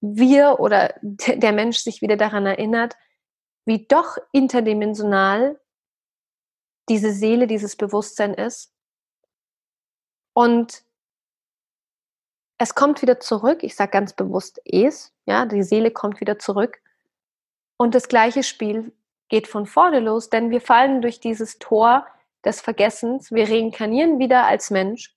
wir 0.02 0.60
oder 0.60 0.96
der 1.04 1.52
Mensch 1.52 1.78
sich 1.78 2.02
wieder 2.02 2.18
daran 2.18 2.48
erinnert, 2.48 2.96
wie 3.64 3.86
doch 3.86 4.18
interdimensional 4.32 5.62
diese 6.90 7.12
Seele, 7.12 7.46
dieses 7.46 7.76
Bewusstsein 7.76 8.34
ist. 8.34 8.74
Und 10.36 10.84
es 12.58 12.74
kommt 12.74 13.04
wieder 13.04 13.20
zurück, 13.20 13.62
ich 13.62 13.76
sage 13.76 13.92
ganz 13.92 14.14
bewusst 14.14 14.62
es, 14.66 15.14
ja, 15.28 15.46
die 15.46 15.62
Seele 15.62 15.92
kommt 15.92 16.22
wieder 16.22 16.40
zurück. 16.40 16.82
Und 17.78 17.94
das 17.94 18.08
gleiche 18.08 18.42
Spiel 18.42 18.92
geht 19.30 19.48
von 19.48 19.68
vorne 19.68 20.00
los, 20.00 20.32
denn 20.32 20.50
wir 20.50 20.60
fallen 20.60 21.04
durch 21.04 21.20
dieses 21.20 21.60
Tor 21.60 22.08
des 22.46 22.62
Vergessens, 22.62 23.32
wir 23.32 23.50
reinkarnieren 23.50 24.20
wieder 24.20 24.46
als 24.46 24.70
Mensch 24.70 25.16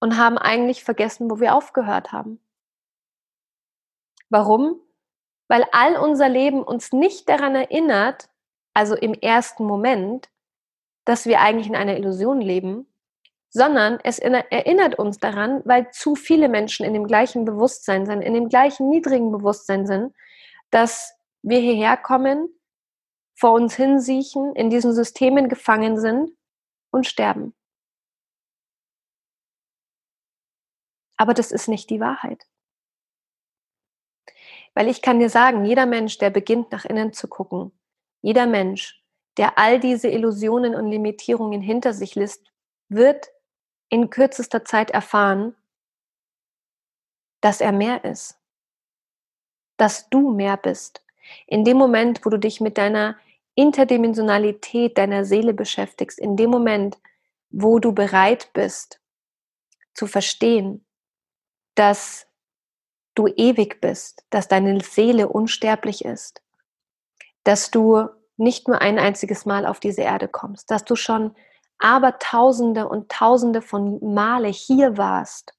und 0.00 0.16
haben 0.16 0.38
eigentlich 0.38 0.84
vergessen, 0.84 1.30
wo 1.30 1.40
wir 1.40 1.54
aufgehört 1.54 2.12
haben. 2.12 2.40
Warum? 4.28 4.80
weil 5.48 5.64
all 5.72 5.96
unser 5.96 6.28
Leben 6.28 6.62
uns 6.62 6.92
nicht 6.92 7.28
daran 7.28 7.54
erinnert, 7.54 8.28
also 8.74 8.94
im 8.94 9.14
ersten 9.14 9.64
Moment, 9.64 10.28
dass 11.04 11.26
wir 11.26 11.40
eigentlich 11.40 11.66
in 11.66 11.76
einer 11.76 11.96
Illusion 11.96 12.40
leben, 12.40 12.86
sondern 13.50 13.98
es 14.04 14.18
erinnert 14.18 14.98
uns 14.98 15.18
daran, 15.18 15.62
weil 15.64 15.90
zu 15.90 16.14
viele 16.14 16.50
Menschen 16.50 16.84
in 16.84 16.92
dem 16.92 17.06
gleichen 17.06 17.46
Bewusstsein 17.46 18.04
sind, 18.04 18.20
in 18.20 18.34
dem 18.34 18.50
gleichen 18.50 18.90
niedrigen 18.90 19.32
Bewusstsein 19.32 19.86
sind, 19.86 20.14
dass 20.70 21.14
wir 21.42 21.58
hierher 21.58 21.96
kommen, 21.96 22.48
vor 23.38 23.52
uns 23.52 23.76
hinsiechen, 23.76 24.56
in 24.56 24.68
diesen 24.68 24.92
Systemen 24.92 25.48
gefangen 25.48 26.00
sind 26.00 26.36
und 26.90 27.06
sterben. 27.06 27.54
Aber 31.16 31.34
das 31.34 31.52
ist 31.52 31.68
nicht 31.68 31.88
die 31.88 32.00
Wahrheit. 32.00 32.48
Weil 34.74 34.88
ich 34.88 35.02
kann 35.02 35.20
dir 35.20 35.30
sagen, 35.30 35.64
jeder 35.64 35.86
Mensch, 35.86 36.18
der 36.18 36.30
beginnt 36.30 36.72
nach 36.72 36.84
innen 36.84 37.12
zu 37.12 37.28
gucken, 37.28 37.78
jeder 38.22 38.46
Mensch, 38.46 39.04
der 39.36 39.56
all 39.56 39.78
diese 39.78 40.08
Illusionen 40.08 40.74
und 40.74 40.90
Limitierungen 40.90 41.60
hinter 41.60 41.92
sich 41.92 42.16
lässt, 42.16 42.52
wird 42.88 43.28
in 43.88 44.10
kürzester 44.10 44.64
Zeit 44.64 44.90
erfahren, 44.90 45.54
dass 47.40 47.60
er 47.60 47.70
mehr 47.70 48.02
ist, 48.04 48.40
dass 49.76 50.08
du 50.10 50.34
mehr 50.34 50.56
bist. 50.56 51.04
In 51.46 51.64
dem 51.64 51.76
Moment, 51.76 52.24
wo 52.24 52.30
du 52.30 52.38
dich 52.38 52.60
mit 52.60 52.78
deiner 52.78 53.16
Interdimensionalität 53.58 54.96
deiner 54.98 55.24
Seele 55.24 55.52
beschäftigst, 55.52 56.20
in 56.20 56.36
dem 56.36 56.48
Moment, 56.48 56.96
wo 57.50 57.80
du 57.80 57.92
bereit 57.92 58.52
bist 58.52 59.00
zu 59.94 60.06
verstehen, 60.06 60.86
dass 61.74 62.28
du 63.16 63.26
ewig 63.26 63.80
bist, 63.80 64.24
dass 64.30 64.46
deine 64.46 64.80
Seele 64.80 65.28
unsterblich 65.28 66.04
ist, 66.04 66.40
dass 67.42 67.72
du 67.72 68.06
nicht 68.36 68.68
nur 68.68 68.80
ein 68.80 68.96
einziges 68.96 69.44
Mal 69.44 69.66
auf 69.66 69.80
diese 69.80 70.02
Erde 70.02 70.28
kommst, 70.28 70.70
dass 70.70 70.84
du 70.84 70.94
schon 70.94 71.34
aber 71.78 72.20
Tausende 72.20 72.88
und 72.88 73.10
Tausende 73.10 73.60
von 73.60 73.98
Male 74.14 74.48
hier 74.48 74.96
warst. 74.96 75.52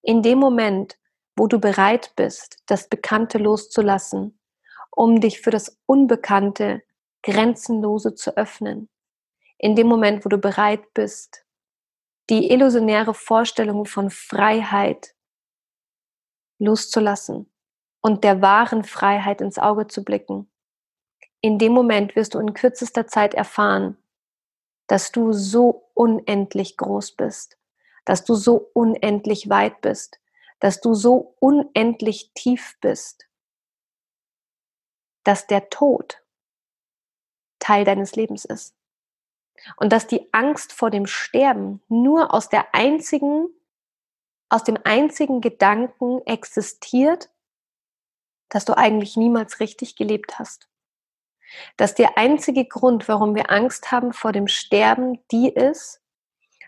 In 0.00 0.22
dem 0.22 0.38
Moment, 0.38 0.96
wo 1.36 1.48
du 1.48 1.58
bereit 1.58 2.12
bist, 2.16 2.62
das 2.64 2.88
Bekannte 2.88 3.36
loszulassen, 3.36 4.38
um 4.90 5.20
dich 5.20 5.42
für 5.42 5.50
das 5.50 5.78
Unbekannte, 5.84 6.82
Grenzenlose 7.24 8.14
zu 8.14 8.36
öffnen. 8.36 8.88
In 9.58 9.74
dem 9.74 9.86
Moment, 9.86 10.24
wo 10.24 10.28
du 10.28 10.38
bereit 10.38 10.92
bist, 10.94 11.46
die 12.30 12.50
illusionäre 12.50 13.14
Vorstellung 13.14 13.86
von 13.86 14.10
Freiheit 14.10 15.14
loszulassen 16.58 17.50
und 18.00 18.24
der 18.24 18.42
wahren 18.42 18.84
Freiheit 18.84 19.40
ins 19.40 19.58
Auge 19.58 19.86
zu 19.86 20.04
blicken. 20.04 20.50
In 21.40 21.58
dem 21.58 21.72
Moment 21.72 22.14
wirst 22.16 22.34
du 22.34 22.38
in 22.38 22.54
kürzester 22.54 23.06
Zeit 23.06 23.34
erfahren, 23.34 23.96
dass 24.86 25.10
du 25.10 25.32
so 25.32 25.90
unendlich 25.94 26.76
groß 26.76 27.12
bist, 27.12 27.58
dass 28.04 28.24
du 28.24 28.34
so 28.34 28.70
unendlich 28.74 29.48
weit 29.48 29.80
bist, 29.80 30.20
dass 30.60 30.80
du 30.80 30.94
so 30.94 31.36
unendlich 31.40 32.32
tief 32.34 32.76
bist, 32.80 33.28
dass 35.24 35.46
der 35.46 35.70
Tod 35.70 36.23
Teil 37.64 37.84
deines 37.84 38.14
Lebens 38.14 38.44
ist. 38.44 38.74
Und 39.76 39.92
dass 39.92 40.06
die 40.06 40.28
Angst 40.32 40.72
vor 40.72 40.90
dem 40.90 41.06
Sterben 41.06 41.82
nur 41.88 42.34
aus 42.34 42.48
der 42.48 42.74
einzigen 42.74 43.48
aus 44.54 44.62
dem 44.62 44.78
einzigen 44.84 45.40
Gedanken 45.40 46.20
existiert, 46.26 47.28
dass 48.48 48.64
du 48.64 48.76
eigentlich 48.76 49.16
niemals 49.16 49.58
richtig 49.58 49.96
gelebt 49.96 50.38
hast. 50.38 50.68
Dass 51.76 51.94
der 51.94 52.16
einzige 52.18 52.64
Grund, 52.64 53.08
warum 53.08 53.34
wir 53.34 53.50
Angst 53.50 53.90
haben 53.90 54.12
vor 54.12 54.30
dem 54.30 54.46
Sterben, 54.46 55.18
die 55.32 55.48
ist, 55.48 56.00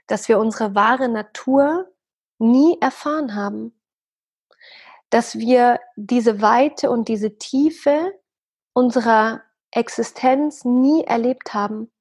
dass 0.09 0.29
wir 0.29 0.41
unsere 0.41 0.75
wahre 0.75 1.09
Natur 1.09 1.89
nie 2.39 2.77
erfahren 2.81 3.37
haben. 3.37 3.81
Dass 5.11 5.39
wir 5.39 5.79
diese 5.95 6.41
Weite 6.43 6.91
und 6.91 7.07
diese 7.07 7.39
Tiefe 7.39 8.19
unserer 8.73 9.43
Existenz 9.77 10.65
nie 10.65 11.05
erlebt 11.05 11.55
haben. 11.55 11.93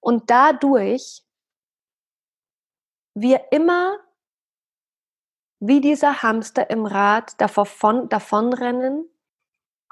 Und 0.00 0.30
dadurch 0.30 1.22
wir 3.14 3.52
immer 3.52 3.98
wie 5.60 5.80
dieser 5.80 6.22
Hamster 6.22 6.68
im 6.68 6.84
Rad 6.84 7.40
davon, 7.40 8.08
davonrennen 8.08 9.08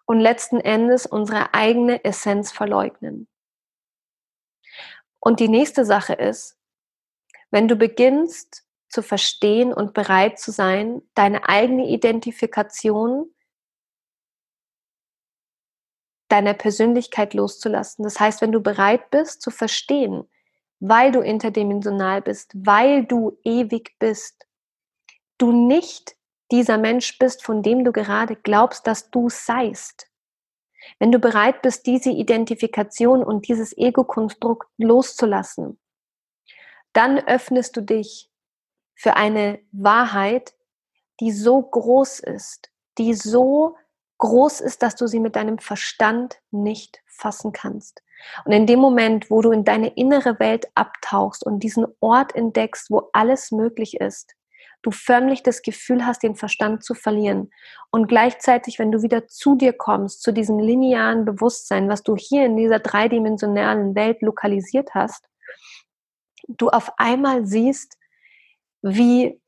und 0.05 0.21
letzten 0.21 0.61
Endes 0.61 1.07
unsere 1.07 1.55
eigene 1.55 2.05
Essenz 2.05 2.53
verleugnen. 2.53 3.29
Und 5.19 5.41
die 5.41 5.49
nächste 5.49 5.85
Sache 5.85 6.15
ist, 6.15 6.59
wenn 7.51 7.69
du 7.69 7.77
beginnst 7.77 8.67
zu 8.89 9.03
verstehen 9.03 9.73
und 9.73 9.95
bereit 9.95 10.39
zu 10.39 10.51
sein, 10.51 11.01
deine 11.15 11.49
eigene 11.49 11.89
Identifikation 11.89 13.32
deiner 16.33 16.55
Persönlichkeit 16.55 17.35
loszulassen. 17.35 18.05
Das 18.05 18.19
heißt, 18.19 18.41
wenn 18.41 18.53
du 18.53 18.61
bereit 18.61 19.11
bist 19.11 19.43
zu 19.43 19.51
verstehen, 19.51 20.25
weil 20.81 21.13
du 21.13 21.21
interdimensional 21.21 22.23
bist, 22.23 22.53
weil 22.55 23.05
du 23.05 23.39
ewig 23.45 23.95
bist, 23.99 24.47
du 25.39 25.53
nicht 25.53 26.17
dieser 26.51 26.79
Mensch 26.79 27.19
bist, 27.19 27.45
von 27.45 27.63
dem 27.63 27.85
du 27.85 27.93
gerade 27.93 28.37
glaubst, 28.37 28.87
dass 28.87 29.11
du 29.11 29.29
seist. 29.29 30.09
Wenn 30.99 31.13
du 31.13 31.19
bereit 31.19 31.63
bist, 31.63 31.87
diese 31.87 32.11
Identifikation 32.11 33.23
und 33.23 33.47
dieses 33.49 33.77
Ego-Konstrukt 33.77 34.69
loszulassen, 34.79 35.79
dann 36.93 37.19
öffnest 37.19 37.77
du 37.77 37.83
dich 37.83 38.31
für 38.95 39.17
eine 39.17 39.61
Wahrheit, 39.71 40.55
die 41.21 41.31
so 41.31 41.63
groß 41.63 42.21
ist, 42.21 42.73
die 42.99 43.15
so 43.15 43.77
groß 44.23 44.61
ist, 44.61 44.85
dass 44.85 44.95
du 44.95 45.09
sie 45.09 45.19
mit 45.19 45.35
deinem 45.35 45.59
Verstand 45.59 46.41
nicht 46.53 47.03
fassen 47.09 47.51
kannst. 47.53 48.05
Und 48.45 48.53
in 48.53 48.69
dem 48.69 48.79
Moment, 48.79 49.33
wo 49.33 49.43
du 49.43 49.51
in 49.51 49.65
deine 49.65 49.89
innere 49.89 50.39
Welt 50.39 50.69
abtauchst 50.77 51.45
und 51.45 51.59
diesen 51.59 51.87
Ort 51.99 52.33
entdeckst, 52.37 52.89
wo 52.89 53.11
alles 53.13 53.51
möglich 53.51 54.01
ist, 54.01 54.37
du 54.83 54.93
förmlich 54.93 55.43
das 55.43 55.63
Gefühl 55.63 56.07
hast, 56.07 56.23
den 56.23 56.37
Verstand 56.37 56.85
zu 56.85 56.95
verlieren. 56.95 57.51
Und 57.91 58.07
gleichzeitig, 58.07 58.79
wenn 58.79 58.93
du 58.93 59.03
wieder 59.03 59.27
zu 59.27 59.57
dir 59.57 59.73
kommst, 59.73 60.23
zu 60.23 60.31
diesem 60.33 60.61
linearen 60.61 61.25
Bewusstsein, 61.25 61.89
was 61.89 62.05
du 62.05 62.15
hier 62.15 62.47
in 62.47 62.57
dieser 62.57 62.79
dreidimensionalen 62.79 63.97
Welt 63.97 64.23
lokalisiert 64.23 64.95
hast, 64.95 65.29
du 66.47 66.69
auf 66.69 66.93
einmal 66.97 67.45
siehst, 67.45 67.99
wie 68.83 69.41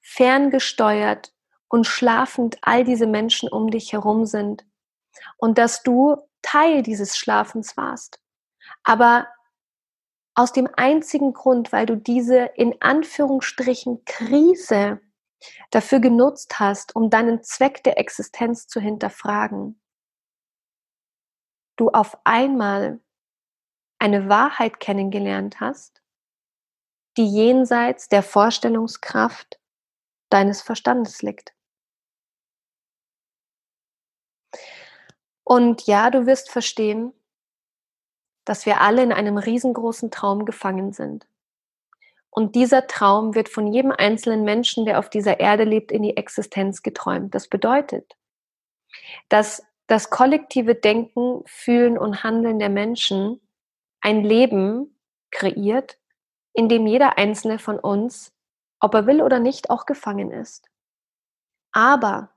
ferngesteuert 0.00 1.31
und 1.72 1.86
schlafend 1.86 2.58
all 2.60 2.84
diese 2.84 3.06
Menschen 3.06 3.48
um 3.48 3.70
dich 3.70 3.94
herum 3.94 4.26
sind 4.26 4.66
und 5.38 5.56
dass 5.56 5.82
du 5.82 6.18
Teil 6.42 6.82
dieses 6.82 7.16
Schlafens 7.16 7.78
warst. 7.78 8.20
Aber 8.84 9.26
aus 10.34 10.52
dem 10.52 10.68
einzigen 10.76 11.32
Grund, 11.32 11.72
weil 11.72 11.86
du 11.86 11.96
diese 11.96 12.50
in 12.56 12.76
Anführungsstrichen 12.82 14.04
Krise 14.04 15.00
dafür 15.70 16.00
genutzt 16.00 16.60
hast, 16.60 16.94
um 16.94 17.08
deinen 17.08 17.42
Zweck 17.42 17.82
der 17.84 17.98
Existenz 17.98 18.66
zu 18.66 18.78
hinterfragen, 18.78 19.80
du 21.76 21.88
auf 21.88 22.18
einmal 22.24 23.00
eine 23.98 24.28
Wahrheit 24.28 24.78
kennengelernt 24.78 25.58
hast, 25.58 26.02
die 27.16 27.26
jenseits 27.26 28.08
der 28.08 28.22
Vorstellungskraft 28.22 29.58
deines 30.28 30.60
Verstandes 30.60 31.22
liegt. 31.22 31.54
Und 35.52 35.86
ja, 35.86 36.08
du 36.08 36.24
wirst 36.24 36.50
verstehen, 36.50 37.12
dass 38.46 38.64
wir 38.64 38.80
alle 38.80 39.02
in 39.02 39.12
einem 39.12 39.36
riesengroßen 39.36 40.10
Traum 40.10 40.46
gefangen 40.46 40.94
sind. 40.94 41.26
Und 42.30 42.54
dieser 42.54 42.86
Traum 42.86 43.34
wird 43.34 43.50
von 43.50 43.70
jedem 43.70 43.92
einzelnen 43.92 44.44
Menschen, 44.44 44.86
der 44.86 44.98
auf 44.98 45.10
dieser 45.10 45.40
Erde 45.40 45.64
lebt, 45.64 45.92
in 45.92 46.04
die 46.04 46.16
Existenz 46.16 46.82
geträumt. 46.82 47.34
Das 47.34 47.48
bedeutet, 47.48 48.16
dass 49.28 49.62
das 49.88 50.08
kollektive 50.08 50.74
Denken, 50.74 51.42
Fühlen 51.44 51.98
und 51.98 52.24
Handeln 52.24 52.58
der 52.58 52.70
Menschen 52.70 53.38
ein 54.00 54.24
Leben 54.24 54.98
kreiert, 55.30 55.98
in 56.54 56.70
dem 56.70 56.86
jeder 56.86 57.18
einzelne 57.18 57.58
von 57.58 57.78
uns, 57.78 58.32
ob 58.80 58.94
er 58.94 59.06
will 59.06 59.20
oder 59.20 59.38
nicht, 59.38 59.68
auch 59.68 59.84
gefangen 59.84 60.30
ist. 60.30 60.70
Aber 61.72 62.31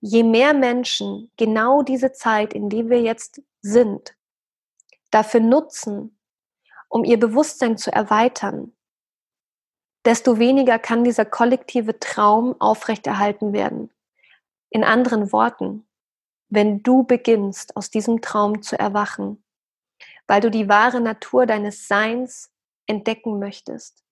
je 0.00 0.22
mehr 0.22 0.54
Menschen 0.54 1.30
genau 1.36 1.82
diese 1.82 2.12
Zeit, 2.12 2.54
in 2.54 2.68
der 2.68 2.88
wir 2.88 3.00
jetzt 3.00 3.42
sind, 3.60 4.16
dafür 5.10 5.40
nutzen, 5.40 6.18
um 6.88 7.04
ihr 7.04 7.18
Bewusstsein 7.18 7.76
zu 7.76 7.92
erweitern, 7.92 8.72
desto 10.04 10.38
weniger 10.38 10.78
kann 10.78 11.04
dieser 11.04 11.24
kollektive 11.24 11.98
Traum 11.98 12.58
aufrechterhalten 12.60 13.52
werden. 13.52 13.92
In 14.70 14.84
anderen 14.84 15.32
Worten, 15.32 15.86
wenn 16.48 16.82
du 16.82 17.04
beginnst, 17.04 17.76
aus 17.76 17.90
diesem 17.90 18.22
Traum 18.22 18.62
zu 18.62 18.78
erwachen, 18.78 19.44
weil 20.26 20.40
du 20.40 20.50
die 20.50 20.68
wahre 20.68 21.00
Natur 21.00 21.46
deines 21.46 21.86
Seins 21.86 22.50
entdecken 22.86 23.38
möchtest, 23.38 24.02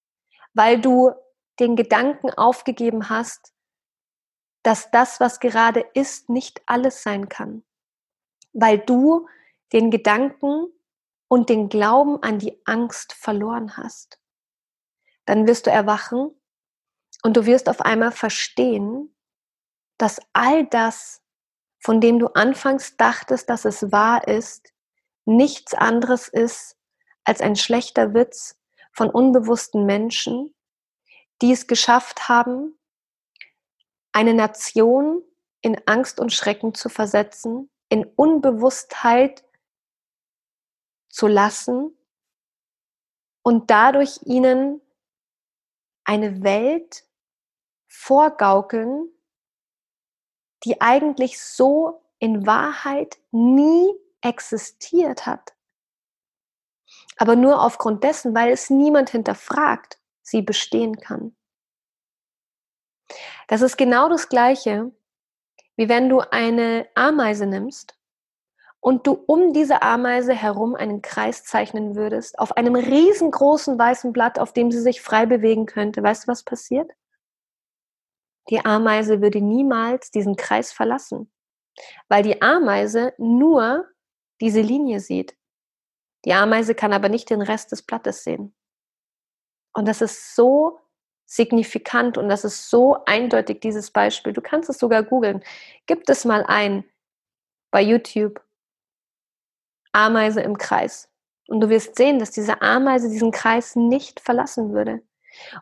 weil 0.53 0.81
du 0.81 1.13
den 1.59 1.75
Gedanken 1.75 2.31
aufgegeben 2.31 3.09
hast, 3.09 3.53
dass 4.63 4.91
das, 4.91 5.21
was 5.21 5.41
gerade 5.41 5.81
ist, 5.95 6.29
nicht 6.29 6.63
alles 6.67 7.03
sein 7.03 7.29
kann, 7.29 7.65
weil 8.53 8.79
du 8.79 9.29
den 9.73 9.91
Gedanken 9.91 10.67
und 11.29 11.49
den 11.49 11.69
Glauben 11.69 12.23
an 12.23 12.39
die 12.39 12.61
Angst 12.65 13.13
verloren 13.13 13.77
hast, 13.77 14.19
dann 15.27 15.47
wirst 15.47 15.67
du 15.67 15.71
erwachen 15.71 16.31
und 17.23 17.37
du 17.37 17.47
wirst 17.47 17.69
auf 17.69 17.81
einmal 17.83 18.13
verstehen, 18.13 19.15
dass 19.99 20.21
all 20.33 20.67
das, 20.67 21.23
von 21.81 22.01
dem 22.01 22.19
du 22.19 22.29
anfangs 22.29 22.97
dachtest, 22.97 23.51
dass 23.51 23.65
es 23.65 23.93
wahr 23.93 24.27
ist, 24.27 24.73
nichts 25.25 25.75
anderes 25.75 26.29
ist 26.29 26.77
als 27.25 27.41
ein 27.41 27.57
schlechter 27.57 28.15
Witz 28.15 28.59
von 28.93 29.11
unbewussten 29.11 29.85
Menschen, 29.85 30.55
die 31.43 31.53
es 31.53 31.67
geschafft 31.67 32.29
haben, 32.29 32.78
eine 34.13 34.35
Nation 34.35 35.23
in 35.61 35.81
Angst 35.87 36.21
und 36.21 36.33
Schrecken 36.33 36.75
zu 36.75 36.89
versetzen, 36.89 37.71
in 37.89 38.05
Unbewusstheit 38.05 39.45
zu 41.09 41.27
lassen 41.27 41.97
und 43.43 43.71
dadurch 43.71 44.21
ihnen 44.25 44.81
eine 46.05 46.43
Welt 46.43 47.05
vorgaukeln, 47.87 49.09
die 50.65 50.81
eigentlich 50.81 51.41
so 51.41 52.03
in 52.19 52.47
Wahrheit 52.47 53.19
nie 53.31 53.93
existiert 54.21 55.27
hat. 55.27 55.55
Aber 57.17 57.37
nur 57.37 57.63
aufgrund 57.63 58.05
dessen, 58.05 58.35
weil 58.35 58.53
es 58.53 58.71
niemand 58.71 59.11
hinterfragt, 59.11 60.01
sie 60.23 60.43
bestehen 60.43 60.99
kann. 60.99 61.37
Das 63.47 63.63
ist 63.63 63.77
genau 63.77 64.09
das 64.09 64.29
Gleiche, 64.29 64.93
wie 65.77 65.89
wenn 65.89 66.09
du 66.09 66.21
eine 66.21 66.89
Ameise 66.95 67.47
nimmst 67.47 67.97
und 68.81 69.07
du 69.07 69.13
um 69.13 69.53
diese 69.53 69.83
Ameise 69.83 70.35
herum 70.35 70.75
einen 70.75 71.03
Kreis 71.03 71.45
zeichnen 71.45 71.97
würdest, 71.97 72.39
auf 72.39 72.57
einem 72.57 72.75
riesengroßen 72.75 73.79
weißen 73.79 74.13
Blatt, 74.13 74.39
auf 74.39 74.53
dem 74.53 74.71
sie 74.71 74.81
sich 74.81 75.01
frei 75.01 75.27
bewegen 75.27 75.67
könnte, 75.67 76.03
weißt 76.03 76.25
du, 76.25 76.29
was 76.29 76.45
passiert? 76.45 76.91
Die 78.51 78.65
Ameise 78.65 79.21
würde 79.21 79.41
niemals 79.41 80.11
diesen 80.11 80.37
Kreis 80.37 80.73
verlassen, 80.73 81.31
weil 82.09 82.23
die 82.23 82.41
Ameise 82.41 83.15
nur 83.19 83.87
diese 84.41 84.61
Linie 84.61 85.01
sieht. 85.01 85.37
Die 86.25 86.33
Ameise 86.33 86.75
kann 86.75 86.93
aber 86.93 87.09
nicht 87.09 87.31
den 87.31 87.43
Rest 87.43 87.73
des 87.73 87.83
Blattes 87.83 88.25
sehen. 88.25 88.55
Und 89.75 89.87
das 89.87 90.01
ist 90.01 90.35
so 90.35 90.81
signifikant 91.29 92.17
und 92.17 92.31
das 92.31 92.43
ist 92.43 92.71
so 92.71 93.05
eindeutig, 93.05 93.61
dieses 93.61 93.91
Beispiel. 93.91 94.33
Du 94.33 94.41
kannst 94.41 94.71
es 94.71 94.79
sogar 94.79 95.03
googeln. 95.03 95.45
Gib 95.87 96.09
es 96.09 96.25
mal 96.25 96.43
ein 96.45 96.85
bei 97.71 97.83
YouTube 97.83 98.41
Ameise 99.93 100.41
im 100.41 100.57
Kreis. 100.57 101.11
Und 101.49 101.61
du 101.61 101.69
wirst 101.69 101.97
sehen, 101.97 102.19
dass 102.19 102.31
diese 102.31 102.63
Ameise 102.63 103.11
diesen 103.11 103.31
Kreis 103.31 103.77
nicht 103.77 104.21
verlassen 104.21 104.73
würde. 104.73 105.03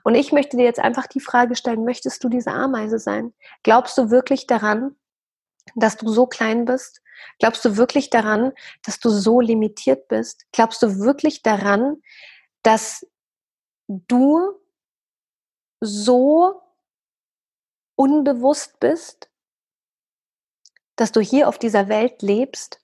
Und 0.04 0.14
ich 0.14 0.30
möchte 0.30 0.56
dir 0.56 0.64
jetzt 0.64 0.78
einfach 0.78 1.08
die 1.08 1.20
Frage 1.20 1.56
stellen, 1.56 1.84
möchtest 1.84 2.22
du 2.22 2.28
diese 2.28 2.52
Ameise 2.52 3.00
sein? 3.00 3.34
Glaubst 3.64 3.98
du 3.98 4.10
wirklich 4.10 4.46
daran, 4.46 4.94
dass 5.74 5.96
du 5.96 6.08
so 6.08 6.26
klein 6.26 6.64
bist? 6.64 7.02
Glaubst 7.40 7.64
du 7.64 7.76
wirklich 7.76 8.08
daran, 8.10 8.52
dass 8.84 9.00
du 9.00 9.10
so 9.10 9.40
limitiert 9.40 10.06
bist? 10.06 10.46
Glaubst 10.52 10.80
du 10.82 11.00
wirklich 11.00 11.42
daran, 11.42 11.96
dass 12.62 13.04
du 13.88 14.60
so 15.80 16.62
unbewusst 17.96 18.78
bist, 18.80 19.30
dass 20.96 21.12
du 21.12 21.20
hier 21.20 21.48
auf 21.48 21.58
dieser 21.58 21.88
Welt 21.88 22.22
lebst 22.22 22.80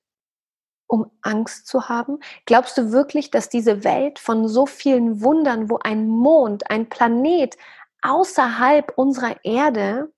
um 0.93 1.11
Angst 1.23 1.67
zu 1.67 1.89
haben? 1.89 2.19
Glaubst 2.45 2.77
du 2.77 2.93
wirklich, 2.93 3.31
dass 3.31 3.49
diese 3.49 3.83
Welt 3.85 4.19
von 4.19 4.47
so 4.47 4.67
vielen 4.67 5.23
Wundern, 5.23 5.71
wo 5.71 5.79
ein 5.79 6.07
Mond, 6.07 6.71
ein 6.71 6.89
Planet 6.89 7.57
außerhalb 8.03 8.93
unserer 8.97 9.43
Erde 9.45 10.13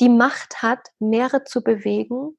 die 0.00 0.08
Macht 0.08 0.62
hat, 0.62 0.88
Meere 0.98 1.44
zu 1.44 1.62
bewegen? 1.62 2.37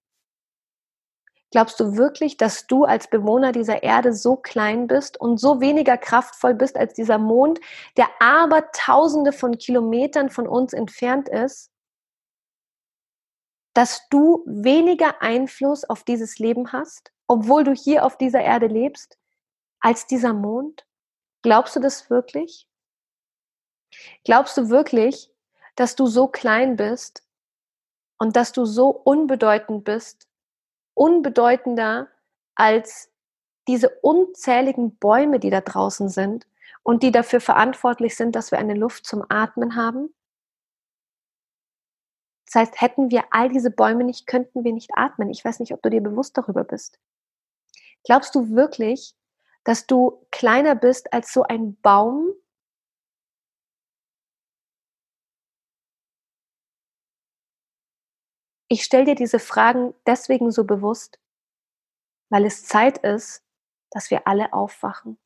Glaubst 1.52 1.80
du 1.80 1.98
wirklich, 1.98 2.38
dass 2.38 2.68
du 2.68 2.86
als 2.86 3.10
Bewohner 3.10 3.52
dieser 3.52 3.82
Erde 3.82 4.14
so 4.14 4.36
klein 4.36 4.88
bist 4.88 5.20
und 5.20 5.40
so 5.40 5.60
weniger 5.62 5.98
kraftvoll 5.98 6.54
bist 6.54 6.78
als 6.78 6.94
dieser 6.94 7.18
Mond, 7.18 7.60
der 7.98 8.08
aber 8.20 8.72
tausende 8.72 9.32
von 9.32 9.58
Kilometern 9.58 10.30
von 10.30 10.48
uns 10.48 10.74
entfernt 10.74 11.28
ist? 11.28 11.72
Dass 13.74 14.08
du 14.10 14.44
weniger 14.46 15.22
Einfluss 15.22 15.86
auf 15.86 16.04
dieses 16.04 16.38
Leben 16.38 16.72
hast? 16.72 17.12
obwohl 17.30 17.64
du 17.64 17.74
hier 17.74 18.06
auf 18.06 18.18
dieser 18.18 18.42
Erde 18.42 18.66
lebst, 18.66 19.18
als 19.80 20.08
dieser 20.08 20.34
Mond? 20.34 20.86
Glaubst 21.44 21.76
du 21.76 21.80
das 21.80 22.10
wirklich? 22.10 22.68
Glaubst 24.26 24.58
du 24.58 24.70
wirklich, 24.70 25.32
dass 25.76 25.96
du 25.96 26.08
so 26.08 26.28
klein 26.28 26.76
bist 26.76 27.24
und 28.18 28.36
dass 28.36 28.52
du 28.52 28.66
so 28.66 28.90
unbedeutend 28.90 29.84
bist, 29.86 30.28
unbedeutender 31.00 32.10
als 32.56 33.10
diese 33.68 33.90
unzähligen 34.02 34.98
Bäume, 34.98 35.40
die 35.40 35.50
da 35.50 35.62
draußen 35.62 36.10
sind 36.10 36.46
und 36.84 37.04
die 37.04 37.12
dafür 37.12 37.40
verantwortlich 37.40 38.18
sind, 38.18 38.36
dass 38.36 38.52
wir 38.52 38.60
eine 38.60 38.74
Luft 38.74 39.06
zum 39.06 39.24
Atmen 39.30 39.76
haben? 39.76 40.14
Das 42.46 42.56
heißt, 42.56 42.82
hätten 42.82 43.12
wir 43.12 43.26
all 43.32 43.48
diese 43.48 43.72
Bäume 43.72 44.04
nicht, 44.04 44.28
könnten 44.28 44.64
wir 44.64 44.74
nicht 44.74 44.90
atmen. 44.96 45.30
Ich 45.30 45.46
weiß 45.46 45.60
nicht, 45.60 45.72
ob 45.74 45.82
du 45.82 45.90
dir 45.90 46.02
bewusst 46.02 46.38
darüber 46.38 46.64
bist. 46.64 47.00
Glaubst 48.04 48.36
du 48.36 48.50
wirklich, 48.56 49.16
dass 49.64 49.86
du 49.88 50.26
kleiner 50.32 50.76
bist 50.76 51.14
als 51.14 51.32
so 51.32 51.44
ein 51.44 51.80
Baum? 51.82 52.34
Ich 58.70 58.84
stelle 58.84 59.06
dir 59.06 59.16
diese 59.16 59.40
Fragen 59.40 59.96
deswegen 60.06 60.52
so 60.52 60.64
bewusst, 60.64 61.20
weil 62.30 62.46
es 62.46 62.66
Zeit 62.66 63.00
ist, 63.00 63.44
dass 63.90 64.12
wir 64.12 64.28
alle 64.28 64.54
aufwachen. 64.54 65.18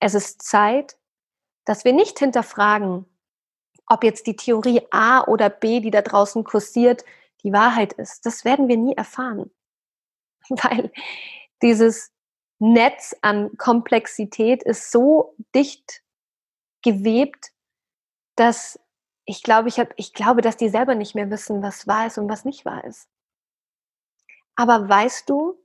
Es 0.00 0.14
ist 0.14 0.42
Zeit, 0.42 0.98
dass 1.66 1.84
wir 1.84 1.92
nicht 1.92 2.18
hinterfragen, 2.18 3.04
ob 3.86 4.02
jetzt 4.02 4.26
die 4.26 4.36
Theorie 4.36 4.80
A 4.90 5.24
oder 5.24 5.50
B, 5.50 5.80
die 5.80 5.90
da 5.90 6.00
draußen 6.00 6.42
kursiert, 6.44 7.04
die 7.42 7.52
Wahrheit 7.52 7.92
ist. 7.92 8.24
Das 8.24 8.46
werden 8.46 8.68
wir 8.68 8.78
nie 8.78 8.96
erfahren, 8.96 9.50
weil 10.48 10.90
dieses 11.60 12.12
Netz 12.58 13.14
an 13.20 13.56
Komplexität 13.58 14.62
ist 14.62 14.90
so 14.90 15.34
dicht 15.54 16.02
gewebt, 16.82 17.52
dass 18.36 18.80
ich 19.26 19.42
glaube, 19.42 19.68
ich, 19.68 19.78
hab, 19.78 19.92
ich 19.96 20.12
glaube, 20.12 20.42
dass 20.42 20.56
die 20.56 20.68
selber 20.68 20.94
nicht 20.94 21.14
mehr 21.14 21.30
wissen, 21.30 21.62
was 21.62 21.86
wahr 21.86 22.06
ist 22.06 22.18
und 22.18 22.28
was 22.28 22.44
nicht 22.44 22.64
wahr 22.64 22.84
ist. 22.84 23.08
Aber 24.56 24.88
weißt 24.88 25.28
du, 25.28 25.58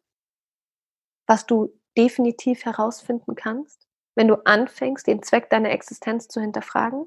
was 1.27 1.45
du 1.45 1.73
definitiv 1.97 2.65
herausfinden 2.65 3.35
kannst, 3.35 3.87
wenn 4.15 4.27
du 4.27 4.35
anfängst, 4.45 5.05
den 5.07 5.21
Zweck 5.21 5.49
deiner 5.49 5.71
Existenz 5.71 6.27
zu 6.27 6.41
hinterfragen? 6.41 7.05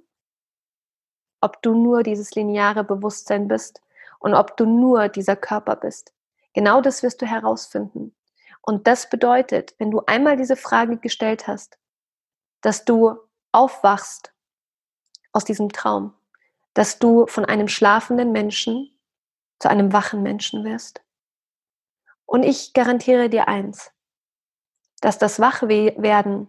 Ob 1.40 1.61
du 1.62 1.74
nur 1.74 2.03
dieses 2.03 2.34
lineare 2.34 2.84
Bewusstsein 2.84 3.48
bist 3.48 3.80
und 4.20 4.34
ob 4.34 4.57
du 4.57 4.64
nur 4.64 5.09
dieser 5.09 5.34
Körper 5.34 5.74
bist. 5.74 6.14
Genau 6.53 6.80
das 6.80 7.03
wirst 7.03 7.20
du 7.22 7.26
herausfinden. 7.26 8.14
Und 8.61 8.86
das 8.86 9.11
bedeutet, 9.11 9.74
wenn 9.78 9.90
du 9.90 10.03
einmal 10.07 10.36
diese 10.36 10.55
Frage 10.55 10.98
gestellt 10.98 11.48
hast, 11.48 11.78
dass 12.61 12.84
du 12.84 13.16
aufwachst 13.50 14.32
aus 15.32 15.44
diesem 15.44 15.70
Traum, 15.72 16.14
dass 16.75 16.99
du 16.99 17.27
von 17.27 17.45
einem 17.45 17.68
schlafenden 17.68 18.33
Menschen 18.33 18.99
zu 19.59 19.68
einem 19.68 19.93
wachen 19.93 20.23
Menschen 20.23 20.64
wirst. 20.64 21.03
Und 22.27 22.43
ich 22.45 22.73
garantiere 22.73 23.29
dir 23.29 23.49
eins, 23.49 23.93
dass 25.01 25.18
das 25.18 25.39
Wachwerden 25.39 26.49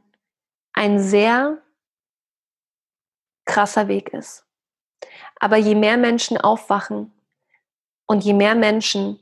ein 0.74 1.00
sehr 1.00 1.62
krasser 3.46 3.88
Weg 3.88 4.10
ist. 4.10 4.46
Aber 5.40 5.58
je 5.58 5.76
mehr 5.76 5.98
Menschen 5.98 6.38
aufwachen 6.38 7.12
und 8.06 8.24
je 8.24 8.34
mehr 8.34 8.56
Menschen 8.56 9.20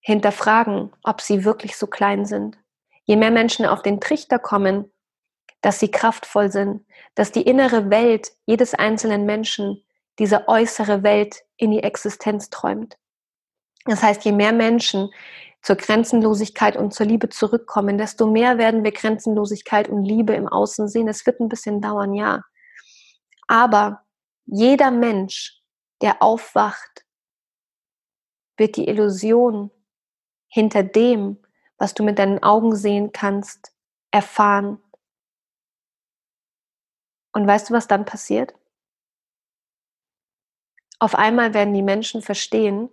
hinterfragen, 0.00 0.92
ob 1.02 1.20
sie 1.20 1.44
wirklich 1.44 1.76
so 1.76 1.86
klein 1.86 2.26
sind, 2.26 2.58
je 3.04 3.16
mehr 3.16 3.30
Menschen 3.30 3.66
auf 3.66 3.82
den 3.82 4.00
Trichter 4.00 4.38
kommen, 4.38 4.90
dass 5.64 5.80
sie 5.80 5.90
kraftvoll 5.90 6.52
sind, 6.52 6.84
dass 7.14 7.32
die 7.32 7.40
innere 7.40 7.88
Welt 7.88 8.32
jedes 8.44 8.74
einzelnen 8.74 9.24
Menschen 9.24 9.82
diese 10.18 10.46
äußere 10.46 11.02
Welt 11.02 11.42
in 11.56 11.70
die 11.70 11.82
Existenz 11.82 12.50
träumt. 12.50 12.98
Das 13.86 14.02
heißt, 14.02 14.26
je 14.26 14.32
mehr 14.32 14.52
Menschen 14.52 15.08
zur 15.62 15.76
Grenzenlosigkeit 15.76 16.76
und 16.76 16.92
zur 16.92 17.06
Liebe 17.06 17.30
zurückkommen, 17.30 17.96
desto 17.96 18.26
mehr 18.26 18.58
werden 18.58 18.84
wir 18.84 18.92
Grenzenlosigkeit 18.92 19.88
und 19.88 20.04
Liebe 20.04 20.34
im 20.34 20.48
Außen 20.48 20.86
sehen. 20.86 21.08
Es 21.08 21.24
wird 21.24 21.40
ein 21.40 21.48
bisschen 21.48 21.80
dauern, 21.80 22.12
ja. 22.12 22.42
Aber 23.48 24.04
jeder 24.44 24.90
Mensch, 24.90 25.62
der 26.02 26.20
aufwacht, 26.20 27.06
wird 28.58 28.76
die 28.76 28.86
Illusion 28.86 29.70
hinter 30.46 30.82
dem, 30.82 31.38
was 31.78 31.94
du 31.94 32.04
mit 32.04 32.18
deinen 32.18 32.42
Augen 32.42 32.76
sehen 32.76 33.12
kannst, 33.12 33.72
erfahren. 34.10 34.83
Und 37.34 37.46
weißt 37.46 37.68
du, 37.68 37.74
was 37.74 37.88
dann 37.88 38.04
passiert? 38.04 38.54
Auf 40.98 41.14
einmal 41.16 41.52
werden 41.52 41.74
die 41.74 41.82
Menschen 41.82 42.22
verstehen, 42.22 42.88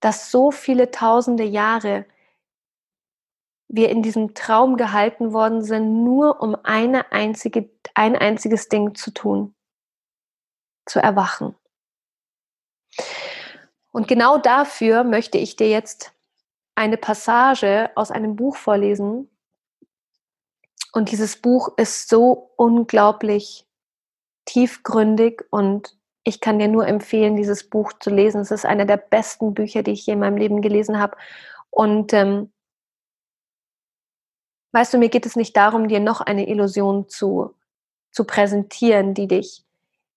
dass 0.00 0.30
so 0.30 0.50
viele 0.50 0.90
tausende 0.90 1.44
Jahre 1.44 2.06
wir 3.68 3.90
in 3.90 4.02
diesem 4.02 4.34
Traum 4.34 4.76
gehalten 4.76 5.32
worden 5.32 5.62
sind, 5.62 6.04
nur 6.04 6.40
um 6.40 6.56
eine 6.62 7.12
einzige, 7.12 7.68
ein 7.94 8.16
einziges 8.16 8.68
Ding 8.68 8.94
zu 8.94 9.12
tun, 9.12 9.54
zu 10.86 11.00
erwachen. 11.00 11.54
Und 13.90 14.08
genau 14.08 14.38
dafür 14.38 15.04
möchte 15.04 15.38
ich 15.38 15.56
dir 15.56 15.68
jetzt 15.68 16.14
eine 16.76 16.96
Passage 16.96 17.90
aus 17.96 18.10
einem 18.10 18.36
Buch 18.36 18.56
vorlesen. 18.56 19.28
Und 20.92 21.10
dieses 21.10 21.36
Buch 21.36 21.76
ist 21.76 22.08
so 22.08 22.52
unglaublich 22.56 23.66
tiefgründig 24.46 25.44
und 25.50 25.96
ich 26.24 26.40
kann 26.40 26.58
dir 26.58 26.68
nur 26.68 26.86
empfehlen, 26.86 27.36
dieses 27.36 27.68
Buch 27.68 27.92
zu 28.00 28.10
lesen. 28.10 28.40
Es 28.40 28.50
ist 28.50 28.66
einer 28.66 28.84
der 28.84 28.96
besten 28.98 29.54
Bücher, 29.54 29.82
die 29.82 29.92
ich 29.92 30.06
je 30.06 30.14
in 30.14 30.18
meinem 30.18 30.36
Leben 30.36 30.60
gelesen 30.60 30.98
habe. 30.98 31.16
Und 31.70 32.12
ähm, 32.12 32.52
weißt 34.72 34.92
du, 34.92 34.98
mir 34.98 35.08
geht 35.08 35.26
es 35.26 35.36
nicht 35.36 35.56
darum, 35.56 35.88
dir 35.88 36.00
noch 36.00 36.20
eine 36.20 36.48
Illusion 36.48 37.08
zu, 37.08 37.54
zu 38.10 38.24
präsentieren, 38.24 39.14
die 39.14 39.26
dich 39.26 39.64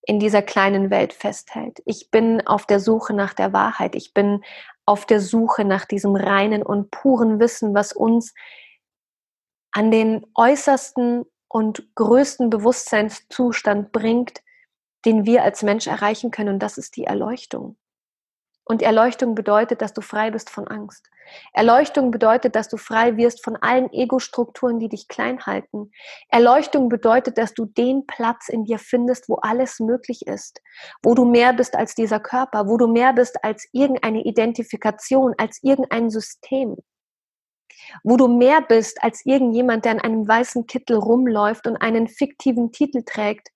in 0.02 0.18
dieser 0.18 0.42
kleinen 0.42 0.90
Welt 0.90 1.12
festhält. 1.12 1.80
Ich 1.84 2.10
bin 2.10 2.46
auf 2.46 2.66
der 2.66 2.80
Suche 2.80 3.14
nach 3.14 3.34
der 3.34 3.52
Wahrheit. 3.52 3.94
Ich 3.94 4.12
bin 4.12 4.42
auf 4.84 5.06
der 5.06 5.20
Suche 5.20 5.64
nach 5.64 5.84
diesem 5.84 6.16
reinen 6.16 6.62
und 6.62 6.90
puren 6.90 7.38
Wissen, 7.38 7.72
was 7.72 7.92
uns 7.92 8.34
an 9.72 9.90
den 9.90 10.26
äußersten 10.34 11.24
und 11.48 11.94
größten 11.94 12.50
Bewusstseinszustand 12.50 13.92
bringt, 13.92 14.42
den 15.04 15.26
wir 15.26 15.42
als 15.42 15.62
Mensch 15.62 15.86
erreichen 15.86 16.30
können, 16.30 16.54
und 16.54 16.58
das 16.60 16.78
ist 16.78 16.96
die 16.96 17.04
Erleuchtung. 17.04 17.76
Und 18.64 18.80
Erleuchtung 18.80 19.34
bedeutet, 19.34 19.82
dass 19.82 19.92
du 19.92 20.02
frei 20.02 20.30
bist 20.30 20.48
von 20.48 20.68
Angst. 20.68 21.10
Erleuchtung 21.52 22.10
bedeutet, 22.10 22.54
dass 22.54 22.68
du 22.68 22.76
frei 22.76 23.16
wirst 23.16 23.42
von 23.42 23.56
allen 23.56 23.92
Ego-Strukturen, 23.92 24.78
die 24.78 24.88
dich 24.88 25.08
klein 25.08 25.44
halten. 25.46 25.90
Erleuchtung 26.28 26.88
bedeutet, 26.88 27.38
dass 27.38 27.54
du 27.54 27.64
den 27.64 28.06
Platz 28.06 28.48
in 28.48 28.64
dir 28.64 28.78
findest, 28.78 29.28
wo 29.28 29.36
alles 29.36 29.80
möglich 29.80 30.26
ist, 30.26 30.60
wo 31.02 31.14
du 31.14 31.24
mehr 31.24 31.52
bist 31.52 31.74
als 31.74 31.94
dieser 31.94 32.20
Körper, 32.20 32.68
wo 32.68 32.76
du 32.76 32.86
mehr 32.86 33.12
bist 33.12 33.42
als 33.42 33.66
irgendeine 33.72 34.24
Identifikation, 34.24 35.34
als 35.38 35.58
irgendein 35.62 36.10
System, 36.10 36.76
wo 38.02 38.16
du 38.16 38.28
mehr 38.28 38.62
bist 38.62 39.02
als 39.02 39.24
irgendjemand, 39.24 39.84
der 39.84 39.92
in 39.92 40.00
einem 40.00 40.26
weißen 40.26 40.66
Kittel 40.66 40.96
rumläuft 40.96 41.66
und 41.66 41.76
einen 41.76 42.08
fiktiven 42.08 42.72
Titel 42.72 43.02
trägt, 43.04 43.48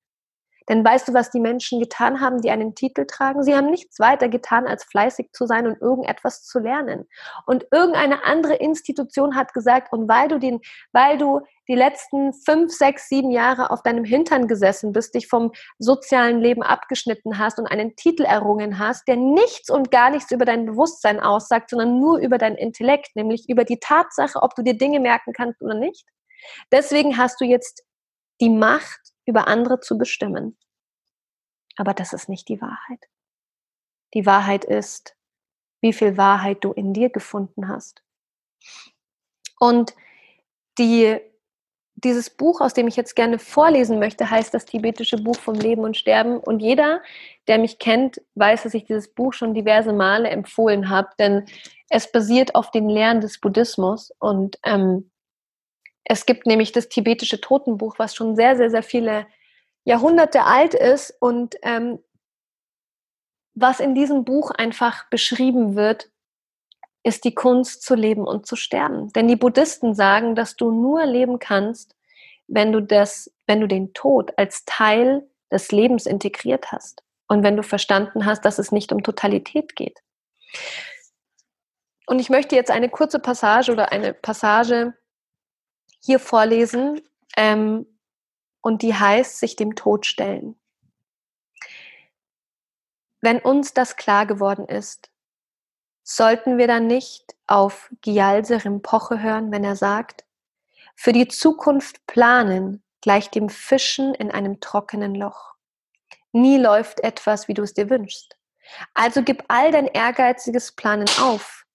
denn 0.69 0.85
weißt 0.85 1.09
du, 1.09 1.15
was 1.15 1.31
die 1.31 1.41
Menschen 1.41 1.81
getan 1.81 2.21
haben, 2.21 2.41
die 2.41 2.51
einen 2.51 2.75
Titel 2.75 3.07
tragen? 3.07 3.43
Sie 3.43 3.55
haben 3.55 3.71
nichts 3.71 4.01
weiter 4.01 4.29
getan, 4.29 4.67
als 4.67 4.85
fleißig 4.85 5.31
zu 5.33 5.47
sein 5.47 5.67
und 5.67 5.81
irgendetwas 5.81 6.45
zu 6.45 6.59
lernen. 6.59 7.07
Und 7.47 7.67
irgendeine 7.71 8.25
andere 8.25 8.55
Institution 8.55 9.37
hat 9.37 9.55
gesagt, 9.55 9.93
und 9.93 10.09
weil 10.09 10.29
du 10.29 10.39
den, 10.39 10.61
weil 10.93 11.19
du 11.19 11.41
die 11.69 11.75
letzten 11.75 12.33
fünf, 12.33 12.73
sechs, 12.73 13.09
sieben 13.09 13.31
Jahre 13.31 13.71
auf 13.71 13.83
deinem 13.83 14.05
Hintern 14.05 14.47
gesessen 14.47 14.93
bist, 14.93 15.15
dich 15.15 15.29
vom 15.29 15.53
sozialen 15.79 16.41
Leben 16.41 16.63
abgeschnitten 16.63 17.39
hast 17.39 17.59
und 17.59 17.67
einen 17.67 17.97
Titel 17.97 18.23
errungen 18.23 18.79
hast, 18.79 19.07
der 19.09 19.17
nichts 19.17 19.71
und 19.71 19.91
gar 19.91 20.11
nichts 20.11 20.31
über 20.31 20.45
dein 20.45 20.67
Bewusstsein 20.67 21.21
aussagt, 21.21 21.71
sondern 21.71 22.01
nur 22.01 22.19
über 22.19 22.39
dein 22.39 22.55
Intellekt, 22.55 23.17
nämlich 23.17 23.49
über 23.49 23.65
die 23.65 23.79
Tatsache, 23.81 24.43
ob 24.43 24.55
du 24.55 24.63
dir 24.63 24.79
Dinge 24.79 25.01
merken 25.01 25.33
kannst 25.33 25.61
oder 25.63 25.75
nicht. 25.75 26.07
Deswegen 26.71 27.17
hast 27.17 27.41
du 27.41 27.45
jetzt 27.45 27.85
die 28.41 28.51
Macht, 28.51 29.01
über 29.27 29.49
andere 29.49 29.81
zu 29.81 29.99
bestimmen. 29.99 30.57
Aber 31.77 31.95
das 31.95 32.13
ist 32.13 32.29
nicht 32.29 32.49
die 32.49 32.61
Wahrheit. 32.61 33.05
Die 34.15 34.25
Wahrheit 34.25 34.65
ist, 34.65 35.17
wie 35.83 35.93
viel 35.93 36.17
Wahrheit 36.17 36.65
du 36.65 36.73
in 36.73 36.93
dir 36.93 37.11
gefunden 37.11 37.69
hast. 37.69 38.03
Und 39.59 39.95
die, 40.79 41.21
dieses 41.97 42.31
Buch, 42.31 42.61
aus 42.61 42.75
dem 42.75 42.89
ich 42.89 42.97
jetzt 42.97 43.17
gerne 43.17 43.39
vorlesen 43.39 43.99
möchte, 43.99 44.31
heißt 44.31 44.53
das 44.53 44.67
tibetische 44.67 45.17
Buch 45.17 45.37
vom 45.37 45.55
Leben 45.55 45.83
und 45.83 45.97
Sterben. 45.97 46.39
Und 46.39 46.61
jeder, 46.61 47.01
der 47.49 47.59
mich 47.59 47.79
kennt, 47.79 48.21
weiß, 48.35 48.65
dass 48.65 48.75
ich 48.75 48.85
dieses 48.85 49.09
Buch 49.09 49.33
schon 49.33 49.55
diverse 49.55 49.93
Male 49.93 50.29
empfohlen 50.29 50.91
habe, 50.91 51.09
denn 51.19 51.47
es 51.89 52.11
basiert 52.13 52.55
auf 52.55 52.71
den 52.71 52.89
Lehren 52.89 53.21
des 53.21 53.41
Buddhismus 53.41 54.13
und 54.19 54.59
ähm, 54.65 55.11
es 56.09 56.25
gibt 56.25 56.47
nämlich 56.47 56.71
das 56.71 56.89
tibetische 56.89 57.41
Totenbuch, 57.41 57.99
was 57.99 58.15
schon 58.15 58.37
sehr, 58.37 58.57
sehr, 58.57 58.71
sehr 58.71 58.85
viele 58.85 59.27
Jahrhunderte 59.85 60.45
alt 60.45 60.75
ist 60.75 61.13
und 61.21 61.57
ähm, 61.63 61.99
was 63.55 63.81
in 63.81 63.95
diesem 63.95 64.25
Buch 64.25 64.51
einfach 64.51 65.09
beschrieben 65.09 65.75
wird, 65.75 66.11
ist 67.07 67.25
die 67.25 67.35
Kunst 67.35 67.83
zu 67.83 67.95
leben 67.95 68.27
und 68.27 68.47
zu 68.47 68.57
sterben. 68.57 69.13
Denn 69.13 69.29
die 69.29 69.37
Buddhisten 69.37 69.95
sagen, 69.95 70.35
dass 70.35 70.57
du 70.57 70.71
nur 70.71 71.07
leben 71.07 71.39
kannst, 71.39 71.95
wenn 72.49 72.73
du 72.73 72.81
das, 72.81 73.33
wenn 73.47 73.61
du 73.61 73.69
den 73.69 73.95
Tod 73.95 74.33
als 74.37 74.65
Teil 74.65 75.29
des 75.53 75.71
Lebens 75.71 76.07
integriert 76.07 76.73
hast 76.73 77.03
und 77.29 77.43
wenn 77.45 77.57
du 77.57 77.63
verstanden 77.63 78.27
hast, 78.27 78.45
dass 78.45 78.59
es 78.59 78.73
nicht 78.73 78.93
um 78.93 79.03
Totalität 79.03 79.77
geht. 79.77 80.01
Und 82.07 82.19
ich 82.19 82.29
möchte 82.29 82.57
jetzt 82.57 82.71
eine 82.71 82.89
kurze 82.89 83.21
Passage 83.21 83.71
oder 83.71 83.93
eine 83.93 84.13
Passage 84.13 84.95
hier 86.03 86.19
vorlesen, 86.19 87.01
ähm, 87.37 87.87
und 88.67 88.83
die 88.83 88.95
heißt, 88.95 89.39
sich 89.39 89.55
dem 89.55 89.77
Tod 89.77 90.07
stellen. 90.07 90.59
Wenn 93.21 93.39
uns 93.39 93.75
das 93.75 93.95
klar 93.95 94.27
geworden 94.27 94.67
ist, 94.67 95.09
sollten 96.09 96.57
wir 96.57 96.69
dann 96.69 96.87
nicht 96.87 97.35
auf 97.49 97.91
Gyalse 98.01 98.65
Rimpoche 98.65 99.21
hören, 99.21 99.51
wenn 99.51 99.65
er 99.65 99.75
sagt, 99.75 100.25
für 100.95 101.13
die 101.13 101.27
Zukunft 101.27 102.07
planen 102.07 102.83
gleich 103.01 103.29
dem 103.29 103.49
Fischen 103.49 104.15
in 104.15 104.31
einem 104.31 104.61
trockenen 104.61 105.17
Loch. 105.17 105.55
Nie 106.31 106.59
läuft 106.59 107.01
etwas, 107.01 107.49
wie 107.49 107.55
du 107.55 107.63
es 107.63 107.75
dir 107.75 107.91
wünschst. 107.91 108.39
Also 108.95 109.23
gib 109.23 109.45
all 109.49 109.73
dein 109.73 109.87
ehrgeiziges 109.87 110.73
Planen 110.73 111.09
auf. 111.21 111.67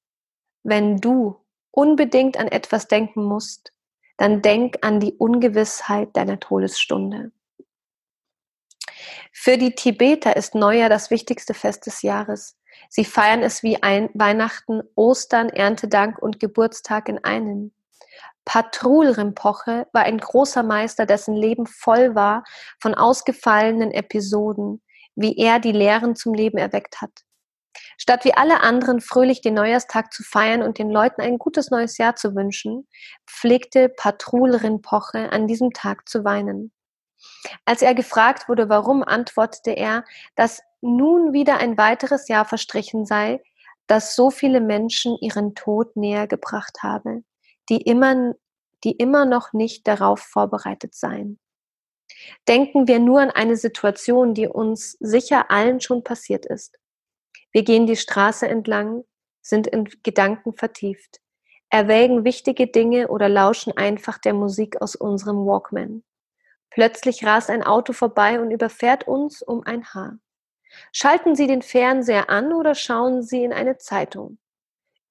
Wenn 0.64 0.98
du 0.98 1.46
unbedingt 1.72 2.38
an 2.38 2.48
etwas 2.48 2.88
denken 2.88 3.26
musst, 3.26 3.74
dann 4.18 4.42
denk 4.42 4.78
an 4.82 5.02
die 5.02 5.14
Ungewissheit 5.14 6.16
deiner 6.16 6.40
Todesstunde. 6.40 7.32
Für 9.34 9.58
die 9.58 9.76
Tibeter 9.76 10.38
ist 10.38 10.56
Neujahr 10.56 10.90
das 10.90 11.12
wichtigste 11.12 11.54
Fest 11.54 11.86
des 11.86 12.02
Jahres. 12.02 12.58
Sie 12.94 13.06
feiern 13.06 13.42
es 13.42 13.64
wie 13.64 13.82
ein 13.82 14.10
Weihnachten, 14.14 14.82
Ostern, 14.96 15.48
Erntedank 15.48 16.20
und 16.20 16.42
Geburtstag 16.42 17.08
in 17.08 17.24
einem. 17.24 17.72
Patrul 18.44 19.08
Rimpoche 19.08 19.88
war 19.94 20.04
ein 20.04 20.18
großer 20.18 20.62
Meister, 20.62 21.06
dessen 21.06 21.34
Leben 21.34 21.68
voll 21.68 22.16
war 22.16 22.44
von 22.82 22.94
ausgefallenen 22.94 23.92
Episoden, 23.92 24.82
wie 25.16 25.38
er 25.38 25.60
die 25.60 25.72
Lehren 25.72 26.18
zum 26.18 26.34
Leben 26.34 26.58
erweckt 26.58 27.00
hat. 27.00 27.12
Statt 27.98 28.26
wie 28.26 28.34
alle 28.34 28.60
anderen 28.60 29.00
fröhlich 29.00 29.40
den 29.40 29.54
Neujahrstag 29.54 30.12
zu 30.12 30.24
feiern 30.24 30.62
und 30.62 30.78
den 30.78 30.90
Leuten 30.90 31.22
ein 31.22 31.38
gutes 31.38 31.72
neues 31.72 31.98
Jahr 31.98 32.18
zu 32.18 32.36
wünschen, 32.36 32.90
pflegte 33.26 33.88
Patrul 33.88 34.54
Rinpoche 34.54 35.32
an 35.32 35.48
diesem 35.48 35.72
Tag 35.72 36.10
zu 36.10 36.26
weinen. 36.26 36.74
Als 37.64 37.82
er 37.82 37.96
gefragt 37.96 38.50
wurde, 38.50 38.68
warum, 38.68 39.02
antwortete 39.02 39.72
er, 39.72 40.04
dass 40.36 40.62
nun 40.82 41.34
wieder 41.34 41.58
ein 41.58 41.78
weiteres 41.78 42.28
Jahr 42.28 42.46
verstrichen 42.46 43.06
sei, 43.06 43.42
das 43.88 44.16
so 44.16 44.32
viele 44.32 44.62
Menschen 44.62 45.18
ihren 45.22 45.56
Tod 45.56 45.96
näher 45.96 46.28
gebracht 46.28 46.80
habe, 46.82 47.24
die 47.70 47.82
immer, 47.82 48.34
die 48.84 48.92
immer 48.92 49.26
noch 49.26 49.54
nicht 49.54 49.88
darauf 49.88 50.20
vorbereitet 50.20 50.96
seien. 50.96 51.40
Denken 52.48 52.88
wir 52.88 53.00
nur 53.00 53.22
an 53.22 53.32
eine 53.32 53.56
Situation, 53.56 54.34
die 54.34 54.48
uns 54.48 54.98
sicher 55.00 55.50
allen 55.50 55.80
schon 55.80 56.04
passiert 56.04 56.46
ist. 56.46 56.78
Wir 57.52 57.64
gehen 57.64 57.86
die 57.86 57.96
Straße 57.96 58.48
entlang, 58.48 59.04
sind 59.42 59.68
in 59.68 59.90
Gedanken 60.04 60.54
vertieft, 60.56 61.20
erwägen 61.70 62.24
wichtige 62.24 62.68
Dinge 62.68 63.08
oder 63.08 63.30
lauschen 63.30 63.76
einfach 63.76 64.18
der 64.18 64.34
Musik 64.34 64.82
aus 64.82 64.96
unserem 64.96 65.46
Walkman. 65.46 66.04
Plötzlich 66.70 67.26
rast 67.26 67.50
ein 67.50 67.64
Auto 67.64 67.92
vorbei 67.92 68.40
und 68.40 68.52
überfährt 68.52 69.08
uns 69.08 69.42
um 69.42 69.64
ein 69.66 69.86
Haar. 69.94 70.20
Schalten 70.92 71.36
Sie 71.36 71.48
den 71.48 71.62
Fernseher 71.62 72.30
an 72.30 72.54
oder 72.54 72.76
schauen 72.76 73.22
Sie 73.22 73.44
in 73.44 73.54
eine 73.54 73.78
Zeitung. 73.78 74.38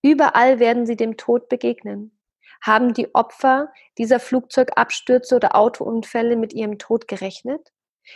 Überall 0.02 0.58
werden 0.58 0.86
Sie 0.86 0.96
dem 0.96 1.16
Tod 1.16 1.48
begegnen. 1.48 2.18
Haben 2.62 2.94
die 2.94 3.14
Opfer 3.14 3.72
dieser 3.98 4.20
Flugzeugabstürze 4.20 5.36
oder 5.36 5.56
Autounfälle 5.56 6.36
mit 6.36 6.52
ihrem 6.52 6.78
Tod 6.78 7.08
gerechnet? 7.08 7.72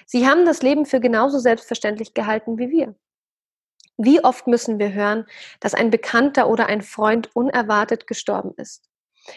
Sie 0.06 0.26
haben 0.26 0.44
das 0.44 0.62
Leben 0.62 0.86
für 0.86 1.00
genauso 1.00 1.38
selbstverständlich 1.38 2.14
gehalten 2.14 2.58
wie 2.58 2.70
wir. 2.70 2.94
Wie 3.96 4.24
oft 4.24 4.46
müssen 4.46 4.78
wir 4.78 4.92
hören, 4.92 5.26
dass 5.60 5.74
ein 5.74 5.90
Bekannter 5.90 6.48
oder 6.48 6.66
ein 6.66 6.82
Freund 6.82 7.34
unerwartet 7.34 8.06
gestorben 8.06 8.52
ist? 8.56 8.90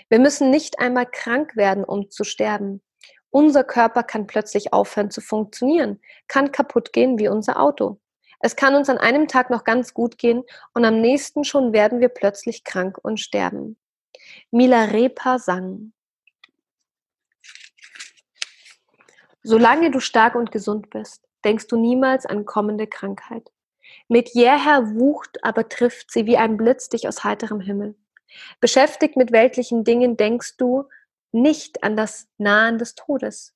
Wir 0.10 0.20
müssen 0.20 0.50
nicht 0.50 0.80
einmal 0.80 1.06
krank 1.06 1.56
werden, 1.56 1.84
um 1.84 2.10
zu 2.10 2.24
sterben. 2.24 2.82
Unser 3.30 3.64
Körper 3.64 4.04
kann 4.04 4.28
plötzlich 4.28 4.74
aufhören 4.74 5.12
zu 5.12 5.22
funktionieren, 5.22 6.00
kann 6.28 6.52
kaputt 6.52 6.94
gehen 6.94 7.20
wie 7.20 7.28
unser 7.28 7.60
Auto. 7.62 8.00
Es 8.40 8.56
kann 8.56 8.76
uns 8.76 8.90
an 8.90 8.98
einem 8.98 9.28
Tag 9.28 9.50
noch 9.50 9.64
ganz 9.64 9.94
gut 9.94 10.18
gehen 10.18 10.44
und 10.74 10.86
am 10.86 11.02
nächsten 11.02 11.44
schon 11.44 11.74
werden 11.74 12.00
wir 12.00 12.10
plötzlich 12.10 12.64
krank 12.64 12.98
und 13.02 13.20
sterben. 13.20 13.78
Milarepa 14.52 15.40
sang. 15.40 15.94
Solange 19.44 19.92
du 19.92 20.00
stark 20.00 20.36
und 20.36 20.52
gesund 20.52 20.90
bist, 20.90 21.24
denkst 21.46 21.68
du 21.68 21.78
niemals 21.78 22.26
an 22.26 22.46
kommende 22.46 22.86
Krankheit. 22.86 23.50
Mit 24.08 24.34
jäher 24.34 24.96
Wucht 24.96 25.44
aber 25.44 25.70
trifft 25.70 26.12
sie 26.12 26.26
wie 26.26 26.38
ein 26.38 26.58
Blitz 26.58 26.90
dich 26.90 27.08
aus 27.08 27.24
heiterem 27.24 27.62
Himmel. 27.62 27.96
Beschäftigt 28.60 29.16
mit 29.16 29.32
weltlichen 29.32 29.84
Dingen 29.84 30.18
denkst 30.18 30.58
du 30.58 30.90
nicht 31.32 31.84
an 31.84 31.96
das 31.96 32.28
Nahen 32.38 32.78
des 32.78 32.96
Todes. 32.96 33.54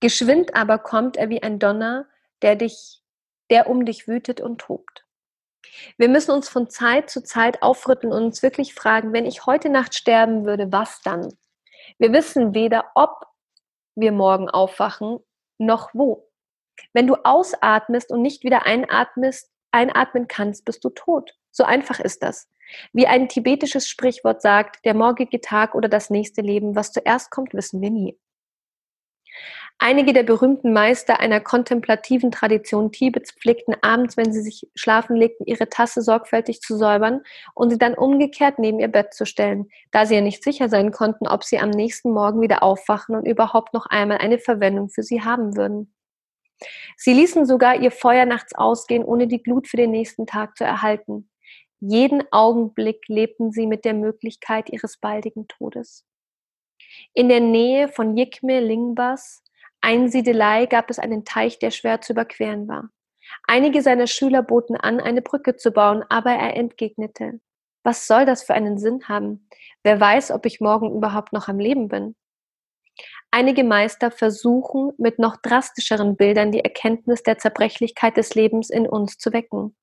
Geschwind 0.00 0.54
aber 0.54 0.78
kommt 0.78 1.16
er 1.16 1.28
wie 1.28 1.42
ein 1.42 1.58
Donner, 1.58 2.06
der 2.42 2.56
dich, 2.56 3.02
der 3.50 3.68
um 3.68 3.84
dich 3.84 4.08
wütet 4.08 4.40
und 4.40 4.60
tobt. 4.60 5.04
Wir 5.98 6.08
müssen 6.08 6.32
uns 6.32 6.48
von 6.48 6.70
Zeit 6.70 7.10
zu 7.10 7.22
Zeit 7.22 7.62
aufrütteln 7.62 8.12
und 8.12 8.24
uns 8.24 8.42
wirklich 8.42 8.74
fragen, 8.74 9.12
wenn 9.12 9.26
ich 9.26 9.46
heute 9.46 9.68
Nacht 9.68 9.94
sterben 9.94 10.44
würde, 10.44 10.72
was 10.72 11.00
dann? 11.02 11.32
Wir 11.98 12.12
wissen 12.12 12.54
weder, 12.54 12.90
ob 12.94 13.26
wir 13.94 14.12
morgen 14.12 14.48
aufwachen, 14.48 15.18
noch 15.58 15.90
wo. 15.92 16.28
Wenn 16.92 17.06
du 17.06 17.16
ausatmest 17.24 18.10
und 18.10 18.22
nicht 18.22 18.42
wieder 18.42 18.64
einatmest, 18.64 19.50
einatmen 19.70 20.28
kannst, 20.28 20.64
bist 20.64 20.82
du 20.84 20.90
tot. 20.90 21.36
So 21.50 21.64
einfach 21.64 22.00
ist 22.00 22.22
das. 22.22 22.48
Wie 22.92 23.06
ein 23.06 23.28
tibetisches 23.28 23.88
Sprichwort 23.88 24.42
sagt, 24.42 24.84
der 24.84 24.94
morgige 24.94 25.40
Tag 25.40 25.74
oder 25.74 25.88
das 25.88 26.10
nächste 26.10 26.40
Leben, 26.40 26.76
was 26.76 26.92
zuerst 26.92 27.30
kommt, 27.30 27.54
wissen 27.54 27.80
wir 27.80 27.90
nie. 27.90 28.18
Einige 29.82 30.12
der 30.12 30.24
berühmten 30.24 30.74
Meister 30.74 31.20
einer 31.20 31.40
kontemplativen 31.40 32.30
Tradition 32.30 32.92
Tibets 32.92 33.32
pflegten 33.32 33.74
abends, 33.80 34.18
wenn 34.18 34.30
sie 34.30 34.42
sich 34.42 34.68
schlafen 34.74 35.16
legten, 35.16 35.46
ihre 35.46 35.70
Tasse 35.70 36.02
sorgfältig 36.02 36.60
zu 36.60 36.76
säubern 36.76 37.22
und 37.54 37.70
sie 37.70 37.78
dann 37.78 37.94
umgekehrt 37.94 38.58
neben 38.58 38.78
ihr 38.78 38.88
Bett 38.88 39.14
zu 39.14 39.24
stellen, 39.24 39.70
da 39.90 40.04
sie 40.04 40.16
ja 40.16 40.20
nicht 40.20 40.44
sicher 40.44 40.68
sein 40.68 40.92
konnten, 40.92 41.26
ob 41.26 41.44
sie 41.44 41.58
am 41.58 41.70
nächsten 41.70 42.10
Morgen 42.10 42.42
wieder 42.42 42.62
aufwachen 42.62 43.14
und 43.14 43.26
überhaupt 43.26 43.72
noch 43.72 43.86
einmal 43.86 44.18
eine 44.18 44.38
Verwendung 44.38 44.90
für 44.90 45.02
sie 45.02 45.22
haben 45.22 45.56
würden. 45.56 45.94
Sie 46.98 47.14
ließen 47.14 47.46
sogar 47.46 47.80
ihr 47.80 47.90
Feuer 47.90 48.26
nachts 48.26 48.54
ausgehen, 48.54 49.02
ohne 49.02 49.28
die 49.28 49.42
Glut 49.42 49.66
für 49.66 49.78
den 49.78 49.92
nächsten 49.92 50.26
Tag 50.26 50.58
zu 50.58 50.64
erhalten. 50.64 51.30
Jeden 51.80 52.22
Augenblick 52.30 53.08
lebten 53.08 53.52
sie 53.52 53.66
mit 53.66 53.84
der 53.84 53.94
Möglichkeit 53.94 54.70
ihres 54.70 54.98
baldigen 54.98 55.48
Todes. 55.48 56.04
In 57.14 57.28
der 57.28 57.40
Nähe 57.40 57.88
von 57.88 58.16
Yikme 58.16 58.60
Lingbas, 58.60 59.42
Einsiedelei, 59.80 60.66
gab 60.66 60.90
es 60.90 60.98
einen 60.98 61.24
Teich, 61.24 61.58
der 61.58 61.70
schwer 61.70 62.02
zu 62.02 62.12
überqueren 62.12 62.68
war. 62.68 62.90
Einige 63.46 63.80
seiner 63.80 64.06
Schüler 64.06 64.42
boten 64.42 64.76
an, 64.76 65.00
eine 65.00 65.22
Brücke 65.22 65.56
zu 65.56 65.70
bauen, 65.70 66.04
aber 66.08 66.32
er 66.32 66.56
entgegnete, 66.56 67.40
was 67.82 68.06
soll 68.06 68.26
das 68.26 68.42
für 68.42 68.54
einen 68.54 68.78
Sinn 68.78 69.08
haben? 69.08 69.48
Wer 69.82 69.98
weiß, 69.98 70.32
ob 70.32 70.44
ich 70.44 70.60
morgen 70.60 70.94
überhaupt 70.94 71.32
noch 71.32 71.48
am 71.48 71.58
Leben 71.58 71.88
bin? 71.88 72.14
Einige 73.30 73.64
Meister 73.64 74.10
versuchen 74.10 74.92
mit 74.98 75.18
noch 75.18 75.36
drastischeren 75.36 76.16
Bildern 76.16 76.52
die 76.52 76.60
Erkenntnis 76.60 77.22
der 77.22 77.38
Zerbrechlichkeit 77.38 78.16
des 78.16 78.34
Lebens 78.34 78.68
in 78.68 78.86
uns 78.86 79.16
zu 79.16 79.32
wecken. 79.32 79.76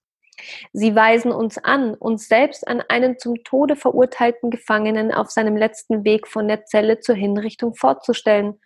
Sie 0.73 0.95
weisen 0.95 1.31
uns 1.31 1.57
an, 1.57 1.93
uns 1.95 2.27
selbst 2.27 2.67
an 2.67 2.81
einen 2.87 3.17
zum 3.17 3.43
Tode 3.43 3.75
verurteilten 3.75 4.49
Gefangenen 4.49 5.11
auf 5.11 5.31
seinem 5.31 5.57
letzten 5.57 6.03
Weg 6.03 6.27
von 6.27 6.47
der 6.47 6.65
Zelle 6.65 6.99
zur 6.99 7.15
Hinrichtung 7.15 7.75
vorzustellen 7.75 8.59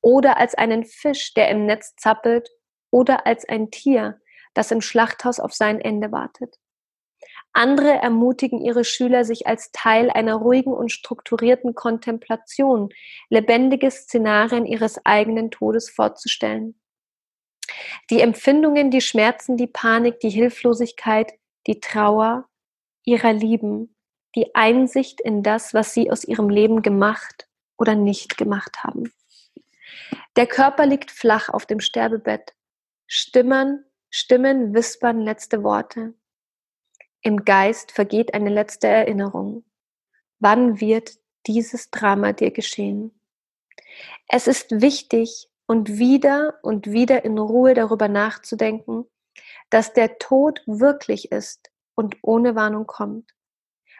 oder 0.00 0.38
als 0.38 0.54
einen 0.54 0.84
Fisch, 0.84 1.34
der 1.34 1.48
im 1.48 1.66
Netz 1.66 1.94
zappelt 1.96 2.48
oder 2.90 3.26
als 3.26 3.48
ein 3.48 3.70
Tier, 3.70 4.20
das 4.54 4.70
im 4.70 4.80
Schlachthaus 4.80 5.40
auf 5.40 5.52
sein 5.52 5.80
Ende 5.80 6.12
wartet. 6.12 6.58
Andere 7.52 7.90
ermutigen 7.90 8.60
ihre 8.60 8.84
Schüler, 8.84 9.24
sich 9.24 9.46
als 9.46 9.72
Teil 9.72 10.10
einer 10.10 10.36
ruhigen 10.36 10.72
und 10.72 10.92
strukturierten 10.92 11.74
Kontemplation 11.74 12.90
lebendige 13.30 13.90
Szenarien 13.90 14.66
ihres 14.66 15.04
eigenen 15.04 15.50
Todes 15.50 15.90
vorzustellen. 15.90 16.78
Die 18.10 18.20
Empfindungen, 18.20 18.90
die 18.90 19.00
Schmerzen, 19.00 19.56
die 19.56 19.66
Panik, 19.66 20.20
die 20.20 20.30
Hilflosigkeit, 20.30 21.32
die 21.66 21.80
Trauer 21.80 22.48
ihrer 23.04 23.32
Lieben, 23.32 23.94
die 24.34 24.54
Einsicht 24.54 25.20
in 25.20 25.42
das, 25.42 25.74
was 25.74 25.94
sie 25.94 26.10
aus 26.10 26.24
ihrem 26.24 26.48
Leben 26.48 26.82
gemacht 26.82 27.48
oder 27.76 27.94
nicht 27.94 28.36
gemacht 28.36 28.84
haben. 28.84 29.12
Der 30.36 30.46
Körper 30.46 30.86
liegt 30.86 31.10
flach 31.10 31.48
auf 31.48 31.66
dem 31.66 31.80
Sterbebett. 31.80 32.54
Stimmen, 33.06 33.84
Stimmen 34.10 34.74
wispern 34.74 35.20
letzte 35.20 35.62
Worte. 35.62 36.14
Im 37.22 37.44
Geist 37.44 37.92
vergeht 37.92 38.34
eine 38.34 38.50
letzte 38.50 38.86
Erinnerung. 38.86 39.64
Wann 40.38 40.80
wird 40.80 41.18
dieses 41.46 41.90
Drama 41.90 42.32
dir 42.32 42.50
geschehen? 42.50 43.18
Es 44.28 44.46
ist 44.46 44.80
wichtig, 44.80 45.48
und 45.68 45.98
wieder 45.98 46.54
und 46.62 46.90
wieder 46.90 47.24
in 47.24 47.38
Ruhe 47.38 47.74
darüber 47.74 48.08
nachzudenken, 48.08 49.04
dass 49.70 49.92
der 49.92 50.18
Tod 50.18 50.62
wirklich 50.66 51.30
ist 51.30 51.70
und 51.94 52.16
ohne 52.22 52.56
Warnung 52.56 52.86
kommt. 52.86 53.30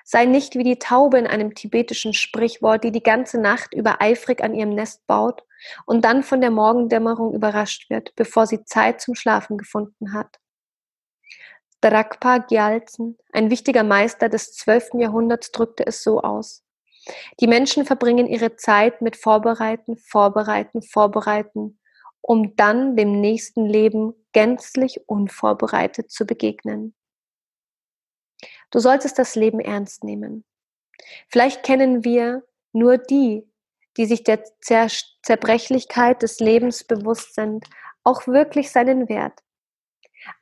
Sei 0.03 0.25
nicht 0.25 0.55
wie 0.55 0.65
die 0.65 0.79
Taube 0.79 1.19
in 1.19 1.27
einem 1.27 1.55
tibetischen 1.55 2.15
Sprichwort, 2.15 2.83
die 2.85 2.91
die 2.91 3.03
ganze 3.03 3.39
Nacht 3.39 3.75
über 3.75 4.01
eifrig 4.01 4.43
an 4.43 4.55
ihrem 4.55 4.75
Nest 4.75 5.07
baut 5.07 5.45
und 5.85 6.07
dann 6.07 6.23
von 6.23 6.41
der 6.41 6.51
Morgendämmerung 6.51 7.35
überrascht 7.35 7.91
wird, 7.91 8.17
bevor 8.17 8.47
sie 8.47 8.65
Zeit 8.65 9.03
zum 9.03 9.15
Schlafen 9.15 9.59
gefunden 9.59 10.15
hat. 10.15 10.39
Drakpa 11.83 12.39
Gyaltsen, 12.39 13.19
ein 13.31 13.51
wichtiger 13.51 13.85
Meister 13.85 14.31
des 14.31 14.55
12. 14.55 14.95
Jahrhunderts, 14.95 15.53
drückte 15.53 15.87
es 15.87 16.03
so 16.03 16.23
aus. 16.23 16.65
Die 17.41 17.47
Menschen 17.47 17.85
verbringen 17.85 18.27
ihre 18.27 18.57
Zeit 18.57 19.01
mit 19.01 19.17
Vorbereiten, 19.17 19.97
Vorbereiten, 19.97 20.83
Vorbereiten, 20.83 21.79
um 22.21 22.57
dann 22.57 22.97
dem 22.97 23.21
nächsten 23.21 23.67
Leben 23.67 24.15
gänzlich 24.33 25.09
unvorbereitet 25.09 26.11
zu 26.11 26.27
begegnen. 26.27 26.95
Du 28.71 28.79
solltest 28.79 29.19
das 29.19 29.35
Leben 29.35 29.61
ernst 29.61 30.05
nehmen. 30.05 30.45
Vielleicht 31.29 31.63
kennen 31.63 32.05
wir 32.05 32.45
nur 32.73 32.99
die, 32.99 33.49
die 33.97 34.07
sich 34.07 34.25
der 34.25 34.45
Zer 34.61 34.89
Zerbrechlichkeit 35.23 36.23
des 36.23 36.39
Lebens 36.41 36.85
bewusst 36.85 37.35
sind, 37.35 37.67
auch 38.05 38.27
wirklich 38.27 38.71
seinen 38.71 39.09
Wert. 39.09 39.41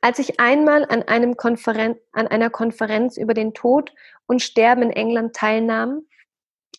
Als 0.01 0.19
ich 0.19 0.39
einmal 0.39 0.85
an, 0.85 1.03
einem 1.03 1.37
Konferen 1.37 1.95
an 2.11 2.27
einer 2.27 2.49
Konferenz 2.49 3.17
über 3.17 3.33
den 3.33 3.53
Tod 3.53 3.93
und 4.25 4.41
Sterben 4.41 4.83
in 4.83 4.91
England 4.91 5.35
teilnahm, 5.35 6.05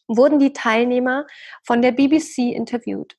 wurden 0.07 0.39
die 0.39 0.53
Teilnehmer 0.53 1.27
von 1.63 1.83
der 1.83 1.93
BBC 1.93 2.55
interviewt. 2.55 3.17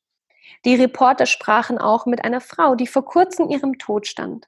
Die 0.65 0.75
Reporter 0.75 1.25
sprachen 1.25 1.77
auch 1.77 2.05
mit 2.05 2.23
einer 2.23 2.41
Frau, 2.41 2.75
die 2.75 2.87
vor 2.87 3.05
kurzem 3.05 3.49
ihrem 3.49 3.77
Tod 3.77 4.07
stand. 4.07 4.47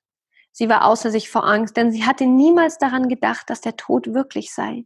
Sie 0.52 0.68
war 0.68 0.86
außer 0.86 1.12
sich 1.12 1.30
vor 1.30 1.46
Angst, 1.46 1.78
denn 1.78 1.92
sie 1.92 2.06
hatte 2.06 2.26
niemals 2.26 2.78
daran 2.78 3.08
gedacht, 3.08 3.50
dass 3.50 3.62
der 3.62 3.78
Tod 3.78 4.14
wirklich 4.14 4.54
sei. 4.54 4.86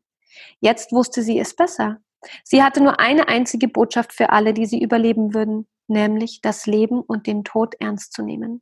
Jetzt 0.60 0.92
wusste 0.92 1.24
sie 1.24 1.40
es 1.40 1.56
besser. 1.56 2.02
Sie 2.44 2.64
hatte 2.64 2.82
nur 2.82 3.00
eine 3.00 3.28
einzige 3.28 3.68
Botschaft 3.68 4.14
für 4.14 4.30
alle, 4.30 4.54
die 4.54 4.66
sie 4.66 4.82
überleben 4.82 5.34
würden, 5.34 5.68
nämlich 5.88 6.42
das 6.42 6.66
Leben 6.66 7.02
und 7.02 7.28
den 7.28 7.44
Tod 7.44 7.76
ernst 7.80 8.14
zu 8.14 8.24
nehmen. 8.24 8.62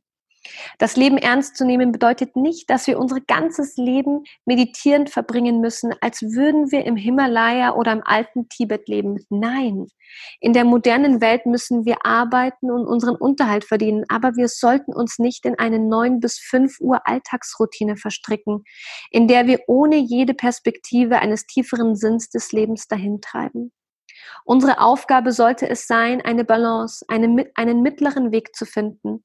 Das 0.78 0.96
Leben 0.96 1.16
ernst 1.16 1.56
zu 1.56 1.64
nehmen 1.64 1.92
bedeutet 1.92 2.36
nicht, 2.36 2.68
dass 2.68 2.86
wir 2.86 2.98
unser 2.98 3.20
ganzes 3.20 3.76
Leben 3.76 4.24
meditierend 4.44 5.10
verbringen 5.10 5.60
müssen, 5.60 5.94
als 6.00 6.22
würden 6.22 6.70
wir 6.70 6.84
im 6.84 6.96
Himalaya 6.96 7.74
oder 7.74 7.92
im 7.92 8.02
alten 8.04 8.48
Tibet 8.48 8.88
leben. 8.88 9.24
Nein, 9.30 9.86
in 10.40 10.52
der 10.52 10.64
modernen 10.64 11.20
Welt 11.20 11.46
müssen 11.46 11.84
wir 11.84 12.04
arbeiten 12.04 12.70
und 12.70 12.86
unseren 12.86 13.16
Unterhalt 13.16 13.64
verdienen, 13.64 14.04
aber 14.08 14.36
wir 14.36 14.48
sollten 14.48 14.92
uns 14.92 15.18
nicht 15.18 15.46
in 15.46 15.58
eine 15.58 15.78
neun 15.78 16.20
bis 16.20 16.38
fünf 16.38 16.78
Uhr 16.80 17.06
Alltagsroutine 17.06 17.96
verstricken, 17.96 18.64
in 19.10 19.28
der 19.28 19.46
wir 19.46 19.60
ohne 19.66 19.96
jede 19.96 20.34
Perspektive 20.34 21.18
eines 21.18 21.46
tieferen 21.46 21.96
Sinns 21.96 22.28
des 22.28 22.52
Lebens 22.52 22.86
dahintreiben. 22.86 23.72
Unsere 24.44 24.80
Aufgabe 24.80 25.32
sollte 25.32 25.68
es 25.68 25.86
sein, 25.86 26.20
eine 26.20 26.44
Balance, 26.44 27.04
eine, 27.08 27.50
einen 27.54 27.82
mittleren 27.82 28.30
Weg 28.32 28.54
zu 28.54 28.66
finden 28.66 29.24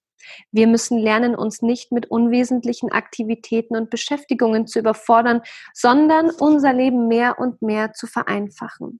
wir 0.51 0.67
müssen 0.67 0.97
lernen, 0.97 1.35
uns 1.35 1.61
nicht 1.61 1.91
mit 1.91 2.09
unwesentlichen 2.11 2.91
Aktivitäten 2.91 3.75
und 3.75 3.89
Beschäftigungen 3.89 4.67
zu 4.67 4.79
überfordern, 4.79 5.41
sondern 5.73 6.29
unser 6.29 6.73
Leben 6.73 7.07
mehr 7.07 7.39
und 7.39 7.61
mehr 7.61 7.93
zu 7.93 8.07
vereinfachen. 8.07 8.99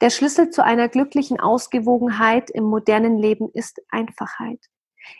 Der 0.00 0.10
Schlüssel 0.10 0.50
zu 0.50 0.62
einer 0.62 0.88
glücklichen 0.88 1.40
Ausgewogenheit 1.40 2.50
im 2.50 2.64
modernen 2.64 3.18
Leben 3.18 3.48
ist 3.54 3.80
Einfachheit. 3.88 4.60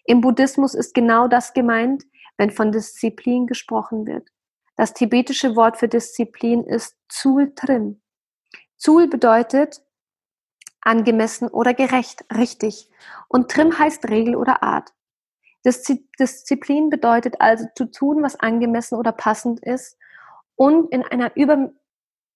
Im 0.04 0.20
Buddhismus 0.20 0.74
ist 0.74 0.94
genau 0.94 1.28
das 1.28 1.54
gemeint, 1.54 2.04
wenn 2.36 2.50
von 2.50 2.72
Disziplin 2.72 3.46
gesprochen 3.46 4.06
wird. 4.06 4.28
Das 4.76 4.92
tibetische 4.92 5.56
Wort 5.56 5.78
für 5.78 5.88
Disziplin 5.88 6.64
ist 6.64 6.96
Zul 7.08 7.54
Trim. 7.54 8.02
Zul 8.76 9.08
bedeutet 9.08 9.80
angemessen 10.86 11.48
oder 11.48 11.74
gerecht, 11.74 12.24
richtig. 12.34 12.88
Und 13.28 13.50
Trim 13.50 13.78
heißt 13.78 14.08
Regel 14.08 14.36
oder 14.36 14.62
Art. 14.62 14.92
Disziplin 15.64 16.90
bedeutet 16.90 17.40
also 17.40 17.66
zu 17.74 17.90
tun, 17.90 18.22
was 18.22 18.38
angemessen 18.38 18.96
oder 18.96 19.12
passend 19.12 19.60
ist 19.60 19.98
und 20.54 20.92
in 20.92 21.02
einer 21.02 21.36
über 21.36 21.72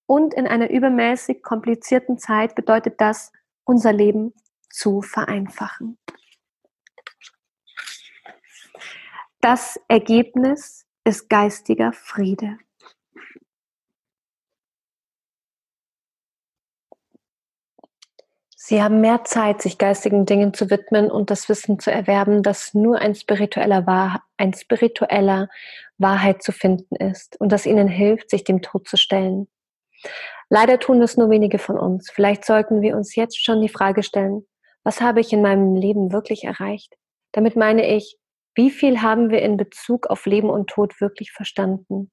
und 0.07 0.35
in 0.35 0.49
einer 0.49 0.71
übermäßig 0.71 1.41
komplizierten 1.41 2.19
Zeit 2.19 2.57
bedeutet 2.57 3.01
das, 3.01 3.31
unser 3.63 3.93
Leben 3.93 4.35
zu 4.69 5.03
vereinfachen. 5.03 5.99
Das 9.41 9.81
Ergebnis 9.87 10.85
ist 11.05 11.31
geistiger 11.31 11.93
Friede. 11.93 12.59
Sie 18.71 18.85
haben 18.85 19.01
mehr 19.01 19.25
Zeit, 19.25 19.63
sich 19.63 19.79
geistigen 19.79 20.27
Dingen 20.27 20.55
zu 20.55 20.71
widmen 20.71 21.11
und 21.11 21.31
das 21.31 21.49
Wissen 21.49 21.81
zu 21.81 21.91
erwerben, 21.91 22.45
dass 22.45 22.73
nur 22.73 23.01
ein 23.01 23.17
spiritueller, 23.17 23.85
Wahr 23.85 24.23
ein 24.37 24.55
spiritueller 24.55 25.49
Wahrheit 25.99 26.45
zu 26.45 26.53
finden 26.53 26.95
ist 26.95 27.35
und 27.41 27.51
das 27.51 27.67
ihnen 27.67 27.89
hilft, 27.89 28.31
sich 28.31 28.45
dem 28.45 28.63
Tod 28.63 28.87
zu 28.87 28.97
stellen. 28.97 29.49
Leider 30.51 30.79
tun 30.79 31.01
das 31.01 31.17
nur 31.17 31.31
wenige 31.31 31.59
von 31.59 31.81
uns. 31.81 32.13
Vielleicht 32.13 32.45
sollten 32.45 32.81
wir 32.81 32.95
uns 32.95 33.17
jetzt 33.17 33.45
schon 33.45 33.61
die 33.61 33.69
Frage 33.69 34.05
stellen, 34.05 34.47
was 34.85 35.01
habe 35.01 35.19
ich 35.19 35.33
in 35.33 35.43
meinem 35.43 35.75
Leben 35.75 36.13
wirklich 36.13 36.45
erreicht? 36.45 36.95
Damit 37.33 37.57
meine 37.57 37.93
ich, 37.93 38.19
wie 38.55 38.71
viel 38.71 39.03
haben 39.03 39.31
wir 39.31 39.43
in 39.43 39.57
Bezug 39.57 40.07
auf 40.07 40.27
Leben 40.27 40.49
und 40.49 40.71
Tod 40.71 41.01
wirklich 41.01 41.33
verstanden? 41.33 42.13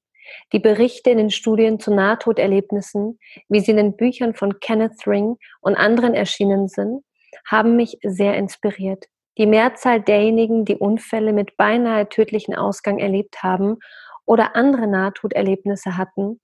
Die 0.52 0.58
Berichte 0.58 1.10
in 1.10 1.18
den 1.18 1.30
Studien 1.30 1.80
zu 1.80 1.92
Nahtoderlebnissen, 1.94 3.18
wie 3.48 3.60
sie 3.60 3.72
in 3.72 3.76
den 3.76 3.96
Büchern 3.96 4.34
von 4.34 4.60
Kenneth 4.60 5.06
Ring 5.06 5.36
und 5.60 5.74
anderen 5.74 6.14
erschienen 6.14 6.68
sind, 6.68 7.04
haben 7.46 7.76
mich 7.76 7.98
sehr 8.02 8.34
inspiriert. 8.34 9.06
Die 9.38 9.46
Mehrzahl 9.46 10.00
derjenigen, 10.00 10.64
die 10.64 10.76
Unfälle 10.76 11.32
mit 11.32 11.56
beinahe 11.56 12.08
tödlichen 12.08 12.54
Ausgang 12.54 12.98
erlebt 12.98 13.42
haben 13.42 13.78
oder 14.26 14.56
andere 14.56 14.86
Nahtoderlebnisse 14.88 15.96
hatten, 15.96 16.40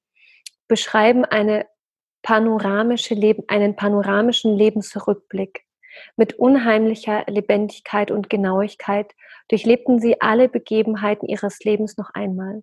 beschreiben 0.69 1.25
eine 1.25 1.67
panoramische 2.23 3.15
Leben, 3.15 3.43
einen 3.49 3.77
panoramischen 3.77 4.57
Lebensrückblick. 4.57 5.65
Mit 6.17 6.35
unheimlicher 6.35 7.25
Lebendigkeit 7.27 8.11
und 8.11 8.31
Genauigkeit 8.31 9.13
durchlebten 9.49 10.01
sie 10.01 10.21
alle 10.21 10.49
Begebenheiten 10.49 11.29
ihres 11.29 11.61
Lebens 11.65 11.97
noch 11.97 12.11
einmal. 12.15 12.63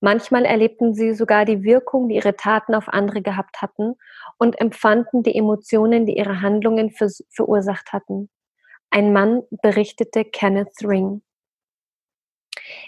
Manchmal 0.00 0.44
erlebten 0.44 0.94
sie 0.94 1.14
sogar 1.14 1.44
die 1.44 1.62
Wirkung, 1.62 2.08
die 2.08 2.16
ihre 2.16 2.36
Taten 2.36 2.74
auf 2.74 2.88
andere 2.88 3.22
gehabt 3.22 3.62
hatten 3.62 3.94
und 4.38 4.60
empfanden 4.60 5.22
die 5.22 5.34
Emotionen, 5.34 6.06
die 6.06 6.16
ihre 6.16 6.40
Handlungen 6.40 6.90
für, 6.90 7.08
verursacht 7.30 7.92
hatten. 7.92 8.28
Ein 8.90 9.12
Mann 9.12 9.42
berichtete 9.50 10.24
Kenneth 10.24 10.82
Ring. 10.82 11.22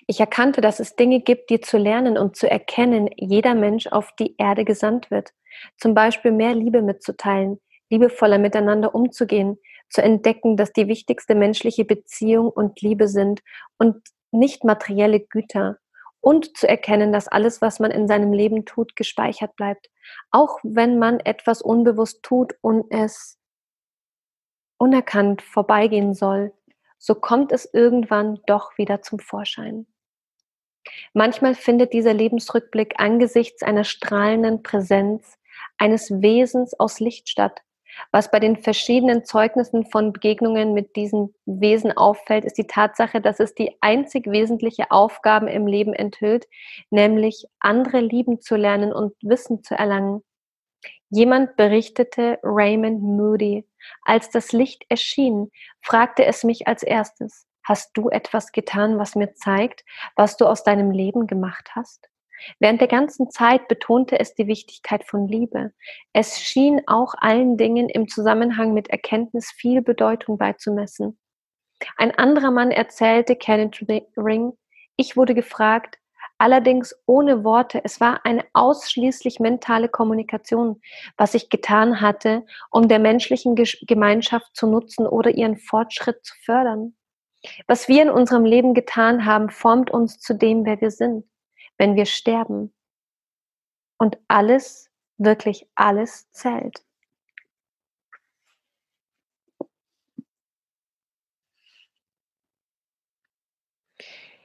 Ich 0.07 0.21
erkannte, 0.21 0.61
dass 0.61 0.81
es 0.81 0.97
Dinge 0.97 1.21
gibt, 1.21 1.51
die 1.51 1.61
zu 1.61 1.79
lernen 1.79 2.19
und 2.19 2.37
zu 2.37 2.51
erkennen 2.51 3.09
jeder 3.17 3.55
Mensch 3.55 3.87
auf 3.87 4.13
die 4.19 4.35
Erde 4.39 4.65
gesandt 4.65 5.11
wird. 5.11 5.31
Zum 5.79 5.95
Beispiel 5.95 6.33
mehr 6.33 6.55
Liebe 6.55 6.83
mitzuteilen, 6.83 7.61
liebevoller 7.91 8.39
miteinander 8.39 8.95
umzugehen, 8.95 9.59
zu 9.89 10.03
entdecken, 10.03 10.57
dass 10.57 10.73
die 10.73 10.89
wichtigste 10.89 11.35
menschliche 11.35 11.85
Beziehung 11.85 12.49
und 12.49 12.81
Liebe 12.81 13.09
sind 13.09 13.41
und 13.79 13.97
nicht 14.31 14.65
materielle 14.65 15.21
Güter 15.21 15.79
und 16.21 16.57
zu 16.57 16.69
erkennen, 16.69 17.13
dass 17.13 17.29
alles, 17.29 17.63
was 17.63 17.81
man 17.81 17.91
in 17.91 18.07
seinem 18.07 18.33
Leben 18.33 18.65
tut, 18.65 18.97
gespeichert 18.97 19.57
bleibt. 19.57 19.91
Auch 20.31 20.59
wenn 20.63 20.99
man 20.99 21.21
etwas 21.21 21.63
unbewusst 21.63 22.23
tut 22.23 22.55
und 22.61 22.85
es 22.91 23.39
unerkannt 24.79 25.43
vorbeigehen 25.43 26.15
soll, 26.15 26.53
so 26.99 27.15
kommt 27.15 27.53
es 27.53 27.73
irgendwann 27.73 28.41
doch 28.47 28.77
wieder 28.77 29.03
zum 29.03 29.19
Vorschein. 29.19 29.87
Manchmal 31.13 31.55
findet 31.55 31.93
dieser 31.93 32.15
Lebensrückblick 32.15 32.95
angesichts 32.99 33.63
einer 33.63 33.85
strahlenden 33.85 34.63
Präsenz 34.63 35.39
eines 35.79 36.11
Wesens 36.11 36.79
aus 36.79 37.01
Licht 37.01 37.29
statt, 37.29 37.63
was 38.13 38.31
bei 38.31 38.41
den 38.41 38.57
verschiedenen 38.57 39.25
Zeugnissen 39.25 39.87
von 39.87 40.13
Begegnungen 40.13 40.73
mit 40.75 40.97
diesen 40.97 41.35
Wesen 41.47 41.97
auffällt, 41.97 42.45
ist 42.45 42.59
die 42.59 42.67
Tatsache, 42.67 43.21
dass 43.21 43.41
es 43.41 43.55
die 43.55 43.77
einzig 43.81 44.27
wesentliche 44.27 44.91
Aufgaben 44.91 45.49
im 45.49 45.67
Leben 45.67 45.93
enthüllt, 45.93 46.47
nämlich 46.91 47.47
andere 47.61 48.01
lieben 48.01 48.41
zu 48.41 48.57
lernen 48.57 48.93
und 48.93 49.15
Wissen 49.23 49.63
zu 49.63 49.75
erlangen. 49.75 50.23
Jemand 51.11 51.57
berichtete 51.57 52.39
Raymond 52.43 53.03
Moody, 53.03 53.67
als 54.03 54.31
das 54.31 54.53
Licht 54.53 54.85
erschien, 54.89 55.51
fragte 55.81 56.25
es 56.25 56.45
mich 56.45 56.69
als 56.69 56.83
erstes, 56.83 57.47
hast 57.65 57.97
du 57.97 58.09
etwas 58.09 58.53
getan, 58.53 58.99
was 58.99 59.17
mir 59.17 59.35
zeigt, 59.35 59.85
was 60.15 60.37
du 60.37 60.47
aus 60.47 60.63
deinem 60.63 60.91
Leben 60.91 61.27
gemacht 61.27 61.71
hast? 61.75 62.09
Während 62.59 62.81
der 62.81 62.89
ganzen 62.89 63.31
Zeit 63.31 63.69
betonte 63.69 64.19
es 64.19 64.35
die 64.35 64.47
Wichtigkeit 64.47 65.05
von 65.05 65.29
Liebe. 65.29 65.73
Es 66.13 66.41
schien 66.41 66.83
auch 66.87 67.15
allen 67.19 67.57
Dingen 67.57 67.89
im 67.89 68.09
Zusammenhang 68.09 68.75
mit 68.75 68.89
Erkenntnis 68.91 69.51
viel 69.51 69.83
Bedeutung 69.83 70.39
beizumessen. 70.39 71.19
Ein 71.97 72.17
anderer 72.17 72.51
Mann 72.51 72.71
erzählte 72.71 73.37
Kenneth 73.37 73.85
Ring, 74.17 74.53
ich 74.97 75.17
wurde 75.17 75.35
gefragt, 75.35 75.97
allerdings 76.37 76.95
ohne 77.07 77.45
Worte. 77.45 77.81
Es 77.85 78.01
war 78.01 78.25
eine 78.25 78.45
ausschließlich 78.55 79.41
mentale 79.41 79.89
Kommunikation, 79.89 80.81
was 81.17 81.35
ich 81.35 81.51
getan 81.51 82.01
hatte, 82.01 82.45
um 82.71 82.89
der 82.89 82.99
menschlichen 82.99 83.55
Gemeinschaft 83.55 84.57
zu 84.57 84.67
nutzen 84.67 85.07
oder 85.07 85.31
ihren 85.31 85.57
Fortschritt 85.57 86.25
zu 86.25 86.35
fördern. 86.45 86.95
Was 87.67 87.89
wir 87.89 88.03
in 88.03 88.11
unserem 88.11 88.45
Leben 88.45 88.75
getan 88.75 89.25
haben, 89.25 89.51
formt 89.51 89.91
uns 89.91 90.19
zu 90.19 90.35
dem, 90.35 90.65
wer 90.65 90.81
wir 90.81 90.91
sind, 90.91 91.25
wenn 91.81 91.97
wir 91.97 92.05
sterben. 92.05 92.75
Und 93.97 94.19
alles, 94.29 94.91
wirklich 95.17 95.67
alles 95.77 96.31
zählt. 96.31 96.85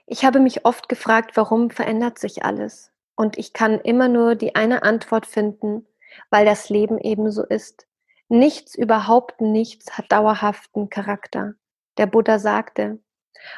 Ich 0.06 0.24
habe 0.24 0.40
mich 0.40 0.66
oft 0.66 0.88
gefragt, 0.88 1.36
warum 1.36 1.72
verändert 1.72 2.20
sich 2.20 2.46
alles? 2.46 2.94
Und 3.16 3.38
ich 3.38 3.52
kann 3.52 3.82
immer 3.82 4.08
nur 4.08 4.36
die 4.36 4.56
eine 4.56 4.84
Antwort 4.84 5.26
finden, 5.26 5.86
weil 6.30 6.46
das 6.46 6.70
Leben 6.70 6.98
ebenso 7.00 7.44
ist. 7.44 7.86
Nichts, 8.30 8.76
überhaupt 8.76 9.42
nichts 9.42 9.98
hat 9.98 10.10
dauerhaften 10.10 10.90
Charakter. 10.90 11.56
Der 11.98 12.06
Buddha 12.06 12.40
sagte, 12.40 13.00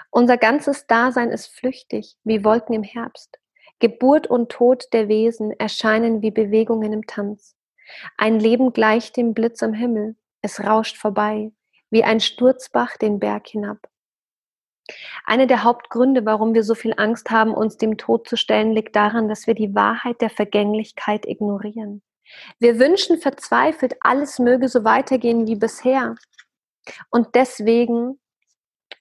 unser 0.09 0.37
ganzes 0.37 0.87
Dasein 0.87 1.29
ist 1.29 1.45
flüchtig, 1.45 2.17
wie 2.23 2.43
Wolken 2.43 2.73
im 2.73 2.83
Herbst. 2.83 3.37
Geburt 3.79 4.27
und 4.27 4.49
Tod 4.49 4.85
der 4.93 5.07
Wesen 5.07 5.51
erscheinen 5.51 6.21
wie 6.21 6.31
Bewegungen 6.31 6.93
im 6.93 7.05
Tanz. 7.05 7.55
Ein 8.17 8.39
Leben 8.39 8.73
gleicht 8.73 9.17
dem 9.17 9.33
Blitz 9.33 9.61
am 9.63 9.73
Himmel. 9.73 10.15
Es 10.41 10.63
rauscht 10.63 10.97
vorbei, 10.97 11.51
wie 11.89 12.03
ein 12.03 12.19
Sturzbach 12.19 12.97
den 12.97 13.19
Berg 13.19 13.47
hinab. 13.47 13.77
Eine 15.25 15.47
der 15.47 15.63
Hauptgründe, 15.63 16.25
warum 16.25 16.53
wir 16.53 16.63
so 16.63 16.73
viel 16.73 16.93
Angst 16.97 17.29
haben, 17.29 17.53
uns 17.53 17.77
dem 17.77 17.97
Tod 17.97 18.27
zu 18.27 18.37
stellen, 18.37 18.71
liegt 18.71 18.95
daran, 18.95 19.27
dass 19.27 19.45
wir 19.45 19.53
die 19.53 19.75
Wahrheit 19.75 20.21
der 20.21 20.29
Vergänglichkeit 20.29 21.25
ignorieren. 21.25 22.01
Wir 22.59 22.79
wünschen 22.79 23.17
verzweifelt, 23.17 23.95
alles 23.99 24.39
möge 24.39 24.67
so 24.69 24.83
weitergehen 24.83 25.47
wie 25.47 25.55
bisher. 25.55 26.15
Und 27.09 27.35
deswegen 27.35 28.19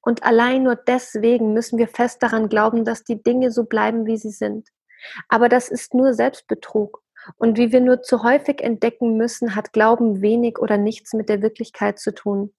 und 0.02 0.24
allein 0.24 0.62
nur 0.62 0.76
deswegen 0.76 1.52
müssen 1.52 1.78
wir 1.78 1.88
fest 1.88 2.22
daran 2.22 2.48
glauben, 2.48 2.84
dass 2.84 3.04
die 3.04 3.22
Dinge 3.22 3.50
so 3.50 3.64
bleiben, 3.64 4.06
wie 4.06 4.16
sie 4.16 4.30
sind. 4.30 4.68
Aber 5.28 5.48
das 5.48 5.68
ist 5.68 5.94
nur 5.94 6.14
Selbstbetrug. 6.14 7.02
Und 7.38 7.58
wie 7.58 7.72
wir 7.72 7.80
nur 7.80 8.02
zu 8.02 8.22
häufig 8.22 8.60
entdecken 8.60 9.16
müssen, 9.16 9.56
hat 9.56 9.72
Glauben 9.72 10.22
wenig 10.22 10.58
oder 10.58 10.78
nichts 10.78 11.12
mit 11.12 11.28
der 11.28 11.42
Wirklichkeit 11.42 11.98
zu 11.98 12.14
tun. 12.14 12.54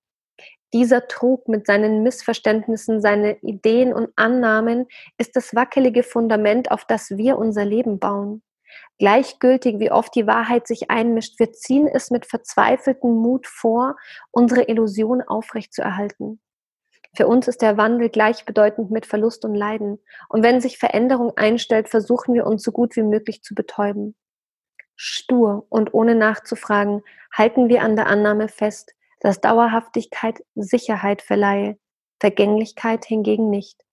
Dieser 0.74 1.08
Trug 1.08 1.48
mit 1.48 1.66
seinen 1.66 2.04
Missverständnissen, 2.04 3.02
seine 3.02 3.38
Ideen 3.42 3.94
und 3.94 4.10
Annahmen 4.18 4.88
ist 5.18 5.38
das 5.38 5.56
wackelige 5.56 6.04
Fundament, 6.04 6.72
auf 6.72 6.84
das 6.84 7.12
wir 7.12 7.38
unser 7.38 7.64
Leben 7.64 8.00
bauen. 8.00 8.44
Gleichgültig, 9.00 9.80
wie 9.80 9.92
oft 9.92 10.14
die 10.16 10.28
Wahrheit 10.28 10.68
sich 10.68 10.92
einmischt, 10.92 11.40
wir 11.40 11.54
ziehen 11.54 11.88
es 11.88 12.12
mit 12.12 12.26
verzweifeltem 12.26 13.12
Mut 13.12 13.48
vor, 13.48 13.96
unsere 14.32 14.64
Illusion 14.64 15.22
aufrechtzuerhalten. 15.22 16.42
Für 17.18 17.26
uns 17.26 17.48
ist 17.48 17.64
der 17.64 17.78
Wandel 17.78 18.10
gleichbedeutend 18.10 18.92
mit 18.92 19.08
Verlust 19.08 19.44
und 19.44 19.56
Leiden. 19.56 19.98
Und 20.30 20.44
wenn 20.44 20.62
sich 20.62 20.78
Veränderung 20.78 21.36
einstellt, 21.36 21.90
versuchen 21.90 22.36
wir 22.36 22.46
uns 22.46 22.62
so 22.62 22.72
gut 22.72 22.96
wie 22.96 23.02
möglich 23.02 23.42
zu 23.42 23.56
betäuben. 23.56 24.16
Stur 24.96 25.66
und 25.70 25.96
ohne 25.96 26.14
nachzufragen, 26.14 27.02
halten 27.34 27.70
wir 27.70 27.82
an 27.82 27.96
der 27.96 28.06
Annahme 28.06 28.50
fest, 28.50 28.94
dass 29.20 29.42
Dauerhaftigkeit 29.42 30.44
Sicherheit 30.54 31.24
verleihe, 31.24 31.80
Vergänglichkeit 32.20 33.04
hingegen 33.04 33.50
nicht. 33.50 33.84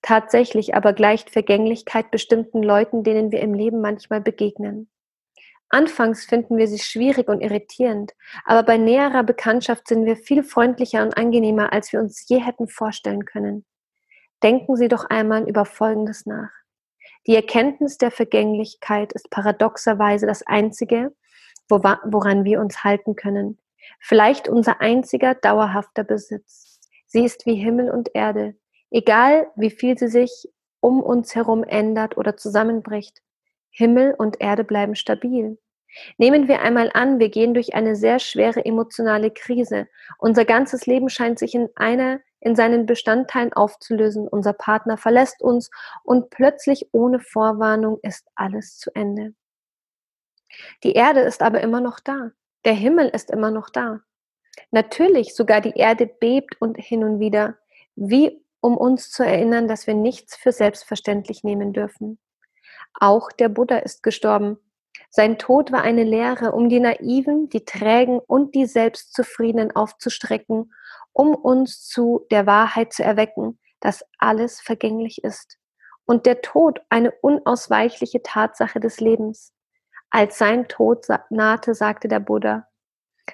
Tatsächlich 0.00 0.76
aber 0.76 0.92
gleicht 0.92 1.30
Vergänglichkeit 1.30 2.12
bestimmten 2.12 2.62
Leuten, 2.62 3.02
denen 3.02 3.32
wir 3.32 3.40
im 3.40 3.52
Leben 3.52 3.80
manchmal 3.80 4.20
begegnen. 4.20 4.88
Anfangs 5.70 6.24
finden 6.24 6.58
wir 6.58 6.66
sie 6.66 6.80
schwierig 6.80 7.28
und 7.28 7.40
irritierend, 7.40 8.12
aber 8.44 8.64
bei 8.64 8.76
näherer 8.76 9.22
Bekanntschaft 9.22 9.86
sind 9.86 10.04
wir 10.04 10.16
viel 10.16 10.42
freundlicher 10.42 11.02
und 11.02 11.16
angenehmer, 11.16 11.72
als 11.72 11.92
wir 11.92 12.00
uns 12.00 12.28
je 12.28 12.40
hätten 12.40 12.66
vorstellen 12.66 13.24
können. 13.24 13.64
Denken 14.42 14.74
Sie 14.76 14.88
doch 14.88 15.04
einmal 15.04 15.48
über 15.48 15.64
Folgendes 15.64 16.26
nach. 16.26 16.50
Die 17.26 17.36
Erkenntnis 17.36 17.98
der 17.98 18.10
Vergänglichkeit 18.10 19.12
ist 19.12 19.30
paradoxerweise 19.30 20.26
das 20.26 20.42
Einzige, 20.44 21.14
woran 21.68 22.44
wir 22.44 22.60
uns 22.60 22.82
halten 22.82 23.14
können, 23.14 23.58
vielleicht 24.00 24.48
unser 24.48 24.80
einziger 24.80 25.34
dauerhafter 25.34 26.02
Besitz. 26.02 26.80
Sie 27.06 27.24
ist 27.24 27.46
wie 27.46 27.54
Himmel 27.54 27.90
und 27.90 28.10
Erde, 28.14 28.56
egal 28.90 29.48
wie 29.54 29.70
viel 29.70 29.96
sie 29.96 30.08
sich 30.08 30.48
um 30.80 31.00
uns 31.02 31.34
herum 31.36 31.62
ändert 31.62 32.16
oder 32.16 32.36
zusammenbricht. 32.36 33.22
Himmel 33.70 34.14
und 34.16 34.40
Erde 34.40 34.64
bleiben 34.64 34.94
stabil. 34.94 35.58
Nehmen 36.18 36.48
wir 36.48 36.60
einmal 36.62 36.90
an, 36.94 37.18
wir 37.18 37.30
gehen 37.30 37.54
durch 37.54 37.74
eine 37.74 37.96
sehr 37.96 38.18
schwere 38.18 38.64
emotionale 38.64 39.30
Krise. 39.30 39.88
Unser 40.18 40.44
ganzes 40.44 40.86
Leben 40.86 41.08
scheint 41.08 41.38
sich 41.38 41.54
in 41.54 41.68
einer 41.74 42.20
in 42.40 42.56
seinen 42.56 42.86
Bestandteilen 42.86 43.52
aufzulösen. 43.52 44.26
Unser 44.26 44.54
Partner 44.54 44.96
verlässt 44.96 45.42
uns 45.42 45.70
und 46.04 46.30
plötzlich 46.30 46.88
ohne 46.92 47.20
Vorwarnung 47.20 47.98
ist 48.02 48.26
alles 48.34 48.78
zu 48.78 48.90
Ende. 48.94 49.34
Die 50.82 50.92
Erde 50.92 51.20
ist 51.20 51.42
aber 51.42 51.60
immer 51.60 51.80
noch 51.80 52.00
da. 52.00 52.30
Der 52.64 52.72
Himmel 52.72 53.08
ist 53.08 53.30
immer 53.30 53.50
noch 53.50 53.70
da. 53.70 54.00
Natürlich, 54.70 55.34
sogar 55.34 55.60
die 55.60 55.76
Erde 55.76 56.06
bebt 56.06 56.60
und 56.60 56.76
hin 56.76 57.04
und 57.04 57.20
wieder, 57.20 57.56
wie 57.94 58.42
um 58.60 58.76
uns 58.76 59.10
zu 59.10 59.22
erinnern, 59.22 59.68
dass 59.68 59.86
wir 59.86 59.94
nichts 59.94 60.36
für 60.36 60.52
selbstverständlich 60.52 61.44
nehmen 61.44 61.72
dürfen. 61.72 62.18
Auch 62.94 63.30
der 63.32 63.48
Buddha 63.48 63.78
ist 63.78 64.02
gestorben. 64.02 64.58
Sein 65.10 65.38
Tod 65.38 65.72
war 65.72 65.82
eine 65.82 66.04
Lehre, 66.04 66.52
um 66.52 66.68
die 66.68 66.80
Naiven, 66.80 67.48
die 67.48 67.64
Trägen 67.64 68.20
und 68.20 68.54
die 68.54 68.66
Selbstzufriedenen 68.66 69.74
aufzustrecken, 69.74 70.72
um 71.12 71.34
uns 71.34 71.86
zu 71.86 72.26
der 72.30 72.46
Wahrheit 72.46 72.92
zu 72.92 73.02
erwecken, 73.02 73.58
dass 73.80 74.04
alles 74.18 74.60
vergänglich 74.60 75.24
ist 75.24 75.58
und 76.04 76.26
der 76.26 76.42
Tod 76.42 76.80
eine 76.88 77.12
unausweichliche 77.12 78.22
Tatsache 78.22 78.80
des 78.80 79.00
Lebens. 79.00 79.54
Als 80.10 80.38
sein 80.38 80.66
Tod 80.66 81.06
nahte, 81.30 81.74
sagte 81.74 82.08
der 82.08 82.20
Buddha, 82.20 82.66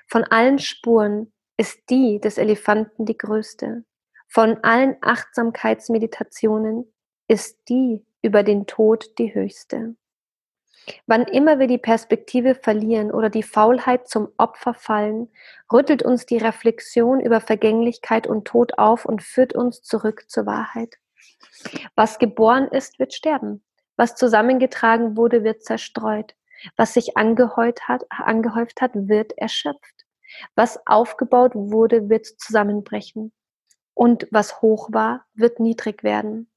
von 0.08 0.24
allen 0.24 0.58
Spuren 0.58 1.32
ist 1.56 1.88
die 1.88 2.20
des 2.20 2.36
Elefanten 2.36 3.06
die 3.06 3.16
größte. 3.16 3.84
Von 4.28 4.62
allen 4.62 4.96
Achtsamkeitsmeditationen 5.00 6.92
ist 7.28 7.58
die 7.68 8.04
über 8.22 8.42
den 8.42 8.66
Tod 8.66 9.18
die 9.18 9.34
höchste. 9.34 9.96
Wann 11.06 11.24
immer 11.24 11.58
wir 11.58 11.66
die 11.66 11.78
Perspektive 11.78 12.54
verlieren 12.54 13.10
oder 13.10 13.28
die 13.28 13.42
Faulheit 13.42 14.08
zum 14.08 14.28
Opfer 14.36 14.74
fallen, 14.74 15.28
rüttelt 15.72 16.02
uns 16.02 16.26
die 16.26 16.38
Reflexion 16.38 17.20
über 17.20 17.40
Vergänglichkeit 17.40 18.26
und 18.26 18.46
Tod 18.46 18.78
auf 18.78 19.04
und 19.04 19.22
führt 19.22 19.52
uns 19.54 19.82
zurück 19.82 20.24
zur 20.28 20.46
Wahrheit. 20.46 20.96
Was 21.96 22.18
geboren 22.18 22.68
ist, 22.68 22.98
wird 22.98 23.14
sterben. 23.14 23.64
Was 23.96 24.14
zusammengetragen 24.14 25.16
wurde, 25.16 25.42
wird 25.42 25.64
zerstreut. 25.64 26.34
Was 26.76 26.94
sich 26.94 27.16
angehäuft 27.16 27.88
hat, 27.88 28.04
angehäuft 28.10 28.80
hat, 28.80 28.92
wird 28.94 29.36
erschöpft. 29.36 30.04
Was 30.54 30.86
aufgebaut 30.86 31.52
wurde, 31.54 32.08
wird 32.08 32.26
zusammenbrechen. 32.26 33.32
Und 33.94 34.28
was 34.30 34.60
hoch 34.60 34.90
war, 34.92 35.24
wird 35.34 35.60
niedrig 35.60 36.02
werden. 36.02 36.50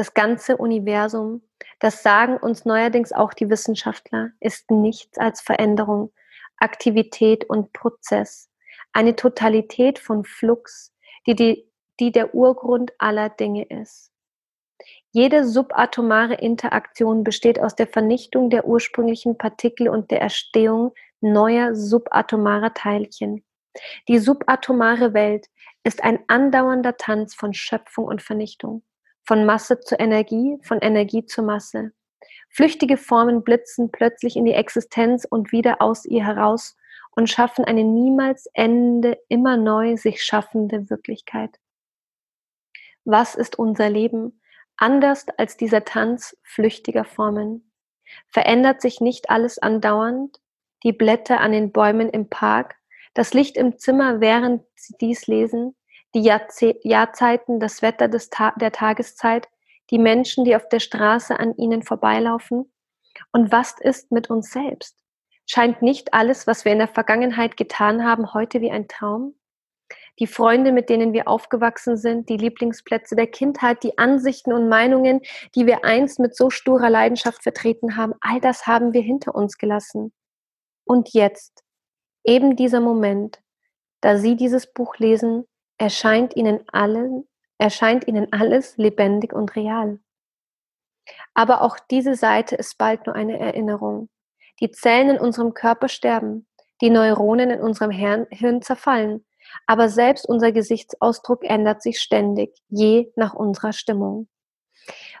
Das 0.00 0.14
ganze 0.14 0.56
Universum, 0.56 1.42
das 1.78 2.02
sagen 2.02 2.38
uns 2.38 2.64
neuerdings 2.64 3.12
auch 3.12 3.34
die 3.34 3.50
Wissenschaftler, 3.50 4.30
ist 4.40 4.70
nichts 4.70 5.18
als 5.18 5.42
Veränderung, 5.42 6.10
Aktivität 6.56 7.44
und 7.50 7.74
Prozess. 7.74 8.48
Eine 8.94 9.14
Totalität 9.14 9.98
von 9.98 10.24
Flux, 10.24 10.94
die, 11.26 11.34
die, 11.34 11.70
die 12.00 12.12
der 12.12 12.34
Urgrund 12.34 12.94
aller 12.96 13.28
Dinge 13.28 13.64
ist. 13.64 14.10
Jede 15.10 15.46
subatomare 15.46 16.36
Interaktion 16.36 17.22
besteht 17.22 17.60
aus 17.60 17.76
der 17.76 17.86
Vernichtung 17.86 18.48
der 18.48 18.64
ursprünglichen 18.64 19.36
Partikel 19.36 19.90
und 19.90 20.10
der 20.10 20.22
Erstehung 20.22 20.94
neuer 21.20 21.74
subatomarer 21.74 22.72
Teilchen. 22.72 23.44
Die 24.08 24.18
subatomare 24.18 25.12
Welt 25.12 25.50
ist 25.84 26.02
ein 26.02 26.20
andauernder 26.26 26.96
Tanz 26.96 27.34
von 27.34 27.52
Schöpfung 27.52 28.06
und 28.06 28.22
Vernichtung, 28.22 28.82
von 29.22 29.44
Masse 29.44 29.80
zu 29.80 29.96
Energie, 29.96 30.58
von 30.62 30.78
Energie 30.80 31.24
zu 31.24 31.42
Masse. 31.42 31.92
Flüchtige 32.48 32.96
Formen 32.96 33.44
blitzen 33.44 33.92
plötzlich 33.92 34.36
in 34.36 34.44
die 34.44 34.54
Existenz 34.54 35.24
und 35.24 35.52
wieder 35.52 35.80
aus 35.80 36.04
ihr 36.04 36.24
heraus 36.24 36.76
und 37.12 37.30
schaffen 37.30 37.64
eine 37.64 37.84
niemals 37.84 38.46
endende, 38.54 39.18
immer 39.28 39.56
neu 39.56 39.96
sich 39.96 40.22
schaffende 40.22 40.90
Wirklichkeit. 40.90 41.58
Was 43.04 43.34
ist 43.34 43.58
unser 43.58 43.88
Leben? 43.88 44.40
Anders 44.76 45.26
als 45.36 45.56
dieser 45.56 45.84
Tanz 45.84 46.36
flüchtiger 46.42 47.04
Formen. 47.04 47.70
Verändert 48.28 48.80
sich 48.80 49.00
nicht 49.00 49.30
alles 49.30 49.58
andauernd? 49.58 50.40
Die 50.82 50.92
Blätter 50.92 51.40
an 51.40 51.52
den 51.52 51.72
Bäumen 51.72 52.08
im 52.08 52.28
Park, 52.28 52.76
das 53.14 53.34
Licht 53.34 53.56
im 53.56 53.78
Zimmer, 53.78 54.20
während 54.20 54.62
Sie 54.74 54.94
dies 55.00 55.26
lesen, 55.26 55.76
die 56.14 56.22
Jahrze 56.22 56.76
Jahrzeiten, 56.82 57.60
das 57.60 57.82
Wetter 57.82 58.08
des 58.08 58.30
Ta 58.30 58.52
der 58.60 58.72
Tageszeit, 58.72 59.48
die 59.90 59.98
Menschen, 59.98 60.44
die 60.44 60.56
auf 60.56 60.68
der 60.68 60.80
Straße 60.80 61.38
an 61.38 61.56
ihnen 61.56 61.82
vorbeilaufen? 61.82 62.72
Und 63.32 63.52
was 63.52 63.74
ist 63.80 64.12
mit 64.12 64.30
uns 64.30 64.50
selbst? 64.50 64.96
Scheint 65.46 65.82
nicht 65.82 66.14
alles, 66.14 66.46
was 66.46 66.64
wir 66.64 66.72
in 66.72 66.78
der 66.78 66.88
Vergangenheit 66.88 67.56
getan 67.56 68.04
haben, 68.04 68.32
heute 68.34 68.60
wie 68.60 68.70
ein 68.70 68.86
Traum? 68.86 69.34
Die 70.20 70.26
Freunde, 70.26 70.70
mit 70.70 70.88
denen 70.90 71.12
wir 71.12 71.28
aufgewachsen 71.28 71.96
sind, 71.96 72.28
die 72.28 72.36
Lieblingsplätze 72.36 73.16
der 73.16 73.26
Kindheit, 73.26 73.82
die 73.82 73.98
Ansichten 73.98 74.52
und 74.52 74.68
Meinungen, 74.68 75.22
die 75.54 75.66
wir 75.66 75.84
einst 75.84 76.20
mit 76.20 76.36
so 76.36 76.50
sturer 76.50 76.90
Leidenschaft 76.90 77.42
vertreten 77.42 77.96
haben, 77.96 78.14
all 78.20 78.40
das 78.40 78.66
haben 78.66 78.92
wir 78.92 79.00
hinter 79.00 79.34
uns 79.34 79.58
gelassen. 79.58 80.12
Und 80.84 81.14
jetzt, 81.14 81.64
eben 82.22 82.54
dieser 82.54 82.80
Moment, 82.80 83.40
da 84.02 84.18
Sie 84.18 84.36
dieses 84.36 84.72
Buch 84.72 84.98
lesen, 84.98 85.46
erscheint 85.80 86.36
Ihnen 86.36 86.60
allen, 86.70 87.26
erscheint 87.58 88.06
Ihnen 88.06 88.32
alles 88.32 88.76
lebendig 88.76 89.32
und 89.32 89.56
real. 89.56 89.98
Aber 91.32 91.62
auch 91.62 91.78
diese 91.90 92.14
Seite 92.14 92.54
ist 92.54 92.76
bald 92.76 93.06
nur 93.06 93.16
eine 93.16 93.38
Erinnerung. 93.38 94.10
Die 94.60 94.70
Zellen 94.70 95.08
in 95.08 95.18
unserem 95.18 95.54
Körper 95.54 95.88
sterben, 95.88 96.46
die 96.82 96.90
Neuronen 96.90 97.50
in 97.50 97.60
unserem 97.60 97.90
Hirn 97.90 98.60
zerfallen, 98.60 99.24
aber 99.66 99.88
selbst 99.88 100.28
unser 100.28 100.52
Gesichtsausdruck 100.52 101.44
ändert 101.44 101.82
sich 101.82 101.98
ständig, 101.98 102.54
je 102.68 103.10
nach 103.16 103.32
unserer 103.32 103.72
Stimmung. 103.72 104.28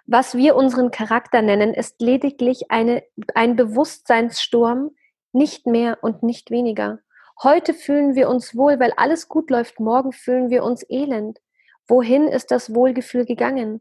Was 0.06 0.36
wir 0.36 0.56
unseren 0.56 0.90
Charakter 0.90 1.40
nennen, 1.40 1.72
ist 1.72 2.02
lediglich 2.02 2.70
eine, 2.70 3.02
ein 3.34 3.56
Bewusstseinssturm, 3.56 4.90
nicht 5.32 5.66
mehr 5.66 5.98
und 6.02 6.22
nicht 6.22 6.50
weniger. 6.50 6.98
Heute 7.42 7.72
fühlen 7.72 8.14
wir 8.14 8.28
uns 8.28 8.54
wohl, 8.54 8.78
weil 8.78 8.92
alles 8.98 9.28
gut 9.28 9.48
läuft, 9.48 9.80
morgen 9.80 10.12
fühlen 10.12 10.50
wir 10.50 10.62
uns 10.62 10.84
elend. 10.90 11.40
Wohin 11.88 12.28
ist 12.28 12.50
das 12.50 12.74
Wohlgefühl 12.74 13.24
gegangen? 13.24 13.80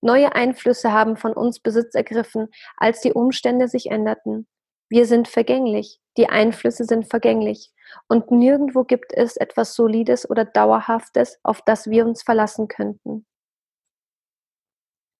Neue 0.00 0.34
Einflüsse 0.34 0.90
haben 0.92 1.16
von 1.16 1.34
uns 1.34 1.60
Besitz 1.60 1.94
ergriffen, 1.94 2.48
als 2.76 3.02
die 3.02 3.12
Umstände 3.12 3.68
sich 3.68 3.90
änderten. 3.90 4.46
Wir 4.88 5.06
sind 5.06 5.28
vergänglich, 5.28 6.00
die 6.16 6.28
Einflüsse 6.28 6.84
sind 6.84 7.06
vergänglich 7.06 7.72
und 8.08 8.30
nirgendwo 8.30 8.84
gibt 8.84 9.12
es 9.12 9.36
etwas 9.36 9.74
Solides 9.74 10.28
oder 10.28 10.46
Dauerhaftes, 10.46 11.38
auf 11.42 11.60
das 11.62 11.90
wir 11.90 12.06
uns 12.06 12.22
verlassen 12.22 12.68
könnten. 12.68 13.26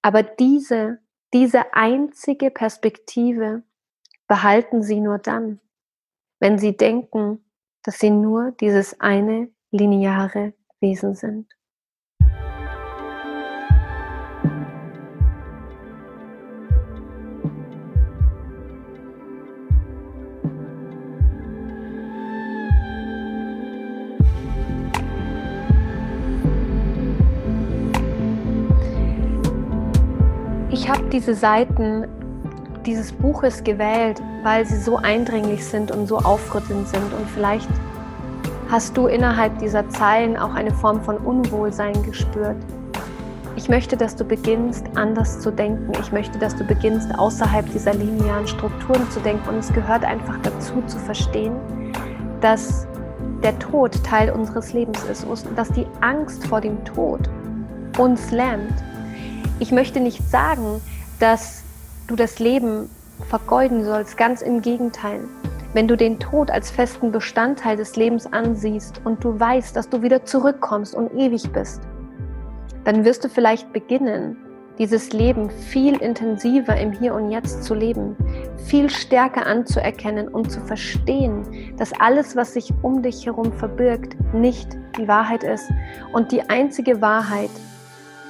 Aber 0.03 0.23
diese, 0.23 1.01
diese 1.33 1.75
einzige 1.75 2.51
Perspektive 2.51 3.63
behalten 4.27 4.83
Sie 4.83 5.01
nur 5.01 5.19
dann, 5.19 5.61
wenn 6.41 6.59
Sie 6.59 6.77
denken, 6.77 7.45
dass 7.85 7.99
Sie 7.99 8.11
nur 8.11 8.53
dieses 8.53 8.99
eine 9.01 9.49
lineare 9.71 10.55
Wesen 10.81 11.15
sind. 11.15 11.47
Ich 30.71 30.89
habe 30.89 31.09
diese 31.11 31.35
Seiten 31.35 32.24
dieses 32.87 33.13
Buches 33.13 33.65
gewählt, 33.65 34.23
weil 34.43 34.65
sie 34.67 34.79
so 34.79 34.97
eindringlich 34.97 35.65
sind 35.65 35.91
und 35.91 36.07
so 36.07 36.19
aufrüttelnd 36.19 36.89
sind. 36.89 37.13
Und 37.13 37.29
vielleicht 37.35 37.69
hast 38.71 38.97
du 38.97 39.07
innerhalb 39.07 39.59
dieser 39.59 39.89
Zeilen 39.89 40.37
auch 40.37 40.55
eine 40.55 40.73
Form 40.73 41.03
von 41.03 41.17
Unwohlsein 41.19 42.03
gespürt. 42.03 42.57
Ich 43.57 43.69
möchte, 43.69 43.97
dass 43.97 44.17
du 44.17 44.25
beginnst, 44.25 44.85
anders 44.95 45.41
zu 45.41 45.51
denken. 45.51 45.93
Ich 46.01 46.13
möchte, 46.13 46.39
dass 46.39 46.57
du 46.57 46.65
beginnst, 46.65 47.17
außerhalb 47.19 47.71
dieser 47.73 47.95
linearen 47.95 48.47
Strukturen 48.47 49.09
zu 49.11 49.21
denken. 49.21 49.49
Und 49.49 49.59
es 49.59 49.73
gehört 49.73 50.05
einfach 50.05 50.39
dazu, 50.43 50.83
zu 50.87 50.99
verstehen, 50.99 51.55
dass 52.41 52.87
der 53.43 53.59
Tod 53.59 54.03
Teil 54.05 54.31
unseres 54.31 54.73
Lebens 54.73 55.05
ist 55.05 55.25
und 55.25 55.57
dass 55.57 55.71
die 55.71 55.87
Angst 56.01 56.47
vor 56.47 56.61
dem 56.61 56.85
Tod 56.85 57.21
uns 57.97 58.31
lähmt 58.31 58.73
ich 59.61 59.71
möchte 59.71 60.01
nicht 60.01 60.29
sagen, 60.29 60.81
dass 61.21 61.64
du 62.09 62.17
das 62.17 62.39
Leben 62.39 62.91
vergeuden 63.29 63.85
sollst, 63.85 64.17
ganz 64.17 64.43
im 64.43 64.63
Gegenteil. 64.63 65.21
Wenn 65.73 65.89
du 65.89 65.97
den 65.97 66.19
Tod 66.19 66.51
als 66.51 66.71
festen 66.71 67.11
Bestandteil 67.11 67.77
des 67.77 67.97
Lebens 67.97 68.27
ansiehst 68.33 69.01
und 69.05 69.23
du 69.25 69.39
weißt, 69.39 69.75
dass 69.75 69.89
du 69.89 70.03
wieder 70.03 70.25
zurückkommst 70.25 70.95
und 70.95 71.13
ewig 71.15 71.51
bist, 71.53 71.83
dann 72.85 73.05
wirst 73.05 73.25
du 73.25 73.29
vielleicht 73.29 73.73
beginnen, 73.73 74.37
dieses 74.79 75.13
Leben 75.13 75.51
viel 75.51 75.97
intensiver 75.97 76.77
im 76.77 76.93
Hier 76.93 77.15
und 77.15 77.31
Jetzt 77.31 77.65
zu 77.65 77.75
leben, 77.75 78.17
viel 78.67 78.91
stärker 78.91 79.47
anzuerkennen 79.47 80.29
und 80.29 80.51
zu 80.51 80.61
verstehen, 80.61 81.75
dass 81.77 81.93
alles, 82.01 82.37
was 82.37 82.55
sich 82.55 82.73
um 82.83 83.03
dich 83.03 83.27
herum 83.27 83.53
verbirgt, 83.53 84.17
nicht 84.35 84.77
die 84.99 85.09
Wahrheit 85.09 85.45
ist 85.45 85.71
und 86.13 86.33
die 86.33 86.43
einzige 86.49 87.01
Wahrheit 87.01 87.51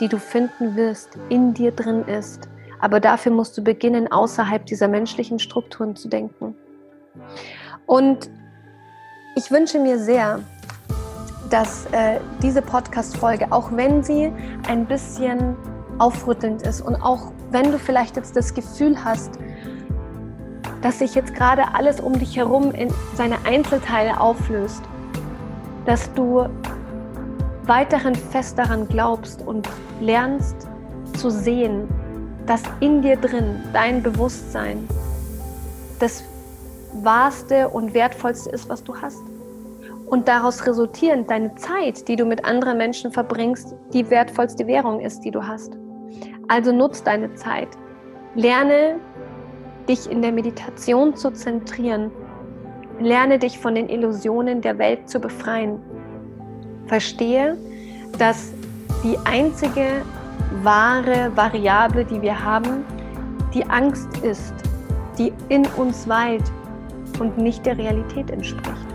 die 0.00 0.08
du 0.08 0.18
finden 0.18 0.76
wirst, 0.76 1.18
in 1.28 1.54
dir 1.54 1.72
drin 1.72 2.04
ist. 2.06 2.48
Aber 2.84 3.00
dafür 3.00 3.32
musst 3.32 3.56
du 3.56 3.64
beginnen, 3.64 4.12
außerhalb 4.12 4.66
dieser 4.66 4.88
menschlichen 4.88 5.38
Strukturen 5.38 5.96
zu 5.96 6.06
denken. 6.06 6.54
Und 7.86 8.28
ich 9.36 9.50
wünsche 9.50 9.78
mir 9.78 9.98
sehr, 9.98 10.40
dass 11.48 11.86
äh, 11.92 12.20
diese 12.42 12.60
Podcast-Folge, 12.60 13.50
auch 13.52 13.72
wenn 13.72 14.04
sie 14.04 14.30
ein 14.68 14.84
bisschen 14.84 15.56
aufrüttelnd 15.96 16.60
ist 16.60 16.82
und 16.82 16.96
auch 16.96 17.32
wenn 17.52 17.72
du 17.72 17.78
vielleicht 17.78 18.16
jetzt 18.16 18.36
das 18.36 18.52
Gefühl 18.52 19.02
hast, 19.02 19.38
dass 20.82 20.98
sich 20.98 21.14
jetzt 21.14 21.34
gerade 21.34 21.62
alles 21.72 22.00
um 22.00 22.18
dich 22.18 22.36
herum 22.36 22.70
in 22.72 22.92
seine 23.14 23.38
Einzelteile 23.46 24.20
auflöst, 24.20 24.82
dass 25.86 26.12
du 26.12 26.46
weiterhin 27.62 28.14
fest 28.14 28.58
daran 28.58 28.86
glaubst 28.88 29.40
und 29.40 29.70
lernst 30.02 30.68
zu 31.16 31.30
sehen, 31.30 31.88
dass 32.46 32.62
in 32.80 33.02
dir 33.02 33.16
drin 33.16 33.62
dein 33.72 34.02
Bewusstsein 34.02 34.88
das 35.98 36.24
wahrste 36.92 37.68
und 37.68 37.94
wertvollste 37.94 38.50
ist, 38.50 38.68
was 38.68 38.84
du 38.84 38.94
hast. 38.96 39.22
Und 40.06 40.28
daraus 40.28 40.66
resultierend 40.66 41.30
deine 41.30 41.54
Zeit, 41.54 42.06
die 42.08 42.16
du 42.16 42.24
mit 42.24 42.44
anderen 42.44 42.76
Menschen 42.78 43.10
verbringst, 43.10 43.74
die 43.92 44.08
wertvollste 44.10 44.66
Währung 44.66 45.00
ist, 45.00 45.20
die 45.20 45.30
du 45.30 45.46
hast. 45.46 45.72
Also 46.48 46.72
nutz 46.72 47.02
deine 47.02 47.34
Zeit. 47.34 47.68
Lerne 48.34 49.00
dich 49.88 50.10
in 50.10 50.22
der 50.22 50.32
Meditation 50.32 51.16
zu 51.16 51.30
zentrieren. 51.32 52.10
Lerne 53.00 53.38
dich 53.38 53.58
von 53.58 53.74
den 53.74 53.88
Illusionen 53.88 54.60
der 54.60 54.78
Welt 54.78 55.08
zu 55.08 55.18
befreien 55.18 55.80
verstehe, 56.86 57.56
dass 58.18 58.52
die 59.02 59.16
einzige 59.24 60.02
wahre 60.62 61.30
Variable, 61.34 62.04
die 62.04 62.20
wir 62.22 62.42
haben, 62.42 62.84
die 63.52 63.64
Angst 63.66 64.08
ist, 64.18 64.54
die 65.18 65.32
in 65.48 65.66
uns 65.76 66.08
weilt 66.08 66.44
und 67.18 67.38
nicht 67.38 67.64
der 67.66 67.78
Realität 67.78 68.30
entspricht. 68.30 68.86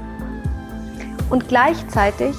Und 1.29 1.47
gleichzeitig 1.47 2.35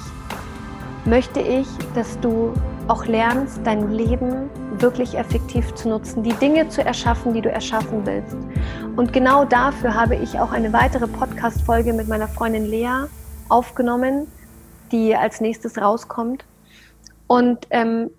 möchte 1.05 1.41
ich, 1.41 1.67
dass 1.95 2.19
du 2.21 2.53
auch 2.89 3.07
lernst, 3.07 3.61
dein 3.65 3.93
Leben 3.93 4.51
wirklich 4.81 5.17
effektiv 5.17 5.73
zu 5.75 5.89
nutzen, 5.89 6.23
die 6.23 6.33
Dinge 6.35 6.69
zu 6.69 6.85
erschaffen, 6.85 7.35
die 7.35 7.41
du 7.41 7.51
erschaffen 7.51 8.05
willst. 8.05 8.37
Und 8.97 9.13
genau 9.13 9.45
dafür 9.45 9.95
habe 9.95 10.17
ich 10.17 10.39
auch 10.39 10.53
eine 10.53 10.73
weitere 10.73 11.07
Podcast-Folge 11.07 11.93
mit 11.93 12.09
meiner 12.09 12.27
Freundin 12.27 12.67
Lea 12.67 13.05
aufgenommen, 13.49 14.27
die 14.91 15.15
als 15.15 15.41
nächstes 15.41 15.79
rauskommt. 15.79 16.45
Und 17.27 17.67
ähm, 17.71 18.11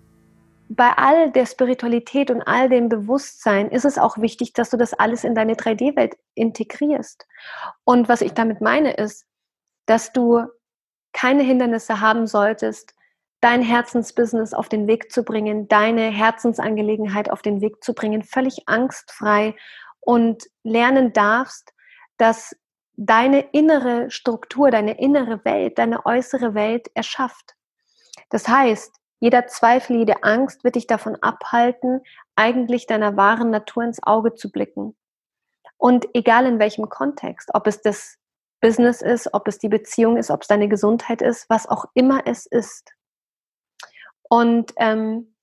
bei 0.74 0.92
all 0.96 1.30
der 1.32 1.46
Spiritualität 1.46 2.30
und 2.30 2.42
all 2.42 2.68
dem 2.68 2.88
Bewusstsein 2.88 3.70
ist 3.70 3.84
es 3.84 3.98
auch 3.98 4.18
wichtig, 4.18 4.52
dass 4.54 4.70
du 4.70 4.76
das 4.76 4.94
alles 4.94 5.24
in 5.24 5.34
deine 5.34 5.54
3D-Welt 5.54 6.16
integrierst. 6.34 7.26
Und 7.84 8.08
was 8.08 8.22
ich 8.22 8.32
damit 8.32 8.60
meine 8.60 8.94
ist, 8.94 9.26
dass 9.86 10.12
du 10.12 10.46
keine 11.12 11.42
Hindernisse 11.42 12.00
haben 12.00 12.26
solltest, 12.26 12.94
dein 13.40 13.60
Herzensbusiness 13.60 14.54
auf 14.54 14.68
den 14.68 14.86
Weg 14.86 15.12
zu 15.12 15.24
bringen, 15.24 15.68
deine 15.68 16.10
Herzensangelegenheit 16.10 17.30
auf 17.30 17.42
den 17.42 17.60
Weg 17.60 17.82
zu 17.84 17.92
bringen, 17.92 18.22
völlig 18.22 18.66
angstfrei 18.66 19.54
und 20.00 20.44
lernen 20.62 21.12
darfst, 21.12 21.74
dass 22.16 22.56
deine 22.96 23.40
innere 23.52 24.10
Struktur, 24.10 24.70
deine 24.70 24.98
innere 24.98 25.44
Welt, 25.44 25.78
deine 25.78 26.06
äußere 26.06 26.54
Welt 26.54 26.88
erschafft. 26.94 27.56
Das 28.30 28.48
heißt, 28.48 29.01
jeder 29.22 29.46
Zweifel, 29.46 29.98
jede 29.98 30.24
Angst 30.24 30.64
wird 30.64 30.74
dich 30.74 30.88
davon 30.88 31.14
abhalten, 31.22 32.00
eigentlich 32.34 32.88
deiner 32.88 33.16
wahren 33.16 33.50
Natur 33.50 33.84
ins 33.84 34.02
Auge 34.02 34.34
zu 34.34 34.50
blicken. 34.50 34.96
Und 35.76 36.08
egal 36.12 36.44
in 36.44 36.58
welchem 36.58 36.88
Kontext, 36.88 37.50
ob 37.54 37.68
es 37.68 37.80
das 37.80 38.18
Business 38.60 39.00
ist, 39.00 39.32
ob 39.32 39.46
es 39.46 39.60
die 39.60 39.68
Beziehung 39.68 40.16
ist, 40.16 40.32
ob 40.32 40.42
es 40.42 40.48
deine 40.48 40.68
Gesundheit 40.68 41.22
ist, 41.22 41.48
was 41.48 41.68
auch 41.68 41.84
immer 41.94 42.26
es 42.26 42.46
ist. 42.46 42.94
Und 44.28 44.72
ähm, 44.78 45.36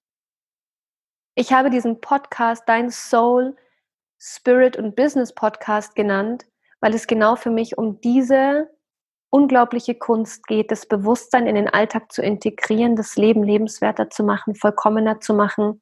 Ich 1.35 1.53
habe 1.53 1.69
diesen 1.69 2.01
Podcast 2.01 2.63
Dein 2.67 2.89
Soul, 2.89 3.55
Spirit 4.17 4.75
und 4.75 4.97
Business 4.97 5.33
Podcast 5.33 5.95
genannt, 5.95 6.45
weil 6.81 6.93
es 6.93 7.07
genau 7.07 7.37
für 7.37 7.49
mich 7.49 7.77
um 7.77 8.01
diese 8.01 8.69
unglaubliche 9.29 9.95
Kunst 9.95 10.47
geht, 10.47 10.71
das 10.71 10.87
Bewusstsein 10.87 11.47
in 11.47 11.55
den 11.55 11.69
Alltag 11.69 12.11
zu 12.11 12.21
integrieren, 12.21 12.95
das 12.95 13.15
Leben 13.15 13.43
lebenswerter 13.43 14.09
zu 14.09 14.23
machen, 14.23 14.55
vollkommener 14.55 15.19
zu 15.19 15.33
machen, 15.33 15.81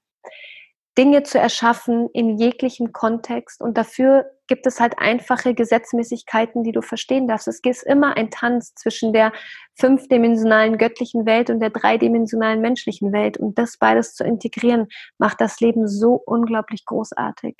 Dinge 0.97 1.21
zu 1.23 1.39
erschaffen 1.39 2.09
in 2.13 2.37
jeglichem 2.37 2.91
Kontext. 2.91 3.61
Und 3.61 3.77
dafür 3.77 4.25
gibt 4.47 4.65
es 4.65 4.79
halt 4.79 4.97
einfache 4.97 5.53
Gesetzmäßigkeiten, 5.53 6.63
die 6.63 6.71
du 6.71 6.81
verstehen 6.81 7.27
darfst. 7.27 7.47
Es 7.47 7.59
ist 7.63 7.83
immer 7.83 8.17
ein 8.17 8.31
Tanz 8.31 8.73
zwischen 8.73 9.13
der 9.13 9.31
fünfdimensionalen 9.75 10.77
göttlichen 10.77 11.25
Welt 11.27 11.49
und 11.51 11.59
der 11.59 11.69
dreidimensionalen 11.69 12.61
menschlichen 12.61 13.13
Welt. 13.13 13.37
Und 13.37 13.59
das 13.59 13.77
beides 13.77 14.15
zu 14.15 14.23
integrieren, 14.23 14.87
macht 15.19 15.39
das 15.39 15.59
Leben 15.59 15.87
so 15.87 16.13
unglaublich 16.13 16.85
großartig. 16.85 17.55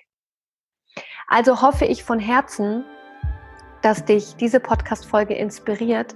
Also 1.28 1.62
hoffe 1.62 1.86
ich 1.86 2.04
von 2.04 2.20
Herzen, 2.20 2.86
dass 3.82 4.04
dich 4.06 4.36
diese 4.36 4.60
Podcast-Folge 4.60 5.34
inspiriert, 5.34 6.16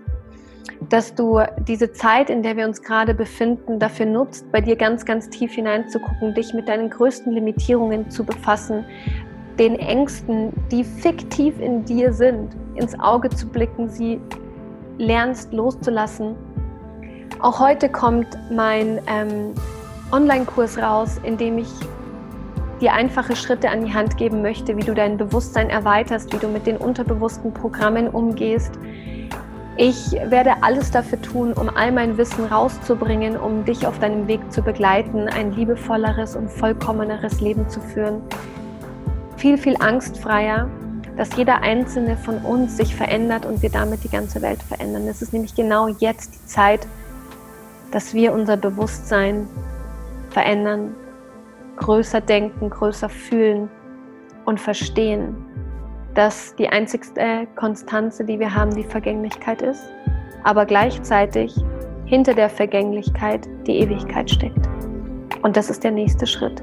dass 0.89 1.13
du 1.13 1.39
diese 1.67 1.91
Zeit, 1.91 2.29
in 2.29 2.43
der 2.43 2.57
wir 2.57 2.65
uns 2.65 2.81
gerade 2.81 3.13
befinden, 3.13 3.79
dafür 3.79 4.05
nutzt, 4.05 4.51
bei 4.51 4.61
dir 4.61 4.75
ganz, 4.75 5.05
ganz 5.05 5.29
tief 5.29 5.53
hineinzugucken, 5.53 6.33
dich 6.33 6.53
mit 6.53 6.67
deinen 6.67 6.89
größten 6.89 7.33
Limitierungen 7.33 8.09
zu 8.09 8.23
befassen, 8.23 8.85
den 9.59 9.75
Ängsten, 9.75 10.51
die 10.71 10.83
fiktiv 10.83 11.59
in 11.59 11.85
dir 11.85 12.13
sind, 12.13 12.55
ins 12.75 12.99
Auge 12.99 13.29
zu 13.29 13.47
blicken, 13.47 13.89
sie 13.89 14.19
lernst 14.97 15.53
loszulassen. 15.53 16.35
Auch 17.39 17.59
heute 17.59 17.89
kommt 17.89 18.27
mein 18.51 18.99
ähm, 19.07 19.53
Online-Kurs 20.11 20.77
raus, 20.77 21.19
in 21.23 21.38
dem 21.38 21.57
ich 21.57 21.69
dir 22.82 22.94
einfache 22.94 23.36
Schritte 23.36 23.70
an 23.70 23.86
die 23.86 23.94
Hand 23.94 24.18
geben 24.18 24.41
möchte, 24.41 24.76
wie 24.76 24.84
du 24.84 24.94
dein 24.94 25.18
Bewusstsein 25.18 25.70
erweiterst, 25.70 26.34
wie 26.34 26.38
du 26.38 26.48
mit 26.48 26.66
den 26.66 26.78
unterbewussten 26.78 27.53
Programmen 27.53 28.08
umgehst. 28.10 28.72
Ich 29.78 30.12
werde 30.12 30.62
alles 30.62 30.91
dafür 30.91 31.22
tun, 31.22 31.53
um 31.53 31.70
all 31.70 31.91
mein 31.91 32.18
Wissen 32.18 32.45
rauszubringen, 32.45 33.38
um 33.38 33.64
dich 33.64 33.88
auf 33.88 33.99
deinem 33.99 34.28
Weg 34.28 34.52
zu 34.52 34.62
begleiten, 34.62 35.28
ein 35.30 35.53
liebevolleres 35.53 36.36
und 36.36 36.52
vollkommeneres 36.52 37.40
Leben 37.40 37.70
zu 37.70 37.80
führen. 37.80 38.22
Viel, 39.38 39.58
viel 39.58 39.78
angstfreier, 39.80 40.70
dass 41.18 41.36
jeder 41.38 41.62
einzelne 41.62 42.18
von 42.18 42.40
uns 42.40 42.78
sich 42.78 42.95
verändert 42.95 43.45
und 43.45 43.62
wir 43.62 43.70
damit 43.70 44.03
die 44.03 44.10
ganze 44.10 44.41
Welt 44.41 44.62
verändern. 44.62 45.08
Es 45.08 45.22
ist 45.22 45.34
nämlich 45.34 45.56
genau 45.56 45.88
jetzt 45.88 46.34
die 46.36 46.45
Zeit, 46.45 46.88
dass 47.91 48.14
wir 48.14 48.34
unser 48.34 48.58
Bewusstsein 48.58 49.48
verändern, 50.30 50.95
größer 51.82 52.22
denken, 52.22 52.70
größer 52.70 53.10
fühlen 53.10 53.70
und 54.45 54.60
verstehen, 54.60 55.36
dass 56.14 56.56
die 56.56 56.70
einzigste 56.70 57.48
Konstanze, 57.56 58.24
die 58.24 58.40
wir 58.40 58.53
haben, 58.53 58.76
die 58.76 58.84
Vergänglichkeit 58.84 59.62
ist, 59.62 59.84
aber 60.44 60.66
gleichzeitig 60.66 61.56
hinter 62.06 62.34
der 62.34 62.49
Vergänglichkeit 62.49 63.48
die 63.66 63.80
Ewigkeit 63.80 64.30
steckt. 64.30 64.70
Und 65.41 65.58
das 65.58 65.70
ist 65.70 65.84
der 65.84 65.91
nächste 65.91 66.28
Schritt, 66.28 66.62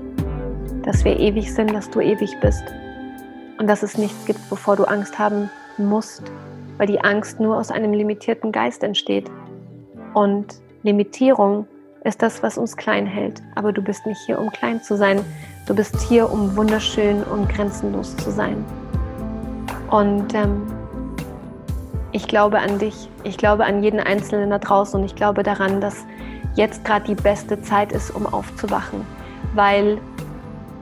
dass 0.83 1.05
wir 1.05 1.19
ewig 1.19 1.53
sind, 1.53 1.75
dass 1.75 1.91
du 1.91 2.01
ewig 2.01 2.39
bist 2.41 2.63
und 3.59 3.67
dass 3.67 3.83
es 3.83 3.99
nichts 3.99 4.25
gibt, 4.25 4.41
bevor 4.49 4.77
du 4.77 4.85
Angst 4.85 5.19
haben 5.19 5.51
musst, 5.79 6.23
weil 6.77 6.87
die 6.87 7.01
Angst 7.01 7.41
nur 7.41 7.57
aus 7.57 7.73
einem 7.73 7.93
limitierten 7.93 8.53
Geist 8.53 8.85
entsteht. 8.85 9.29
Und 10.15 10.61
Limitierung 10.85 11.67
ist 12.05 12.23
das, 12.23 12.43
was 12.43 12.59
uns 12.59 12.77
klein 12.77 13.07
hält. 13.07 13.43
Aber 13.55 13.73
du 13.73 13.83
bist 13.83 14.07
nicht 14.07 14.21
hier, 14.25 14.39
um 14.39 14.51
klein 14.51 14.83
zu 14.83 14.97
sein. 14.97 15.21
Du 15.67 15.75
bist 15.75 16.01
hier, 16.03 16.31
um 16.31 16.57
wunderschön 16.57 17.23
und 17.25 17.49
grenzenlos 17.49 18.17
zu 18.17 18.31
sein. 18.31 18.65
Und 19.91 20.35
ähm, 20.35 20.63
ich 22.13 22.27
glaube 22.29 22.59
an 22.59 22.79
dich. 22.79 23.09
Ich 23.25 23.37
glaube 23.37 23.65
an 23.65 23.83
jeden 23.83 24.01
Einzelnen 24.01 24.51
da 24.51 24.59
draußen 24.59 24.99
und 24.99 25.07
ich 25.07 25.15
glaube 25.15 25.43
daran, 25.43 25.81
dass 25.81 26.05
jetzt 26.55 26.85
gerade 26.85 27.05
die 27.05 27.15
beste 27.15 27.61
Zeit 27.63 27.93
ist, 27.93 28.11
um 28.11 28.27
aufzuwachen, 28.27 29.03
weil 29.55 29.99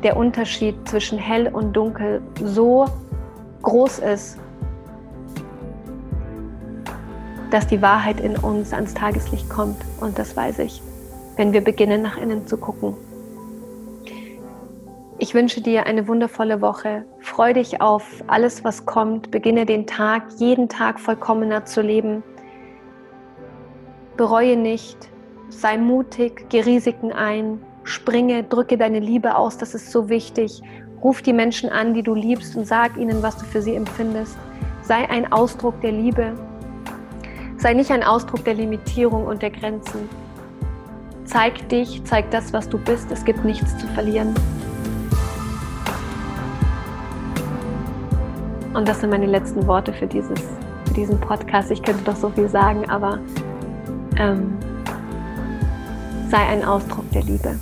der 0.02 0.16
Unterschied 0.16 0.76
zwischen 0.88 1.18
hell 1.18 1.48
und 1.48 1.72
dunkel 1.72 2.22
so 2.42 2.86
groß 3.62 3.98
ist, 4.00 4.38
dass 7.50 7.66
die 7.66 7.80
Wahrheit 7.80 8.20
in 8.20 8.36
uns 8.36 8.72
ans 8.72 8.94
Tageslicht 8.94 9.48
kommt. 9.48 9.76
Und 10.00 10.18
das 10.18 10.36
weiß 10.36 10.60
ich 10.60 10.82
wenn 11.36 11.52
wir 11.52 11.62
beginnen, 11.62 12.02
nach 12.02 12.16
innen 12.16 12.46
zu 12.46 12.56
gucken. 12.56 12.94
Ich 15.18 15.32
wünsche 15.32 15.62
dir 15.62 15.86
eine 15.86 16.08
wundervolle 16.08 16.60
Woche. 16.60 17.04
Freu 17.20 17.54
dich 17.54 17.80
auf 17.80 18.22
alles, 18.26 18.64
was 18.64 18.84
kommt. 18.84 19.30
Beginne 19.30 19.64
den 19.64 19.86
Tag, 19.86 20.24
jeden 20.36 20.68
Tag 20.68 21.00
vollkommener 21.00 21.64
zu 21.64 21.80
leben. 21.80 22.22
Bereue 24.18 24.56
nicht. 24.56 25.10
Sei 25.48 25.78
mutig, 25.78 26.46
geh 26.50 26.60
Risiken 26.60 27.12
ein. 27.12 27.62
Springe, 27.84 28.42
drücke 28.44 28.76
deine 28.76 29.00
Liebe 29.00 29.36
aus. 29.36 29.56
Das 29.56 29.74
ist 29.74 29.90
so 29.90 30.10
wichtig. 30.10 30.60
Ruf 31.02 31.22
die 31.22 31.32
Menschen 31.32 31.70
an, 31.70 31.94
die 31.94 32.02
du 32.02 32.14
liebst 32.14 32.56
und 32.56 32.66
sag 32.66 32.98
ihnen, 32.98 33.22
was 33.22 33.38
du 33.38 33.44
für 33.46 33.62
sie 33.62 33.74
empfindest. 33.74 34.36
Sei 34.82 35.08
ein 35.08 35.32
Ausdruck 35.32 35.80
der 35.80 35.92
Liebe. 35.92 36.34
Sei 37.56 37.72
nicht 37.72 37.90
ein 37.90 38.02
Ausdruck 38.02 38.44
der 38.44 38.54
Limitierung 38.54 39.26
und 39.26 39.40
der 39.40 39.50
Grenzen. 39.50 40.08
Zeig 41.26 41.68
dich, 41.68 42.02
zeig 42.04 42.30
das, 42.30 42.52
was 42.52 42.68
du 42.68 42.78
bist. 42.78 43.10
Es 43.10 43.24
gibt 43.24 43.44
nichts 43.44 43.76
zu 43.76 43.86
verlieren. 43.88 44.34
Und 48.72 48.86
das 48.86 49.00
sind 49.00 49.10
meine 49.10 49.26
letzten 49.26 49.66
Worte 49.66 49.92
für, 49.92 50.06
dieses, 50.06 50.38
für 50.86 50.94
diesen 50.94 51.18
Podcast. 51.20 51.70
Ich 51.70 51.82
könnte 51.82 52.04
doch 52.04 52.16
so 52.16 52.30
viel 52.30 52.48
sagen, 52.48 52.88
aber 52.88 53.18
ähm, 54.18 54.56
sei 56.30 56.38
ein 56.38 56.64
Ausdruck 56.64 57.10
der 57.10 57.22
Liebe. 57.22 57.58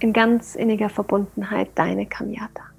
In 0.00 0.12
ganz 0.12 0.54
inniger 0.54 0.88
Verbundenheit, 0.88 1.70
deine 1.74 2.06
Kamiata. 2.06 2.73